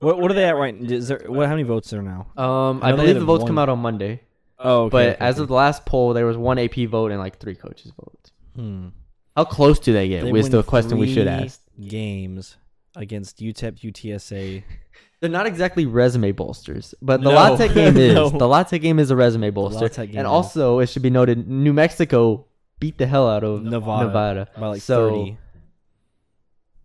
What 0.00 0.18
What 0.20 0.30
are 0.30 0.34
they 0.34 0.44
at 0.44 0.56
right? 0.56 0.74
Is 0.74 1.08
there 1.08 1.22
what? 1.26 1.46
How 1.46 1.52
many 1.52 1.62
votes 1.62 1.92
are 1.92 1.96
there 1.96 2.02
now? 2.02 2.26
Um, 2.42 2.80
I 2.82 2.88
I, 2.88 2.92
believe 2.92 3.14
the 3.18 3.24
votes 3.24 3.42
one- 3.42 3.48
come 3.48 3.58
out 3.58 3.68
on 3.68 3.78
Monday, 3.78 4.22
Oh, 4.58 4.90
but 4.90 5.20
as 5.20 5.38
of 5.38 5.48
the 5.48 5.54
last 5.54 5.86
poll, 5.86 6.12
there 6.12 6.26
was 6.26 6.36
one 6.36 6.58
AP 6.58 6.86
vote 6.88 7.10
and 7.12 7.20
like 7.20 7.38
three 7.38 7.54
coaches 7.54 7.92
votes. 7.96 8.32
hmm. 8.56 8.88
How 9.36 9.44
close 9.44 9.78
do 9.80 9.92
they 9.92 10.08
get? 10.08 10.24
They 10.24 10.32
was 10.32 10.48
the 10.50 10.62
question 10.62 10.98
we 10.98 11.12
should 11.12 11.26
ask. 11.26 11.60
Games 11.80 12.56
against 12.96 13.38
UTEP, 13.38 13.80
UTSA. 13.80 14.62
They're 15.20 15.30
not 15.30 15.46
exactly 15.46 15.86
resume 15.86 16.30
bolsters, 16.32 16.94
but 17.02 17.20
the 17.22 17.30
No. 17.30 17.34
La 17.34 17.56
Tech 17.56 17.72
game 17.74 17.96
is. 18.06 18.14
No. 18.14 18.28
The 18.28 18.46
La 18.46 18.62
Tech 18.62 18.80
game 18.80 18.98
is 19.00 19.10
a 19.10 19.16
resume 19.16 19.50
bolster. 19.50 19.88
Tech 19.88 20.08
game 20.10 20.18
and 20.18 20.26
is. 20.26 20.30
also, 20.30 20.78
it 20.80 20.88
should 20.88 21.02
be 21.02 21.10
noted, 21.10 21.48
New 21.48 21.72
Mexico 21.72 22.46
beat 22.78 22.98
the 22.98 23.06
hell 23.06 23.28
out 23.28 23.42
of 23.42 23.62
Nevada, 23.64 24.06
Nevada. 24.06 24.48
by 24.58 24.66
like 24.68 24.82
So- 24.82 25.10
30. 25.10 25.38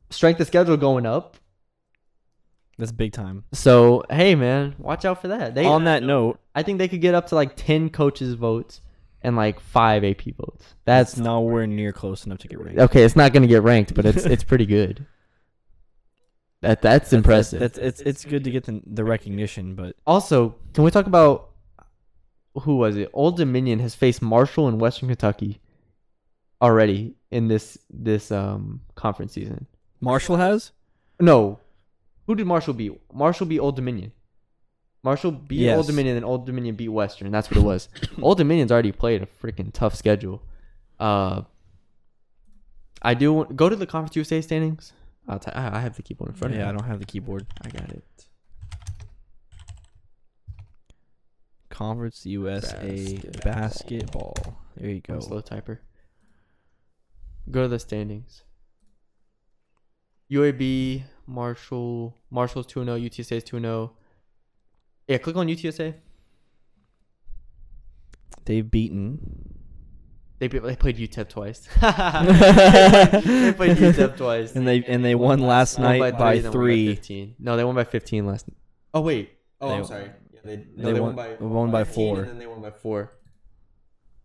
Strength 0.09 0.41
of 0.41 0.47
schedule 0.47 0.77
going 0.77 1.05
up. 1.05 1.37
That's 2.77 2.91
big 2.91 3.11
time. 3.11 3.43
So 3.51 4.03
hey, 4.09 4.35
man, 4.35 4.75
watch 4.77 5.03
out 5.05 5.21
for 5.21 5.27
that. 5.27 5.53
They 5.53 5.65
On 5.65 5.83
that 5.83 6.01
note, 6.01 6.39
I 6.55 6.63
think 6.63 6.77
they 6.77 6.87
could 6.87 7.01
get 7.01 7.13
up 7.13 7.27
to 7.27 7.35
like 7.35 7.55
ten 7.55 7.89
coaches 7.89 8.33
votes 8.35 8.81
and 9.21 9.35
like 9.35 9.59
five 9.59 10.03
AP 10.05 10.21
votes. 10.37 10.75
that's 10.85 11.11
That's 11.11 11.17
nowhere 11.17 11.67
near 11.67 11.91
close 11.91 12.25
enough 12.25 12.39
to 12.39 12.47
get 12.47 12.59
ranked. 12.59 12.79
okay. 12.79 13.03
It's 13.03 13.17
not 13.17 13.33
gonna 13.33 13.47
get 13.47 13.63
ranked, 13.63 13.93
but 13.93 14.05
it's 14.05 14.25
it's 14.25 14.43
pretty 14.43 14.65
good. 14.65 15.05
That 16.61 16.81
that's 16.81 17.13
impressive. 17.13 17.61
That's, 17.61 17.77
it's 17.77 18.01
it's 18.01 18.25
good 18.25 18.43
to 18.43 18.51
get 18.51 18.65
the, 18.65 18.81
the 18.85 19.05
recognition, 19.05 19.75
but 19.75 19.95
also, 20.05 20.55
can 20.73 20.83
we 20.83 20.91
talk 20.91 21.05
about 21.05 21.51
who 22.53 22.75
was 22.75 22.97
it? 22.97 23.09
Old 23.13 23.37
Dominion 23.37 23.79
has 23.79 23.95
faced 23.95 24.21
Marshall 24.21 24.67
and 24.67 24.81
Western 24.81 25.07
Kentucky 25.07 25.61
already 26.61 27.15
in 27.31 27.47
this 27.47 27.77
this 27.89 28.29
um 28.29 28.81
conference 28.95 29.31
season. 29.31 29.67
Marshall 30.01 30.37
has. 30.37 30.71
No, 31.19 31.59
who 32.27 32.35
did 32.35 32.47
Marshall 32.47 32.73
beat? 32.73 32.99
Marshall 33.13 33.45
beat 33.47 33.59
Old 33.59 33.75
Dominion. 33.75 34.11
Marshall 35.03 35.31
beat 35.31 35.59
Yes. 35.61 35.77
Old 35.77 35.87
Dominion, 35.87 36.15
and 36.17 36.25
Old 36.25 36.45
Dominion 36.45 36.75
beat 36.75 36.89
Western. 36.89 37.31
That's 37.31 37.49
what 37.49 37.57
it 37.57 37.63
was. 37.63 37.89
Old 38.21 38.37
Dominion's 38.37 38.71
already 38.71 38.91
played 38.91 39.21
a 39.21 39.25
freaking 39.25 39.71
tough 39.73 39.95
schedule. 39.95 40.41
Uh, 40.99 41.43
I 43.01 43.13
do 43.13 43.33
want, 43.33 43.55
go 43.55 43.69
to 43.69 43.75
the 43.75 43.85
Conference 43.85 44.15
USA 44.17 44.41
standings. 44.41 44.91
I'll 45.27 45.39
t- 45.39 45.51
I 45.51 45.77
I 45.77 45.79
have 45.81 45.95
the 45.95 46.01
keyboard 46.01 46.31
in 46.31 46.35
front 46.35 46.53
Yeah, 46.53 46.61
of 46.61 46.65
me. 46.65 46.69
I 46.69 46.71
don't 46.77 46.87
have 46.87 46.99
the 46.99 47.05
keyboard. 47.05 47.45
I 47.61 47.69
got 47.69 47.89
it. 47.91 48.03
Conference 51.69 52.25
USA 52.25 53.15
Basketball. 53.43 53.53
basketball. 53.53 54.35
There 54.75 54.89
you 54.89 55.01
I'm 55.07 55.15
a 55.15 55.19
go. 55.19 55.25
slow 55.25 55.41
typer. 55.41 55.79
Go 57.49 57.61
to 57.63 57.67
the 57.67 57.79
standings. 57.79 58.43
UAB, 60.31 61.03
Marshall, 61.27 62.15
Marshall's 62.29 62.65
2 62.67 62.83
0, 62.85 62.97
UTSA's 62.97 63.43
2 63.43 63.59
0. 63.59 63.91
Yeah, 65.07 65.17
click 65.17 65.35
on 65.35 65.47
UTSA. 65.47 65.95
They've 68.45 68.69
beaten. 68.69 69.55
They, 70.39 70.47
be- 70.47 70.59
they 70.59 70.75
played 70.75 70.97
UTEP 70.97 71.27
twice. 71.29 71.59
they 71.81 73.53
played 73.53 73.77
UTEP 73.77 74.15
twice. 74.17 74.55
And 74.55 74.67
they 74.67 74.83
and 74.85 75.03
they 75.03 75.13
won 75.13 75.41
last 75.41 75.77
Won 75.79 75.99
night 75.99 76.17
by 76.17 76.35
won 76.39 76.51
three. 76.51 76.95
15. 76.95 77.35
No, 77.39 77.57
they 77.57 77.63
won 77.65 77.75
by 77.75 77.83
15 77.83 78.25
last 78.25 78.47
night. 78.47 78.57
Oh, 78.93 79.01
wait. 79.01 79.31
Oh, 79.59 79.69
They- 79.69 79.75
I'm 79.75 79.85
sorry. 79.85 80.11
Yeah, 80.31 80.39
they, 80.45 80.55
no, 80.57 80.83
they 80.85 80.93
they, 80.93 80.99
won- 80.99 81.15
won, 81.15 81.37
by, 81.37 81.45
won 81.45 81.71
by 81.71 81.83
15, 81.83 81.93
four. 82.15 82.19
And 82.21 82.29
then 82.29 82.39
they 82.39 82.47
won 82.47 82.61
by 82.61 82.71
four. 82.71 83.11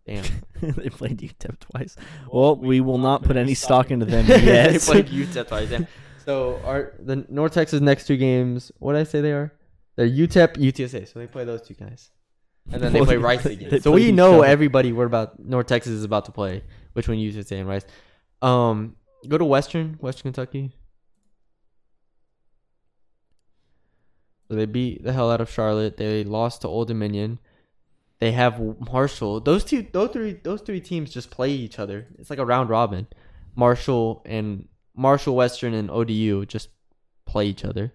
Damn. 0.07 0.25
they 0.61 0.91
played 0.91 1.19
UTEP 1.19 1.59
twice. 1.59 1.97
Well, 2.31 2.57
we 2.57 2.81
will 2.81 2.99
not 2.99 3.23
put 3.25 3.37
any 3.37 3.55
stock 3.55 3.91
into 3.91 4.05
them 4.07 4.27
they 4.29 4.43
yet. 4.45 4.81
played 4.83 5.07
UTEP 5.09 5.49
twice. 5.49 5.71
Damn. 5.71 5.87
So 6.25 6.61
our 6.65 6.95
the 6.99 7.25
North 7.29 7.53
Texas 7.53 7.81
next 7.81 8.07
two 8.07 8.17
games. 8.17 8.73
What 8.79 8.95
did 8.95 9.01
I 9.01 9.05
say 9.05 9.21
they 9.21 9.33
are? 9.33 9.53
They're 9.97 10.09
UTEP, 10.09 10.57
UTSA. 10.57 11.13
So 11.13 11.19
they 11.19 11.27
play 11.27 11.45
those 11.45 11.63
two 11.63 11.75
guys, 11.75 12.11
and 12.73 12.83
then 12.83 12.93
they 12.93 13.05
play 13.05 13.17
Rice 13.17 13.45
again. 13.47 13.81
So 13.81 13.93
we 13.93 14.13
know 14.13 14.43
everybody. 14.43 14.93
We're 14.93 15.07
about 15.07 15.39
North 15.39 15.67
Texas 15.67 15.93
is 15.93 16.05
about 16.05 16.25
to 16.27 16.33
play. 16.33 16.63
Which 16.95 17.09
one 17.09 17.19
UTSA 17.19 17.59
and 17.61 17.69
Rice? 17.69 17.85
Um, 18.43 18.97
go 19.29 19.39
to 19.39 19.45
Western, 19.45 19.95
Western 20.01 20.33
Kentucky. 20.33 20.73
So 24.49 24.55
they 24.55 24.67
beat 24.67 25.03
the 25.03 25.13
hell 25.13 25.31
out 25.31 25.41
of 25.41 25.51
Charlotte. 25.51 25.97
They 25.97 26.23
lost 26.23 26.63
to 26.63 26.69
Old 26.69 26.89
Dominion. 26.89 27.39
They 28.21 28.33
have 28.33 28.61
Marshall. 28.91 29.41
Those 29.41 29.65
two, 29.65 29.87
those 29.91 30.11
three, 30.11 30.35
those 30.43 30.61
three 30.61 30.81
teams 30.81 31.13
just 31.13 31.31
play 31.31 31.51
each 31.51 31.79
other. 31.79 32.07
It's 32.19 32.31
like 32.31 32.39
a 32.39 32.45
round 32.45 32.69
robin. 32.69 33.07
Marshall 33.57 34.23
and 34.25 34.69
Marshall 34.97 35.37
Western 35.37 35.75
and 35.75 35.91
ODU 35.91 36.47
just 36.47 36.69
play 37.25 37.47
each 37.47 37.65
other. 37.65 37.93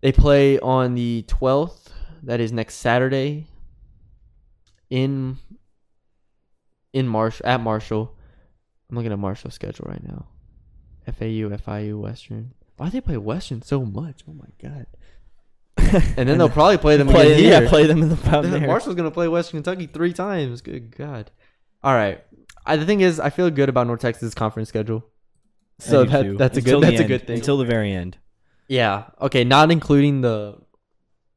They 0.00 0.12
play 0.12 0.58
on 0.58 0.94
the 0.94 1.24
12th, 1.28 1.88
that 2.24 2.40
is 2.40 2.52
next 2.52 2.76
Saturday 2.76 3.46
in 4.90 5.38
in 6.92 7.08
Marshall 7.08 7.46
at 7.46 7.60
Marshall. 7.60 8.16
I'm 8.88 8.96
looking 8.96 9.12
at 9.12 9.18
Marshall's 9.18 9.54
schedule 9.54 9.86
right 9.88 10.02
now. 10.02 10.26
FAU, 11.06 11.50
FIU, 11.56 12.00
Western. 12.00 12.52
Why 12.76 12.86
do 12.86 12.92
they 12.92 13.00
play 13.00 13.16
Western 13.16 13.62
so 13.62 13.84
much? 13.84 14.22
Oh 14.28 14.34
my 14.34 14.48
god. 14.60 14.86
And 16.16 16.28
then 16.28 16.38
they'll 16.38 16.48
probably 16.48 16.78
play 16.78 16.96
them 16.96 17.06
play, 17.08 17.32
again 17.32 17.44
yeah, 17.44 17.60
here. 17.60 17.68
play 17.68 17.86
them 17.86 18.02
in 18.02 18.08
the 18.08 18.16
there. 18.16 18.66
Marshall's 18.66 18.94
gonna 18.96 19.10
play 19.10 19.28
Western 19.28 19.62
Kentucky 19.62 19.86
three 19.86 20.12
times. 20.12 20.60
Good 20.60 20.96
God. 20.96 21.30
All 21.82 21.94
right. 21.94 22.24
I, 22.66 22.76
the 22.76 22.86
thing 22.86 23.00
is, 23.00 23.20
I 23.20 23.30
feel 23.30 23.50
good 23.50 23.68
about 23.68 23.86
North 23.86 24.00
Texas 24.00 24.34
conference 24.34 24.70
schedule. 24.70 25.04
I 25.80 25.84
So 25.84 26.04
that, 26.04 26.22
too. 26.22 26.36
that's 26.36 26.56
a 26.56 26.60
Until 26.60 26.80
good 26.80 26.82
the 26.82 26.90
that's 26.90 27.00
a 27.00 27.02
end. 27.04 27.08
good 27.08 27.26
thing. 27.26 27.36
until 27.36 27.56
the 27.58 27.64
very 27.64 27.92
end. 27.92 28.16
yeah. 28.68 29.04
Okay. 29.20 29.44
Not 29.44 29.70
including 29.70 30.20
the 30.20 30.58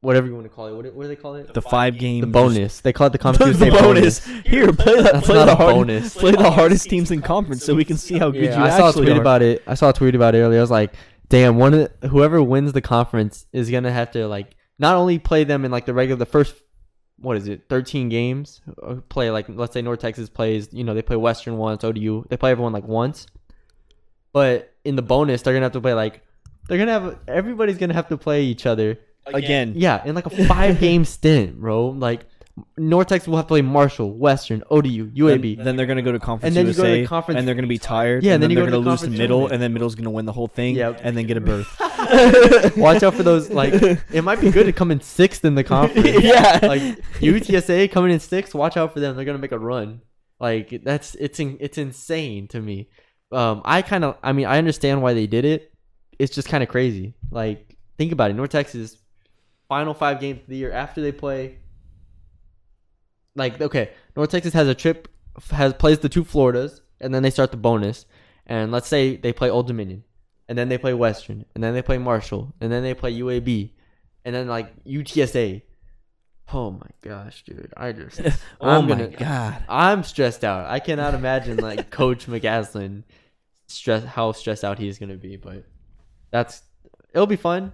whatever 0.00 0.28
you 0.28 0.34
want 0.34 0.44
to 0.46 0.48
call 0.50 0.66
it. 0.68 0.74
What, 0.74 0.84
do- 0.84 0.92
what 0.92 1.02
do 1.02 1.08
they 1.08 1.16
call 1.16 1.34
it? 1.34 1.52
The 1.52 1.60
five 1.62 1.98
game 1.98 2.20
The 2.20 2.26
bonus. 2.28 2.80
They 2.80 2.92
call 2.92 3.08
it 3.08 3.10
the 3.10 3.18
the, 3.18 3.22
conference 3.24 3.58
the 3.58 3.70
bonus. 3.70 4.24
Here, 4.46 4.72
play 4.72 5.02
that. 5.02 5.12
That's 5.14 5.26
play 5.26 5.34
not 5.36 5.46
the 5.46 5.52
a 5.52 5.56
hard, 5.56 5.74
bonus. 5.74 6.16
Play 6.16 6.30
the 6.32 6.50
hardest 6.50 6.88
teams 6.88 7.10
in 7.10 7.20
conference, 7.20 7.64
so 7.64 7.74
we 7.74 7.84
can 7.84 7.96
see 7.96 8.16
how 8.18 8.30
good 8.30 8.42
you 8.42 8.48
Yeah, 8.50 8.58
you 8.58 8.64
I 8.64 8.70
saw 8.70 8.84
a 8.84 8.88
actually 8.90 9.06
tweet 9.06 9.16
are. 9.18 9.20
about 9.20 9.42
it. 9.42 9.62
I 9.66 9.74
saw 9.74 9.90
a 9.90 9.92
tweet 9.92 10.14
about 10.14 10.34
it 10.36 10.38
earlier. 10.38 10.58
I 10.58 10.62
was 10.62 10.70
like, 10.70 10.94
damn, 11.28 11.56
one 11.56 11.74
of 11.74 11.90
the, 12.00 12.08
whoever 12.08 12.40
wins 12.42 12.72
the 12.72 12.80
conference 12.80 13.46
is 13.52 13.70
gonna 13.70 13.90
have 13.92 14.12
to 14.12 14.28
like 14.28 14.54
not 14.78 14.94
only 14.94 15.18
play 15.18 15.42
them 15.44 15.64
in 15.64 15.72
like 15.72 15.84
the 15.86 15.92
regular 15.94 16.16
the 16.18 16.26
first 16.26 16.54
what 17.20 17.36
is 17.36 17.48
it 17.48 17.62
13 17.68 18.08
games 18.08 18.60
uh, 18.80 18.94
play 19.08 19.28
like 19.32 19.46
let's 19.48 19.72
say 19.74 19.82
North 19.82 19.98
Texas 19.98 20.28
plays 20.28 20.68
you 20.72 20.84
know 20.84 20.94
they 20.94 21.02
play 21.02 21.16
Western 21.16 21.56
once 21.56 21.82
ODU 21.82 22.24
they 22.30 22.36
play 22.36 22.52
everyone 22.52 22.72
like 22.72 22.86
once 22.86 23.26
but 24.32 24.74
in 24.84 24.96
the 24.96 25.02
bonus 25.02 25.42
they're 25.42 25.54
gonna 25.54 25.64
have 25.64 25.72
to 25.72 25.80
play 25.80 25.94
like 25.94 26.22
they're 26.68 26.78
gonna 26.78 26.92
have 26.92 27.18
everybody's 27.28 27.78
gonna 27.78 27.94
have 27.94 28.08
to 28.08 28.16
play 28.16 28.44
each 28.44 28.66
other 28.66 28.98
Again, 29.26 29.74
yeah 29.76 30.02
in 30.06 30.14
like 30.14 30.26
a 30.26 30.30
five 30.46 30.80
game 30.80 31.04
stint 31.14 31.60
bro 31.60 31.88
like 31.88 32.20
North 32.76 33.06
Texas 33.06 33.28
will 33.28 33.36
have 33.36 33.44
to 33.46 33.48
play 33.48 33.62
Marshall 33.62 34.12
Western 34.12 34.64
ODU 34.70 35.10
then, 35.12 35.14
UAB 35.14 35.62
then 35.62 35.76
they're 35.76 35.86
gonna 35.86 36.02
go 36.02 36.10
to 36.12 36.18
conference 36.18 36.48
And 36.48 36.56
then 36.56 36.66
you 36.66 36.72
go 36.74 36.82
to 36.82 36.88
USA, 36.88 37.00
the 37.02 37.06
conference- 37.06 37.38
and 37.38 37.46
they're 37.46 37.54
gonna 37.54 37.68
be 37.68 37.78
tired. 37.78 38.24
Yeah, 38.24 38.34
and 38.34 38.42
and 38.42 38.42
then 38.42 38.48
then, 38.48 38.50
you 38.50 38.56
they're 38.56 38.64
go 38.80 38.82
gonna 38.82 38.84
the 38.84 38.90
lose 38.90 39.00
to 39.02 39.10
middle, 39.10 39.46
and 39.46 39.62
then 39.62 39.72
middle's 39.72 39.94
gonna 39.94 40.10
win 40.10 40.24
the 40.26 40.32
whole 40.32 40.48
thing, 40.48 40.74
Yep. 40.74 41.00
and 41.04 41.16
then 41.16 41.26
get 41.26 41.36
a 41.36 41.40
berth. 41.40 41.68
Watch 42.76 43.02
out 43.04 43.14
for 43.14 43.22
those. 43.22 43.50
Like, 43.50 43.74
it 44.12 44.22
might 44.24 44.40
be 44.40 44.50
good 44.50 44.64
to 44.66 44.72
come 44.72 44.90
in 44.90 45.00
sixth 45.00 45.44
in 45.44 45.54
the 45.54 45.62
conference. 45.64 46.20
Yeah. 46.22 46.58
Like 46.62 46.82
UTSA 47.20 47.90
coming 47.92 48.10
in 48.10 48.20
sixth. 48.20 48.54
Watch 48.54 48.76
out 48.76 48.92
for 48.92 49.00
them. 49.00 49.14
They're 49.16 49.24
gonna 49.24 49.38
make 49.38 49.52
a 49.52 49.58
run. 49.58 50.00
Like 50.40 50.80
that's 50.82 51.14
it's 51.16 51.38
in, 51.40 51.58
it's 51.60 51.78
insane 51.78 52.48
to 52.48 52.60
me. 52.60 52.88
Um, 53.30 53.62
I 53.64 53.82
kind 53.82 54.04
of. 54.04 54.16
I 54.22 54.32
mean, 54.32 54.46
I 54.46 54.58
understand 54.58 55.02
why 55.02 55.14
they 55.14 55.26
did 55.26 55.44
it. 55.44 55.72
It's 56.18 56.34
just 56.34 56.48
kind 56.48 56.62
of 56.62 56.68
crazy. 56.68 57.14
Like, 57.30 57.76
think 57.96 58.12
about 58.12 58.30
it. 58.30 58.34
North 58.34 58.50
Texas 58.50 58.96
final 59.68 59.94
five 59.94 60.20
games 60.20 60.40
of 60.40 60.46
the 60.48 60.56
year 60.56 60.72
after 60.72 61.00
they 61.00 61.12
play. 61.12 61.58
Like, 63.34 63.60
okay, 63.60 63.90
North 64.16 64.30
Texas 64.30 64.52
has 64.54 64.66
a 64.66 64.74
trip, 64.74 65.08
has 65.50 65.74
plays 65.74 65.98
the 66.00 66.08
two 66.08 66.24
Floridas, 66.24 66.80
and 67.00 67.14
then 67.14 67.22
they 67.22 67.30
start 67.30 67.50
the 67.50 67.56
bonus. 67.56 68.06
And 68.46 68.72
let's 68.72 68.88
say 68.88 69.16
they 69.16 69.32
play 69.32 69.50
Old 69.50 69.66
Dominion 69.66 70.04
and 70.48 70.56
then 70.56 70.68
they 70.68 70.78
play 70.78 70.94
Western, 70.94 71.44
and 71.54 71.62
then 71.62 71.74
they 71.74 71.82
play 71.82 71.98
Marshall, 71.98 72.54
and 72.60 72.72
then 72.72 72.82
they 72.82 72.94
play 72.94 73.12
UAB, 73.12 73.70
and 74.24 74.34
then 74.34 74.48
like 74.48 74.72
UTSA. 74.84 75.62
Oh 76.52 76.70
my 76.70 76.86
gosh, 77.02 77.44
dude! 77.44 77.72
I 77.76 77.92
just 77.92 78.20
oh 78.60 78.68
I'm 78.68 78.88
my 78.88 78.96
gonna- 78.96 79.08
god. 79.08 79.64
I'm 79.68 80.02
stressed 80.02 80.44
out. 80.44 80.66
I 80.70 80.78
cannot 80.80 81.14
imagine 81.14 81.58
like 81.58 81.90
Coach 81.98 82.26
McCasland 82.26 83.04
stress 83.66 84.04
how 84.04 84.32
stressed 84.32 84.64
out 84.64 84.78
he's 84.78 84.98
gonna 84.98 85.16
be, 85.16 85.36
but 85.36 85.64
that's 86.30 86.62
it'll 87.12 87.26
be 87.26 87.36
fun. 87.36 87.72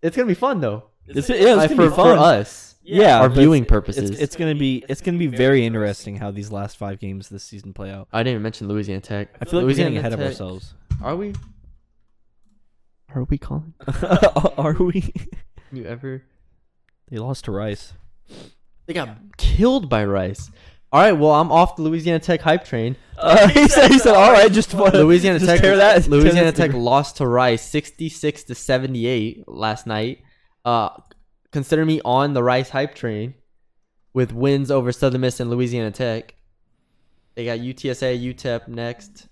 It's 0.00 0.16
gonna 0.16 0.28
be 0.28 0.34
fun 0.34 0.60
though. 0.60 0.84
It's, 1.06 1.28
yeah, 1.28 1.36
it's 1.36 1.46
gonna 1.46 1.68
for, 1.68 1.90
be 1.90 1.96
fun. 1.96 2.16
for 2.16 2.22
us. 2.22 2.76
Yeah, 2.84 3.20
our 3.20 3.28
viewing 3.28 3.64
purposes. 3.64 4.10
It's, 4.10 4.20
it's 4.20 4.36
gonna 4.36 4.54
be 4.54 4.84
it's 4.88 5.00
gonna 5.00 5.18
be 5.18 5.26
very 5.28 5.64
interesting 5.66 6.16
how 6.16 6.30
these 6.30 6.50
last 6.52 6.76
five 6.76 6.98
games 7.00 7.28
this 7.28 7.44
season 7.44 7.72
play 7.72 7.90
out. 7.90 8.08
I 8.12 8.20
didn't 8.20 8.34
even 8.34 8.42
mention 8.42 8.68
Louisiana 8.68 9.00
Tech. 9.00 9.28
I 9.40 9.44
feel 9.44 9.60
like 9.60 9.64
Louisiana 9.64 9.90
we're 9.90 9.94
getting 9.94 9.98
ahead 9.98 10.12
of 10.12 10.20
ourselves. 10.20 10.74
Are 11.02 11.16
we? 11.16 11.34
Are 13.14 13.24
we 13.24 13.38
calling? 13.38 13.74
Are 14.56 14.72
we? 14.74 15.12
You 15.72 15.84
ever? 15.84 16.22
They 17.08 17.18
lost 17.18 17.44
to 17.44 17.52
Rice. 17.52 17.92
They 18.86 18.94
got 18.94 19.16
killed 19.36 19.88
by 19.88 20.04
Rice. 20.04 20.50
All 20.92 21.00
right, 21.00 21.12
well, 21.12 21.32
I'm 21.32 21.50
off 21.50 21.76
the 21.76 21.82
Louisiana 21.82 22.18
Tech 22.18 22.42
hype 22.42 22.64
train. 22.64 22.96
Uh, 23.16 23.48
he 23.50 23.66
said, 23.66 23.90
"He 23.90 23.98
said, 23.98 24.14
all 24.14 24.30
right, 24.30 24.52
just 24.52 24.74
want 24.74 24.94
Louisiana 24.94 25.38
just 25.38 25.50
Tech. 25.50 25.62
that. 25.62 26.06
Louisiana 26.08 26.52
Tech 26.52 26.74
lost 26.74 27.16
to 27.16 27.26
Rice, 27.26 27.62
66 27.62 28.44
to 28.44 28.54
78 28.54 29.48
last 29.48 29.86
night. 29.86 30.22
Uh, 30.66 30.90
consider 31.50 31.86
me 31.86 32.02
on 32.04 32.34
the 32.34 32.42
Rice 32.42 32.68
hype 32.68 32.94
train, 32.94 33.34
with 34.12 34.32
wins 34.32 34.70
over 34.70 34.92
Southern 34.92 35.22
Miss 35.22 35.40
and 35.40 35.48
Louisiana 35.48 35.90
Tech. 35.90 36.34
They 37.36 37.46
got 37.46 37.60
UTSA, 37.60 38.22
UTEP 38.34 38.68
next. 38.68 39.28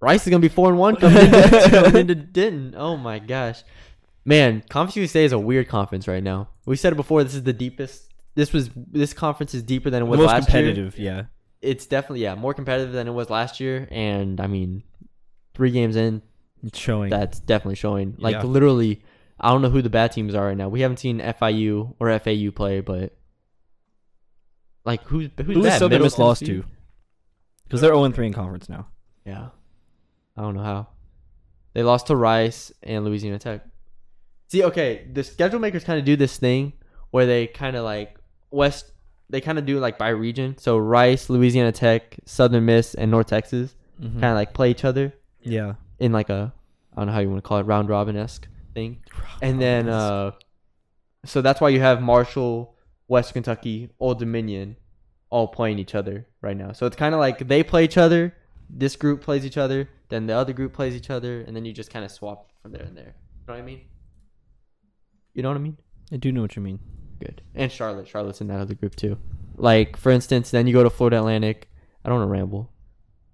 Rice 0.00 0.26
is 0.26 0.30
gonna 0.30 0.40
be 0.40 0.48
four 0.48 0.70
and 0.70 0.78
one 0.78 0.96
coming 0.96 1.26
into, 1.26 1.68
coming 1.70 1.96
into 1.96 2.14
Denton. 2.14 2.74
Oh 2.74 2.96
my 2.96 3.18
gosh, 3.18 3.62
man! 4.24 4.62
Conference 4.68 4.96
USA 4.96 5.24
is 5.24 5.32
a 5.32 5.38
weird 5.38 5.68
conference 5.68 6.06
right 6.08 6.22
now. 6.22 6.48
We 6.66 6.76
said 6.76 6.92
it 6.92 6.96
before. 6.96 7.24
This 7.24 7.34
is 7.34 7.42
the 7.44 7.52
deepest. 7.52 8.12
This 8.34 8.52
was 8.52 8.70
this 8.74 9.12
conference 9.12 9.54
is 9.54 9.62
deeper 9.62 9.90
than 9.90 10.02
it 10.02 10.06
The 10.06 10.10
was 10.10 10.18
most 10.18 10.26
last 10.28 10.52
year 10.54 10.62
competitive. 10.62 10.98
Yeah. 10.98 11.22
it's 11.60 11.84
definitely 11.86 12.22
yeah 12.22 12.34
more 12.36 12.54
competitive 12.54 12.92
than 12.92 13.06
it 13.08 13.10
was 13.10 13.28
last 13.28 13.60
year 13.60 13.86
and 13.90 14.40
i 14.40 14.46
mean 14.46 14.82
three 15.52 15.70
games 15.72 15.94
in 15.96 16.22
It's 16.62 16.78
showing. 16.78 17.10
that's 17.10 17.38
definitely 17.40 17.74
showing 17.74 18.14
like 18.18 18.36
Yeah. 18.36 18.44
literally 18.44 19.02
i 19.40 19.50
don't 19.50 19.60
know 19.62 19.68
who 19.68 19.82
the 19.82 19.90
bad 19.90 20.12
teams 20.12 20.34
are 20.34 20.46
right 20.46 20.56
now 20.56 20.68
we 20.70 20.80
haven't 20.80 20.98
seen 20.98 21.18
fiu 21.38 21.94
or 22.00 22.18
fau 22.18 22.50
play 22.54 22.80
but 22.80 23.14
like 24.86 25.02
who's 25.04 25.28
who's 25.36 25.56
Who 25.56 25.62
bad? 25.64 25.78
Southern 25.78 26.02
Miss 26.02 26.18
lost 26.18 26.46
to? 26.46 26.64
Because 27.64 27.80
they're 27.82 27.92
0 27.94 28.10
3 28.10 28.26
in 28.28 28.32
conference 28.32 28.68
now. 28.68 28.86
yeah 29.26 29.48
i 30.36 30.40
don't 30.40 30.54
know 30.54 30.62
how 30.62 30.86
they 31.74 31.82
lost 31.82 32.06
to 32.06 32.16
rice 32.16 32.72
and 32.82 33.04
louisiana 33.04 33.38
tech 33.38 33.66
see 34.50 34.64
okay 34.64 35.06
the 35.12 35.22
schedule 35.22 35.58
makers 35.60 35.84
kind 35.84 35.98
of 35.98 36.04
do 36.04 36.16
this 36.16 36.36
thing 36.36 36.72
where 37.10 37.26
they 37.26 37.46
kind 37.46 37.76
of 37.76 37.84
like 37.84 38.18
west 38.50 38.92
they 39.28 39.40
kind 39.40 39.58
of 39.58 39.64
do 39.66 39.78
like 39.78 39.96
by 39.98 40.08
region 40.08 40.56
so 40.58 40.76
rice 40.76 41.30
louisiana 41.30 41.72
tech 41.72 42.16
southern 42.24 42.64
miss 42.64 42.94
and 42.94 43.10
north 43.10 43.28
texas 43.28 43.74
Mhm. 44.00 44.12
kind 44.14 44.24
of 44.32 44.34
like 44.34 44.54
play 44.54 44.70
each 44.70 44.84
other 44.84 45.12
Yeah. 45.42 45.74
in 45.98 46.10
like 46.12 46.30
a 46.30 46.52
I 46.94 47.00
don't 47.00 47.06
know 47.08 47.12
how 47.12 47.20
you 47.20 47.28
want 47.30 47.42
to 47.44 47.46
call 47.48 47.58
it 47.58 47.64
round 47.64 47.88
robin 47.88 48.16
esque 48.16 48.48
thing. 48.74 49.02
And 49.42 49.60
then 49.60 49.88
uh 49.88 50.32
so 51.24 51.42
that's 51.42 51.60
why 51.60 51.68
you 51.68 51.80
have 51.80 52.00
Marshall, 52.00 52.74
West 53.08 53.34
Kentucky, 53.34 53.90
Old 54.00 54.18
Dominion 54.18 54.76
all 55.28 55.48
playing 55.48 55.78
each 55.78 55.94
other 55.94 56.26
right 56.40 56.56
now. 56.56 56.72
So 56.72 56.86
it's 56.86 56.96
kind 56.96 57.14
of 57.14 57.20
like 57.20 57.46
they 57.46 57.62
play 57.62 57.84
each 57.84 57.98
other, 57.98 58.34
this 58.70 58.96
group 58.96 59.20
plays 59.20 59.44
each 59.44 59.58
other, 59.58 59.88
then 60.08 60.26
the 60.26 60.32
other 60.34 60.52
group 60.54 60.72
plays 60.72 60.94
each 60.96 61.10
other, 61.10 61.42
and 61.42 61.54
then 61.54 61.64
you 61.66 61.72
just 61.74 61.90
kind 61.90 62.04
of 62.06 62.10
swap 62.10 62.48
from 62.62 62.72
there 62.72 62.82
and 62.84 62.96
there. 62.96 63.14
You 63.14 63.46
know 63.48 63.54
what 63.54 63.58
I 63.58 63.62
mean? 63.62 63.82
You 65.34 65.42
know 65.42 65.50
what 65.50 65.56
I 65.56 65.60
mean? 65.60 65.76
I 66.12 66.16
do 66.16 66.32
know 66.32 66.42
what 66.42 66.56
you 66.56 66.62
mean. 66.62 66.80
Good. 67.20 67.42
And 67.54 67.70
Charlotte, 67.70 68.08
Charlotte's 68.08 68.40
in 68.40 68.48
that 68.48 68.60
other 68.60 68.74
group 68.74 68.96
too. 68.96 69.18
Like 69.56 69.96
for 69.96 70.10
instance, 70.10 70.50
then 70.50 70.66
you 70.66 70.72
go 70.72 70.82
to 70.82 70.90
Florida 70.90 71.18
Atlantic. 71.18 71.68
I 72.04 72.08
don't 72.08 72.18
want 72.18 72.28
to 72.28 72.32
ramble. 72.32 72.72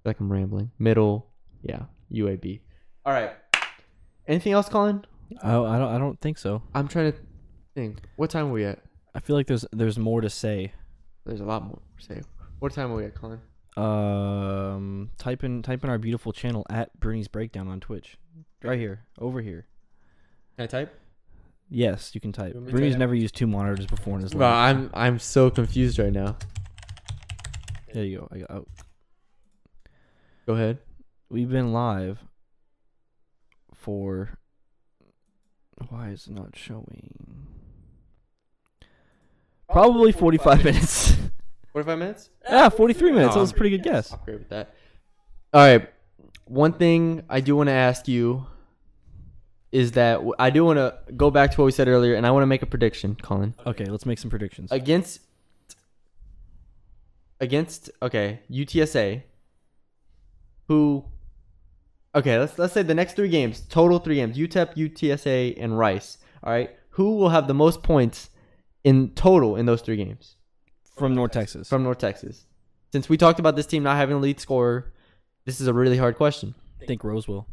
Like 0.05 0.21
I'm 0.21 0.31
rambling. 0.31 0.71
Middle, 0.79 1.31
yeah, 1.63 1.85
UAB. 2.13 2.61
All 3.05 3.13
right. 3.13 3.31
Anything 4.27 4.53
else, 4.53 4.69
Colin? 4.69 5.05
Oh, 5.43 5.65
I 5.65 5.79
don't. 5.79 5.95
I 5.95 5.99
don't 5.99 6.21
think 6.21 6.39
so. 6.39 6.63
I'm 6.75 6.89
trying 6.89 7.13
to 7.13 7.19
think. 7.75 8.01
What 8.17 8.31
time 8.31 8.49
are 8.49 8.53
we 8.53 8.65
at? 8.65 8.81
I 9.15 9.21
feel 9.21 9.37
like 9.37 9.47
there's 9.47 9.65
there's 9.73 9.99
more 9.99 10.21
to 10.21 10.31
say. 10.31 10.73
There's 11.25 11.41
a 11.41 11.45
lot 11.45 11.65
more 11.65 11.81
to 11.99 12.05
say. 12.05 12.23
What 12.59 12.73
time 12.73 12.93
are 12.93 12.97
we 12.97 13.05
at, 13.05 13.15
Colin? 13.15 13.41
Um, 13.77 15.11
type 15.19 15.45
in 15.45 15.63
type 15.63 15.85
in 15.85 15.91
our 15.91 15.99
beautiful 15.99 16.33
channel 16.33 16.65
at 16.71 16.99
Bruni's 16.99 17.29
Breakdown 17.29 17.69
on 17.69 17.81
Twitch. 17.81 18.17
Right 18.63 18.79
here, 18.79 19.05
over 19.19 19.41
here. 19.41 19.67
Can 20.57 20.65
I 20.65 20.67
type? 20.67 20.99
Yes, 21.69 22.15
you 22.15 22.21
can 22.21 22.33
type. 22.33 22.55
You 22.55 22.61
want 22.61 22.71
Bruni's 22.71 22.97
never 22.97 23.15
used 23.15 23.35
two 23.35 23.47
monitors 23.47 23.87
before 23.87 24.17
in 24.17 24.23
his 24.23 24.33
Bro, 24.33 24.47
life. 24.47 24.55
I'm 24.77 24.91
I'm 24.95 25.19
so 25.19 25.51
confused 25.51 25.99
right 25.99 26.13
now. 26.13 26.37
There 27.93 28.05
you 28.05 28.19
go. 28.19 28.29
I 28.31 28.39
got, 28.39 28.51
oh, 28.51 28.67
Go 30.47 30.53
ahead. 30.55 30.79
we've 31.31 31.49
been 31.51 31.73
live 31.73 32.19
for. 33.75 34.31
Why 35.89 36.11
is 36.11 36.27
it 36.27 36.33
not 36.35 36.55
showing? 36.57 37.47
Probably 39.71 40.13
45 40.13 40.65
minutes. 40.65 41.17
45 41.73 41.99
minutes? 41.99 42.31
yeah, 42.49 42.69
43 42.69 43.13
minutes. 43.13 43.35
That 43.35 43.39
Oh, 43.39 43.41
was 43.43 43.51
a 43.51 43.55
oh, 43.55 43.57
pretty 43.59 43.77
good 43.77 43.83
guess. 43.85 44.13
I'll 44.13 44.21
agree 44.23 44.37
with 44.37 44.49
that. 44.51 44.75
All 45.53 45.61
right. 45.67 45.89
One 46.47 46.73
thing 46.73 47.23
I 47.29 47.41
do 47.41 47.57
want 47.57 47.67
to 47.69 47.73
ask 47.73 48.07
you 48.09 48.47
is 49.77 49.93
that 49.93 50.23
I 50.39 50.49
do 50.49 50.65
want 50.65 50.79
to 50.79 50.97
go 51.17 51.31
back 51.31 51.51
to 51.53 51.61
what 51.61 51.67
we 51.67 51.71
said 51.71 51.87
earlier, 51.87 52.15
and 52.15 52.27
I 52.27 52.31
want 52.31 52.43
to 52.43 52.47
make 52.47 52.63
a 52.63 52.67
prediction, 52.67 53.15
Colin. 53.23 53.53
Okay, 53.67 53.85
let's 53.85 54.07
make 54.07 54.19
some 54.19 54.31
predictions. 54.31 54.73
against 54.73 55.21
against 57.39 57.91
okay 58.01 58.41
UTSA, 58.51 59.23
who 60.69 61.05
Okay, 62.15 62.39
let's 62.39 62.59
let's 62.59 62.73
say 62.73 62.83
the 62.83 62.95
next 62.95 63.17
three 63.17 63.29
games, 63.29 63.61
total 63.69 63.99
three 63.99 64.15
games: 64.15 64.39
UTEP, 64.39 64.75
UTSA, 64.77 65.63
and 65.63 65.79
Rice. 65.79 66.17
All 66.43 66.51
right, 66.51 66.71
who 66.91 67.17
will 67.17 67.29
have 67.29 67.47
the 67.47 67.53
most 67.53 67.83
points 67.83 68.31
in 68.83 69.11
total 69.11 69.57
in 69.57 69.67
those 69.67 69.83
three 69.83 69.97
games 69.97 70.37
from 70.97 71.15
North 71.15 71.33
Texas. 71.33 71.69
from 71.69 71.83
North 71.83 71.99
Texas? 71.99 72.47
Since 72.93 73.11
we 73.11 73.19
talked 73.19 73.39
about 73.39 73.57
this 73.57 73.67
team 73.67 73.83
not 73.83 73.97
having 73.99 74.17
a 74.17 74.19
lead 74.19 74.41
scorer, 74.41 74.95
this 75.45 75.61
is 75.61 75.67
a 75.67 75.75
really 75.75 75.99
hard 75.99 76.17
question. 76.17 76.55
I 76.81 76.87
think 76.87 77.05
Rose 77.05 77.29
will. 77.29 77.47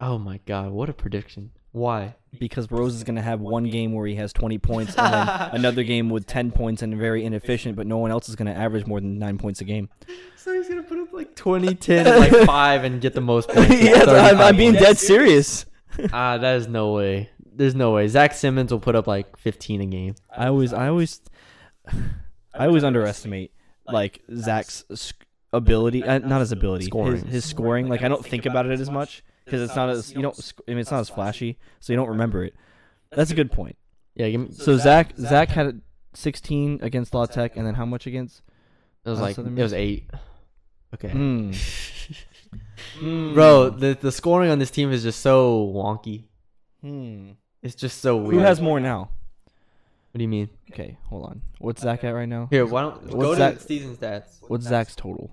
Oh 0.00 0.18
my 0.18 0.40
god, 0.44 0.70
what 0.72 0.88
a 0.90 0.92
prediction! 0.92 1.52
Why? 1.72 2.14
Because 2.38 2.70
Rose 2.70 2.94
is 2.94 3.04
going 3.04 3.16
to 3.16 3.22
have 3.22 3.40
one 3.40 3.64
game 3.64 3.92
where 3.92 4.06
he 4.06 4.14
has 4.14 4.32
20 4.32 4.56
points 4.58 4.94
and 4.96 5.12
then 5.12 5.28
another 5.52 5.82
game 5.82 6.08
with 6.08 6.26
10 6.26 6.50
points 6.50 6.80
and 6.80 6.96
very 6.96 7.22
inefficient, 7.22 7.76
but 7.76 7.86
no 7.86 7.98
one 7.98 8.10
else 8.10 8.30
is 8.30 8.36
going 8.36 8.46
to 8.46 8.58
average 8.58 8.86
more 8.86 8.98
than 8.98 9.18
9 9.18 9.36
points 9.36 9.60
a 9.60 9.64
game. 9.64 9.90
So 10.36 10.54
he's 10.54 10.68
gonna 10.68 10.82
put 10.82 10.98
up 10.98 11.12
like 11.12 11.34
20, 11.34 11.74
10, 11.74 12.06
and 12.06 12.18
like 12.18 12.46
five, 12.46 12.84
and 12.84 13.00
get 13.00 13.14
the 13.14 13.20
most 13.20 13.48
points. 13.50 13.68
with 13.68 13.82
yes, 13.82 14.08
I'm, 14.08 14.38
I'm 14.40 14.56
being 14.56 14.72
points. 14.72 14.86
dead 14.86 14.98
serious. 14.98 15.66
Ah, 16.12 16.38
that 16.38 16.56
is 16.56 16.68
no 16.68 16.92
way. 16.92 17.30
There's 17.44 17.74
no 17.74 17.92
way. 17.92 18.06
Zach 18.08 18.32
Simmons 18.32 18.70
will 18.70 18.80
put 18.80 18.94
up 18.94 19.06
like 19.06 19.36
15 19.38 19.80
a 19.80 19.86
game. 19.86 20.14
I 20.34 20.46
always, 20.46 20.72
I 20.72 20.88
always, 20.88 21.20
I 22.54 22.66
always 22.66 22.84
underestimate 22.84 23.52
like 23.86 24.22
Zach's 24.34 24.84
ability, 25.52 26.04
uh, 26.04 26.18
not 26.18 26.40
his 26.40 26.52
ability, 26.52 26.84
Scoring. 26.84 27.22
His, 27.24 27.32
his 27.32 27.44
scoring. 27.44 27.88
Like 27.88 28.02
I 28.02 28.08
don't 28.08 28.24
think 28.24 28.46
about 28.46 28.66
it 28.66 28.78
as 28.78 28.90
much 28.90 29.22
because 29.46 29.62
it's 29.62 29.74
not 29.74 29.88
as 29.88 30.12
you 30.12 30.20
don't. 30.20 30.36
sc- 30.36 30.60
I 30.68 30.72
mean, 30.72 30.78
it's 30.80 30.90
not 30.90 31.00
as 31.00 31.08
flashy, 31.08 31.58
so 31.80 31.92
you 31.94 31.96
don't 31.96 32.08
remember 32.10 32.44
it. 32.44 32.54
That's 33.10 33.30
a 33.30 33.34
good 33.34 33.50
point. 33.50 33.76
Yeah, 34.14 34.28
give 34.28 34.40
me, 34.40 34.48
So 34.52 34.76
Zach, 34.76 35.16
Zach 35.16 35.48
had 35.48 35.80
16 36.14 36.80
against 36.82 37.14
La 37.14 37.24
Tech, 37.26 37.56
and 37.56 37.66
then 37.66 37.74
how 37.74 37.86
much 37.86 38.06
against? 38.06 38.42
it 39.04 39.08
was 39.10 39.18
Uh, 39.18 39.22
like 39.22 39.38
it 39.38 39.54
was 39.54 39.72
eight. 39.72 40.10
Okay. 40.94 41.08
Hmm. 42.98 43.34
Bro, 43.34 43.70
the 43.70 43.96
the 44.00 44.12
scoring 44.12 44.50
on 44.50 44.58
this 44.58 44.70
team 44.70 44.92
is 44.92 45.02
just 45.02 45.20
so 45.20 45.66
wonky. 45.74 46.24
Hmm. 46.82 47.30
It's 47.62 47.74
just 47.74 48.00
so 48.00 48.16
weird. 48.16 48.34
Who 48.34 48.38
has 48.40 48.60
more 48.60 48.80
now? 48.80 49.10
What 50.12 50.18
do 50.18 50.22
you 50.22 50.28
mean? 50.28 50.48
Okay, 50.72 50.98
hold 51.08 51.26
on. 51.26 51.42
What's 51.58 51.82
Zach 51.82 52.04
at 52.04 52.10
right 52.10 52.28
now? 52.28 52.48
Here, 52.50 52.64
why 52.64 52.82
don't 52.82 53.02
What's 53.02 53.14
go 53.14 53.30
to 53.32 53.36
Zach- 53.38 53.60
season 53.60 53.96
stats? 53.96 54.38
What's 54.48 54.66
Zach's 54.66 54.94
total? 54.94 55.30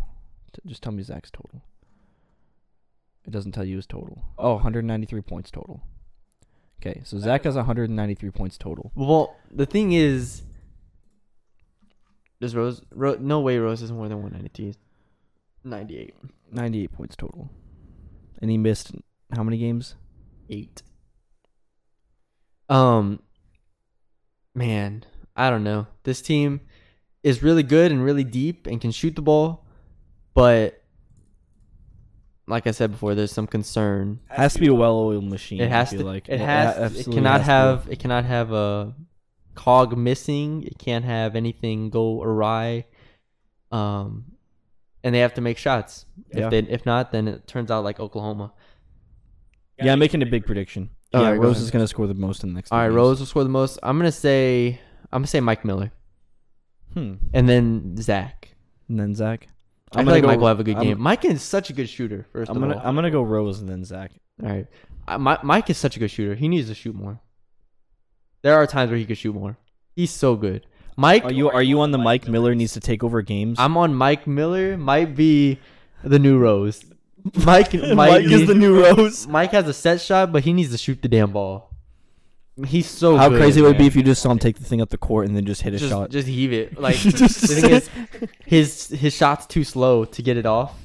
T- 0.53 0.61
Just 0.65 0.81
tell 0.83 0.91
me 0.91 1.03
Zach's 1.03 1.31
total. 1.31 1.61
It 3.25 3.31
doesn't 3.31 3.53
tell 3.53 3.65
you 3.65 3.77
his 3.77 3.85
total. 3.85 4.23
Oh, 4.37 4.55
193 4.55 5.21
points 5.21 5.49
total. 5.49 5.81
Okay, 6.81 7.01
so 7.05 7.17
Zach 7.17 7.45
has 7.45 7.55
193 7.55 8.31
points 8.31 8.57
total. 8.57 8.91
Well, 8.93 9.35
the 9.49 9.65
thing 9.65 9.93
is, 9.93 10.41
does 12.41 12.55
Rose? 12.55 12.81
Ro, 12.93 13.15
no 13.19 13.39
way, 13.39 13.57
Rose 13.57 13.81
is 13.81 13.91
more 13.91 14.09
than 14.09 14.21
192. 14.21 14.77
98. 15.63 16.13
98 16.51 16.91
points 16.91 17.15
total. 17.15 17.49
And 18.41 18.51
he 18.51 18.57
missed 18.57 18.91
how 19.33 19.43
many 19.43 19.57
games? 19.57 19.95
Eight. 20.49 20.83
Um, 22.67 23.21
man, 24.53 25.05
I 25.37 25.49
don't 25.49 25.63
know. 25.63 25.87
This 26.03 26.21
team 26.21 26.59
is 27.23 27.41
really 27.41 27.63
good 27.63 27.93
and 27.93 28.03
really 28.03 28.25
deep 28.25 28.67
and 28.67 28.81
can 28.81 28.91
shoot 28.91 29.15
the 29.15 29.21
ball, 29.21 29.65
but 30.33 30.82
like 32.53 32.67
I 32.67 32.71
said 32.71 32.91
before, 32.91 33.15
there's 33.15 33.31
some 33.31 33.47
concern. 33.47 34.19
Has 34.29 34.53
to 34.53 34.59
be 34.59 34.67
a 34.67 34.73
well-oiled 34.73 35.25
machine. 35.29 35.59
It 35.59 35.69
has 35.69 35.87
I 35.89 35.91
feel 35.91 35.99
to. 36.01 36.05
like 36.05 36.29
it 36.29 36.39
has. 36.39 36.75
a- 36.77 36.79
it 36.79 36.83
absolutely 36.85 37.13
cannot 37.15 37.41
has 37.41 37.41
to 37.41 37.45
be. 37.45 37.51
have. 37.51 37.93
It 37.93 37.99
cannot 37.99 38.25
have 38.25 38.51
a 38.53 38.95
cog 39.55 39.97
missing. 39.97 40.63
It 40.63 40.77
can't 40.77 41.05
have 41.05 41.35
anything 41.35 41.89
go 41.89 42.21
awry. 42.23 42.85
Um, 43.71 44.25
and 45.03 45.13
they 45.13 45.19
have 45.19 45.33
to 45.33 45.41
make 45.41 45.57
shots. 45.57 46.05
Yeah. 46.33 46.45
If 46.45 46.49
they, 46.51 46.59
if 46.59 46.85
not, 46.85 47.11
then 47.11 47.27
it 47.27 47.47
turns 47.47 47.69
out 47.71 47.83
like 47.83 47.99
Oklahoma. 47.99 48.53
Yeah, 49.81 49.93
I'm 49.93 49.99
making 49.99 50.21
a 50.21 50.25
big 50.25 50.45
prediction. 50.45 50.89
All 51.13 51.21
yeah, 51.21 51.29
right, 51.31 51.39
Rose 51.39 51.59
is 51.59 51.71
going 51.71 51.83
to 51.83 51.87
score 51.87 52.07
the 52.07 52.13
most 52.13 52.43
in 52.43 52.49
the 52.49 52.55
next. 52.55 52.71
All 52.71 52.77
right, 52.79 52.85
games. 52.85 52.95
Rose 52.95 53.19
will 53.19 53.25
score 53.27 53.43
the 53.43 53.49
most. 53.49 53.79
I'm 53.83 53.97
gonna 53.97 54.11
say. 54.11 54.79
I'm 55.11 55.21
gonna 55.21 55.27
say 55.27 55.39
Mike 55.41 55.63
Miller, 55.65 55.91
Hmm. 56.93 57.15
and 57.33 57.47
then 57.49 57.95
Zach. 57.97 58.55
And 58.89 58.99
then 58.99 59.13
Zach. 59.15 59.47
I 59.95 60.03
feel 60.03 60.11
like 60.13 60.21
go- 60.21 60.27
Mike 60.27 60.39
will 60.39 60.47
have 60.47 60.59
a 60.59 60.63
good 60.63 60.75
I'm- 60.77 60.83
game. 60.85 60.99
Mike 61.01 61.25
is 61.25 61.41
such 61.41 61.69
a 61.69 61.73
good 61.73 61.87
shooter. 61.89 62.25
1st 62.33 62.49
I'm 62.49 62.55
of 62.57 62.61
gonna 62.61 62.75
all, 62.77 62.81
I'm 62.87 62.95
gonna 62.95 63.11
go 63.11 63.21
Rose 63.23 63.59
and 63.59 63.69
then 63.69 63.83
Zach. 63.85 64.11
all 64.41 64.49
right. 64.49 64.67
I, 65.07 65.17
Mi- 65.17 65.37
Mike 65.43 65.69
is 65.69 65.77
such 65.77 65.95
a 65.97 65.99
good 65.99 66.09
shooter. 66.11 66.33
He 66.35 66.47
needs 66.47 66.69
to 66.69 66.75
shoot 66.75 66.95
more. 66.95 67.19
There 68.41 68.55
are 68.55 68.65
times 68.67 68.89
where 68.89 68.97
he 68.97 69.05
could 69.05 69.17
shoot 69.17 69.33
more. 69.33 69.57
He's 69.95 70.11
so 70.11 70.35
good. 70.35 70.65
Mike, 70.95 71.25
Are 71.25 71.31
you 71.33 71.49
are 71.49 71.63
you 71.63 71.79
on 71.81 71.91
the 71.91 71.97
Mike 71.97 72.27
Miller 72.27 72.53
needs 72.55 72.73
to 72.73 72.79
take 72.79 73.03
over 73.03 73.21
games? 73.21 73.57
I'm 73.59 73.77
on 73.77 73.95
Mike 73.95 74.27
Miller. 74.27 74.77
Might 74.77 75.15
be 75.15 75.59
the 76.03 76.19
new 76.19 76.37
Rose. 76.37 76.85
Mike, 77.45 77.73
might 77.73 77.95
Mike 77.95 78.23
is 78.25 78.47
the 78.47 78.53
new 78.53 78.81
Rose. 78.83 79.25
Mike 79.27 79.51
has 79.51 79.67
a 79.67 79.73
set 79.73 80.01
shot, 80.01 80.31
but 80.31 80.43
he 80.43 80.53
needs 80.53 80.71
to 80.71 80.77
shoot 80.77 81.01
the 81.01 81.07
damn 81.07 81.31
ball. 81.31 81.72
He's 82.65 82.87
so. 82.87 83.17
How 83.17 83.29
good, 83.29 83.39
crazy 83.39 83.61
would 83.61 83.75
it 83.75 83.77
be 83.79 83.87
if 83.87 83.95
you 83.95 84.03
just 84.03 84.21
saw 84.21 84.29
him 84.29 84.37
take 84.37 84.57
the 84.57 84.63
thing 84.63 84.79
up 84.79 84.89
the 84.89 84.97
court 84.97 85.25
and 85.25 85.35
then 85.35 85.45
just 85.45 85.63
hit 85.63 85.73
a 85.73 85.77
just, 85.77 85.89
shot? 85.89 86.11
just 86.11 86.27
heave 86.27 86.53
it. 86.53 86.77
Like 86.83 86.95
Just 86.97 87.41
the 87.41 87.47
thing 87.47 87.71
is, 87.71 87.89
his 88.45 88.87
his 88.89 89.13
shot's 89.13 89.47
too 89.47 89.63
slow 89.63 90.05
to 90.05 90.21
get 90.21 90.37
it 90.37 90.45
off 90.45 90.77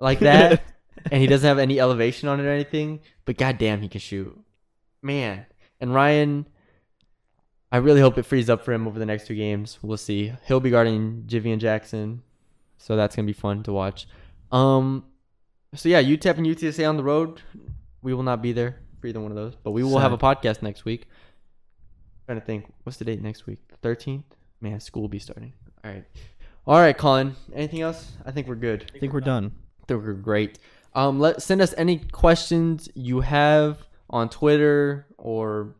like 0.00 0.20
that, 0.20 0.62
and 1.10 1.20
he 1.20 1.26
doesn't 1.26 1.46
have 1.46 1.58
any 1.58 1.78
elevation 1.78 2.28
on 2.28 2.40
it 2.40 2.44
or 2.44 2.50
anything. 2.50 3.00
But 3.26 3.36
goddamn, 3.36 3.82
he 3.82 3.88
can 3.88 4.00
shoot, 4.00 4.38
man. 5.02 5.44
And 5.78 5.92
Ryan, 5.94 6.46
I 7.70 7.78
really 7.78 8.00
hope 8.00 8.16
it 8.16 8.24
frees 8.24 8.48
up 8.48 8.64
for 8.64 8.72
him 8.72 8.86
over 8.86 8.98
the 8.98 9.06
next 9.06 9.26
two 9.26 9.34
games. 9.34 9.78
We'll 9.82 9.98
see. 9.98 10.32
He'll 10.46 10.60
be 10.60 10.70
guarding 10.70 11.24
Jhivvan 11.26 11.58
Jackson, 11.58 12.22
so 12.78 12.96
that's 12.96 13.14
gonna 13.14 13.26
be 13.26 13.34
fun 13.34 13.62
to 13.64 13.72
watch. 13.72 14.08
Um, 14.50 15.04
so 15.74 15.90
yeah, 15.90 16.02
UTEP 16.02 16.38
and 16.38 16.46
UTSA 16.46 16.88
on 16.88 16.96
the 16.96 17.04
road. 17.04 17.42
We 18.00 18.14
will 18.14 18.22
not 18.22 18.40
be 18.40 18.52
there 18.52 18.78
for 19.00 19.06
either 19.06 19.20
one 19.20 19.30
of 19.32 19.36
those, 19.36 19.54
but 19.62 19.70
we 19.72 19.82
will 19.82 19.98
have 19.98 20.12
a 20.12 20.18
podcast 20.18 20.62
next 20.62 20.84
week. 20.84 21.06
trying 22.26 22.38
to 22.40 22.44
think, 22.46 22.66
what's 22.84 22.98
the 22.98 23.04
date 23.04 23.20
next 23.22 23.46
week? 23.46 23.58
Thirteenth. 23.82 24.24
Man, 24.60 24.78
school 24.80 25.02
will 25.02 25.08
be 25.08 25.18
starting. 25.18 25.52
All 25.84 25.90
right. 25.90 26.04
All 26.66 26.78
right, 26.78 26.96
Colin. 26.96 27.34
Anything 27.54 27.80
else? 27.80 28.12
I 28.26 28.30
think 28.30 28.46
we're 28.46 28.54
good. 28.56 28.90
I 28.94 28.98
think 28.98 29.12
we're 29.12 29.20
done. 29.20 29.52
I 29.82 29.86
think 29.86 30.04
we're 30.04 30.12
great. 30.12 30.58
Um, 30.94 31.18
let 31.18 31.40
send 31.42 31.60
us 31.62 31.72
any 31.78 31.98
questions 31.98 32.88
you 32.94 33.20
have 33.20 33.78
on 34.10 34.28
Twitter 34.28 35.06
or 35.16 35.74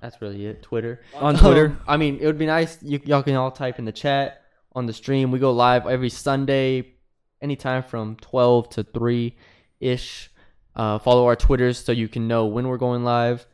that's 0.00 0.20
really 0.20 0.46
it. 0.46 0.62
Twitter. 0.62 1.00
On 1.14 1.36
Twitter, 1.36 1.66
Um, 1.66 1.80
I 1.86 1.96
mean, 1.96 2.18
it 2.20 2.26
would 2.26 2.38
be 2.38 2.46
nice. 2.46 2.76
You, 2.82 3.00
y'all 3.04 3.22
can 3.22 3.36
all 3.36 3.52
type 3.52 3.78
in 3.78 3.84
the 3.84 3.92
chat 3.92 4.42
on 4.72 4.86
the 4.86 4.92
stream. 4.92 5.30
We 5.30 5.38
go 5.38 5.52
live 5.52 5.86
every 5.86 6.08
Sunday, 6.10 6.94
anytime 7.40 7.84
from 7.84 8.16
12 8.16 8.68
to 8.70 8.82
3 8.82 9.36
ish. 9.80 10.28
Uh, 10.74 10.98
follow 10.98 11.26
our 11.26 11.36
Twitters 11.36 11.78
so 11.84 11.92
you 11.92 12.08
can 12.08 12.28
know 12.28 12.46
when 12.46 12.68
we're 12.68 12.78
going 12.78 13.04
live. 13.04 13.46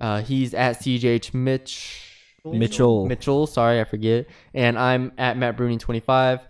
Uh, 0.00 0.20
he's 0.22 0.54
at 0.54 0.80
CJH 0.80 1.32
Mitch. 1.34 2.10
Mitchell. 2.44 3.06
Mitchell, 3.06 3.46
sorry, 3.46 3.80
I 3.80 3.84
forget. 3.84 4.26
And 4.52 4.78
I'm 4.78 5.12
at 5.16 5.36
Matt 5.38 5.56
Bruni25. 5.56 6.40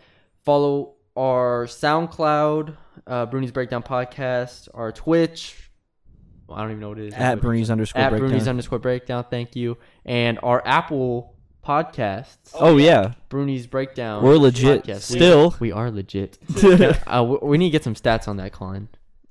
Follow 0.45 0.95
our 1.16 1.66
SoundCloud, 1.66 2.77
uh, 3.07 3.27
Bruni's 3.27 3.53
Breakdown 3.53 3.83
Podcast, 3.83 4.68
our 4.75 4.91
Twitch. 4.91 5.70
I 6.51 6.61
don't 6.61 6.70
even 6.70 6.81
know 6.81 6.89
what 6.91 6.99
it 6.99 7.07
is. 7.09 7.14
at 7.14 7.41
Bernie's 7.41 7.70
underscore 7.70 8.03
at 8.03 8.11
breakdown. 8.11 8.29
Bruni's 8.29 8.49
underscore 8.49 8.79
breakdown. 8.79 9.25
Thank 9.31 9.57
you. 9.57 9.79
And 10.05 10.39
our 10.43 10.62
Apple 10.66 11.35
podcasts, 11.64 12.51
oh 12.55 12.77
yeah, 12.77 13.14
Bruni's 13.31 13.66
Breakdown. 13.66 14.22
we're 14.22 14.37
legit. 14.37 14.85
podcast. 14.85 15.11
We- 15.11 15.16
Still, 15.18 15.55
we 15.61 15.72
are 15.72 15.91
legit. 15.91 16.39
uh, 17.07 17.25
we, 17.25 17.39
we 17.49 17.59
need 17.59 17.68
to 17.68 17.72
get 17.72 17.85
some 17.85 17.95
stats 17.95 18.29
on 18.29 18.37
that, 18.37 18.53
Colin. 18.53 18.89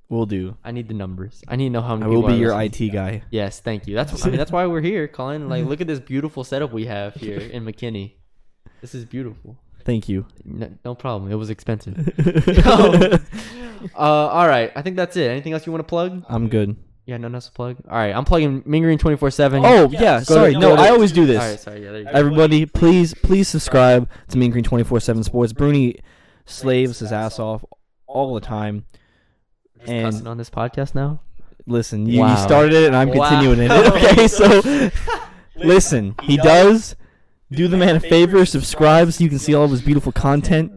We'll 0.10 0.26
do. 0.26 0.58
I 0.64 0.72
need 0.72 0.88
the 0.88 0.94
numbers. 0.94 1.42
I 1.48 1.56
need 1.56 1.66
to 1.66 1.70
know 1.72 1.82
how 1.82 1.96
many. 1.96 2.06
I 2.12 2.16
will 2.16 2.28
be 2.28 2.36
your 2.36 2.56
listening. 2.56 2.90
IT 2.90 2.94
guy. 2.94 3.24
Yes, 3.32 3.60
thank 3.62 3.88
you. 3.88 3.96
That's 3.96 4.24
I 4.26 4.30
mean 4.30 4.38
that's 4.38 4.52
why 4.52 4.66
we're 4.68 4.82
here, 4.82 5.08
Colin. 5.08 5.50
Like, 5.50 5.66
look 5.66 5.82
at 5.82 5.88
this 5.88 6.00
beautiful 6.00 6.44
setup 6.44 6.72
we 6.72 6.86
have 6.86 7.16
here 7.16 7.40
in 7.40 7.66
McKinney. 7.66 8.14
This 8.82 8.94
is 8.94 9.06
beautiful. 9.06 9.58
Thank 9.86 10.08
you. 10.08 10.26
No, 10.46 10.72
no 10.86 10.96
problem. 10.96 11.32
It 11.32 11.36
was 11.36 11.50
expensive. 11.50 11.98
uh, 13.96 13.98
all 13.98 14.48
right. 14.48 14.72
I 14.76 14.82
think 14.82 14.96
that's 14.96 15.18
it. 15.18 15.30
Anything 15.30 15.54
else 15.54 15.66
you 15.66 15.72
want 15.72 15.82
to 15.82 15.90
plug? 15.90 16.24
I'm 16.30 16.48
good. 16.48 16.76
Yeah, 17.06 17.18
no, 17.18 17.28
else 17.34 17.48
to 17.48 17.52
plug. 17.52 17.78
All 17.90 17.98
right, 17.98 18.16
I'm 18.16 18.24
plugging 18.24 18.64
Mean 18.66 18.84
Green 18.84 18.98
twenty 18.98 19.18
four 19.18 19.30
seven. 19.30 19.62
Oh 19.66 19.90
yeah, 19.90 20.20
to- 20.20 20.26
sorry. 20.26 20.54
go 20.54 20.60
No, 20.60 20.76
to- 20.78 20.82
I 20.82 20.90
always 20.90 21.12
do 21.12 21.26
this. 21.26 21.42
All 21.42 21.50
right, 21.50 21.60
sorry. 21.60 21.84
Yeah, 21.84 21.92
there 21.92 22.00
you 22.00 22.06
go. 22.06 22.12
Everybody, 22.12 22.66
please, 22.66 23.14
please 23.14 23.50
subscribe 23.50 24.10
to 24.30 24.38
Mean 24.38 24.52
Green 24.52 24.64
24/7 24.64 25.26
Sports. 25.26 25.52
Bruni 25.52 26.00
slaves 26.46 27.00
his 27.00 27.12
ass 27.12 27.40
off 27.40 27.66
all 28.08 28.34
the 28.34 28.40
time. 28.42 28.86
Just 29.84 29.92
and- 29.92 30.06
cussing 30.12 30.28
on 30.28 30.38
this 30.38 30.50
podcast 30.50 30.96
now. 30.96 31.20
Listen, 31.66 32.06
you, 32.06 32.26
you 32.28 32.38
started 32.38 32.74
it, 32.74 32.88
and 32.88 32.96
I'm 32.96 33.08
Wow. 33.10 33.30
continuing 33.30 33.60
it. 33.62 33.72
Okay, 33.96 34.28
so 34.28 34.90
listen, 35.56 36.16
he 36.24 36.36
does. 36.38 36.96
Do 37.52 37.68
the 37.70 37.78
man 37.78 37.96
a 37.96 38.00
favor, 38.02 38.46
subscribe 38.46 39.14
so 39.14 39.24
you 39.24 39.30
can 39.30 39.40
see 39.40 39.54
all 39.54 39.64
of 39.64 39.72
his 39.72 39.82
beautiful 39.82 40.12
content, 40.12 40.72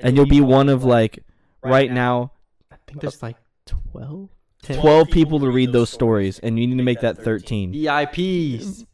and 0.00 0.16
you'll 0.16 0.26
be 0.26 0.40
one 0.40 0.68
of 0.68 0.82
like 0.82 1.22
right 1.62 1.92
now 1.92 2.32
I 2.72 2.76
think 2.86 3.02
there's 3.02 3.22
uh, 3.22 3.26
like 3.26 3.36
12? 3.66 4.28
10? 4.62 4.80
12 4.80 5.08
people 5.10 5.38
to 5.40 5.50
read 5.50 5.72
those 5.72 5.90
stories, 5.90 6.38
and 6.40 6.58
you 6.58 6.66
need 6.66 6.78
to 6.78 6.82
make 6.82 7.00
that 7.00 7.18
13. 7.18 7.72
VIPs. 7.72 8.86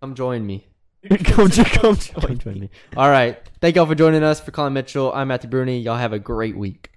Come 0.00 0.14
join 0.14 0.46
me. 0.46 0.66
come, 1.24 1.50
jo- 1.50 1.64
come 1.64 1.96
Come 1.96 2.20
join 2.28 2.38
join 2.38 2.54
me. 2.54 2.60
me. 2.60 2.70
All 2.96 3.10
right. 3.10 3.38
Thank 3.60 3.74
y'all 3.76 3.86
for 3.86 3.94
joining 3.96 4.22
us. 4.22 4.40
For 4.40 4.52
Colin 4.52 4.72
Mitchell, 4.72 5.12
I'm 5.12 5.28
Matthew 5.28 5.50
Bruni. 5.50 5.80
Y'all 5.80 5.96
have 5.98 6.12
a 6.12 6.18
great 6.20 6.56
week. 6.56 6.91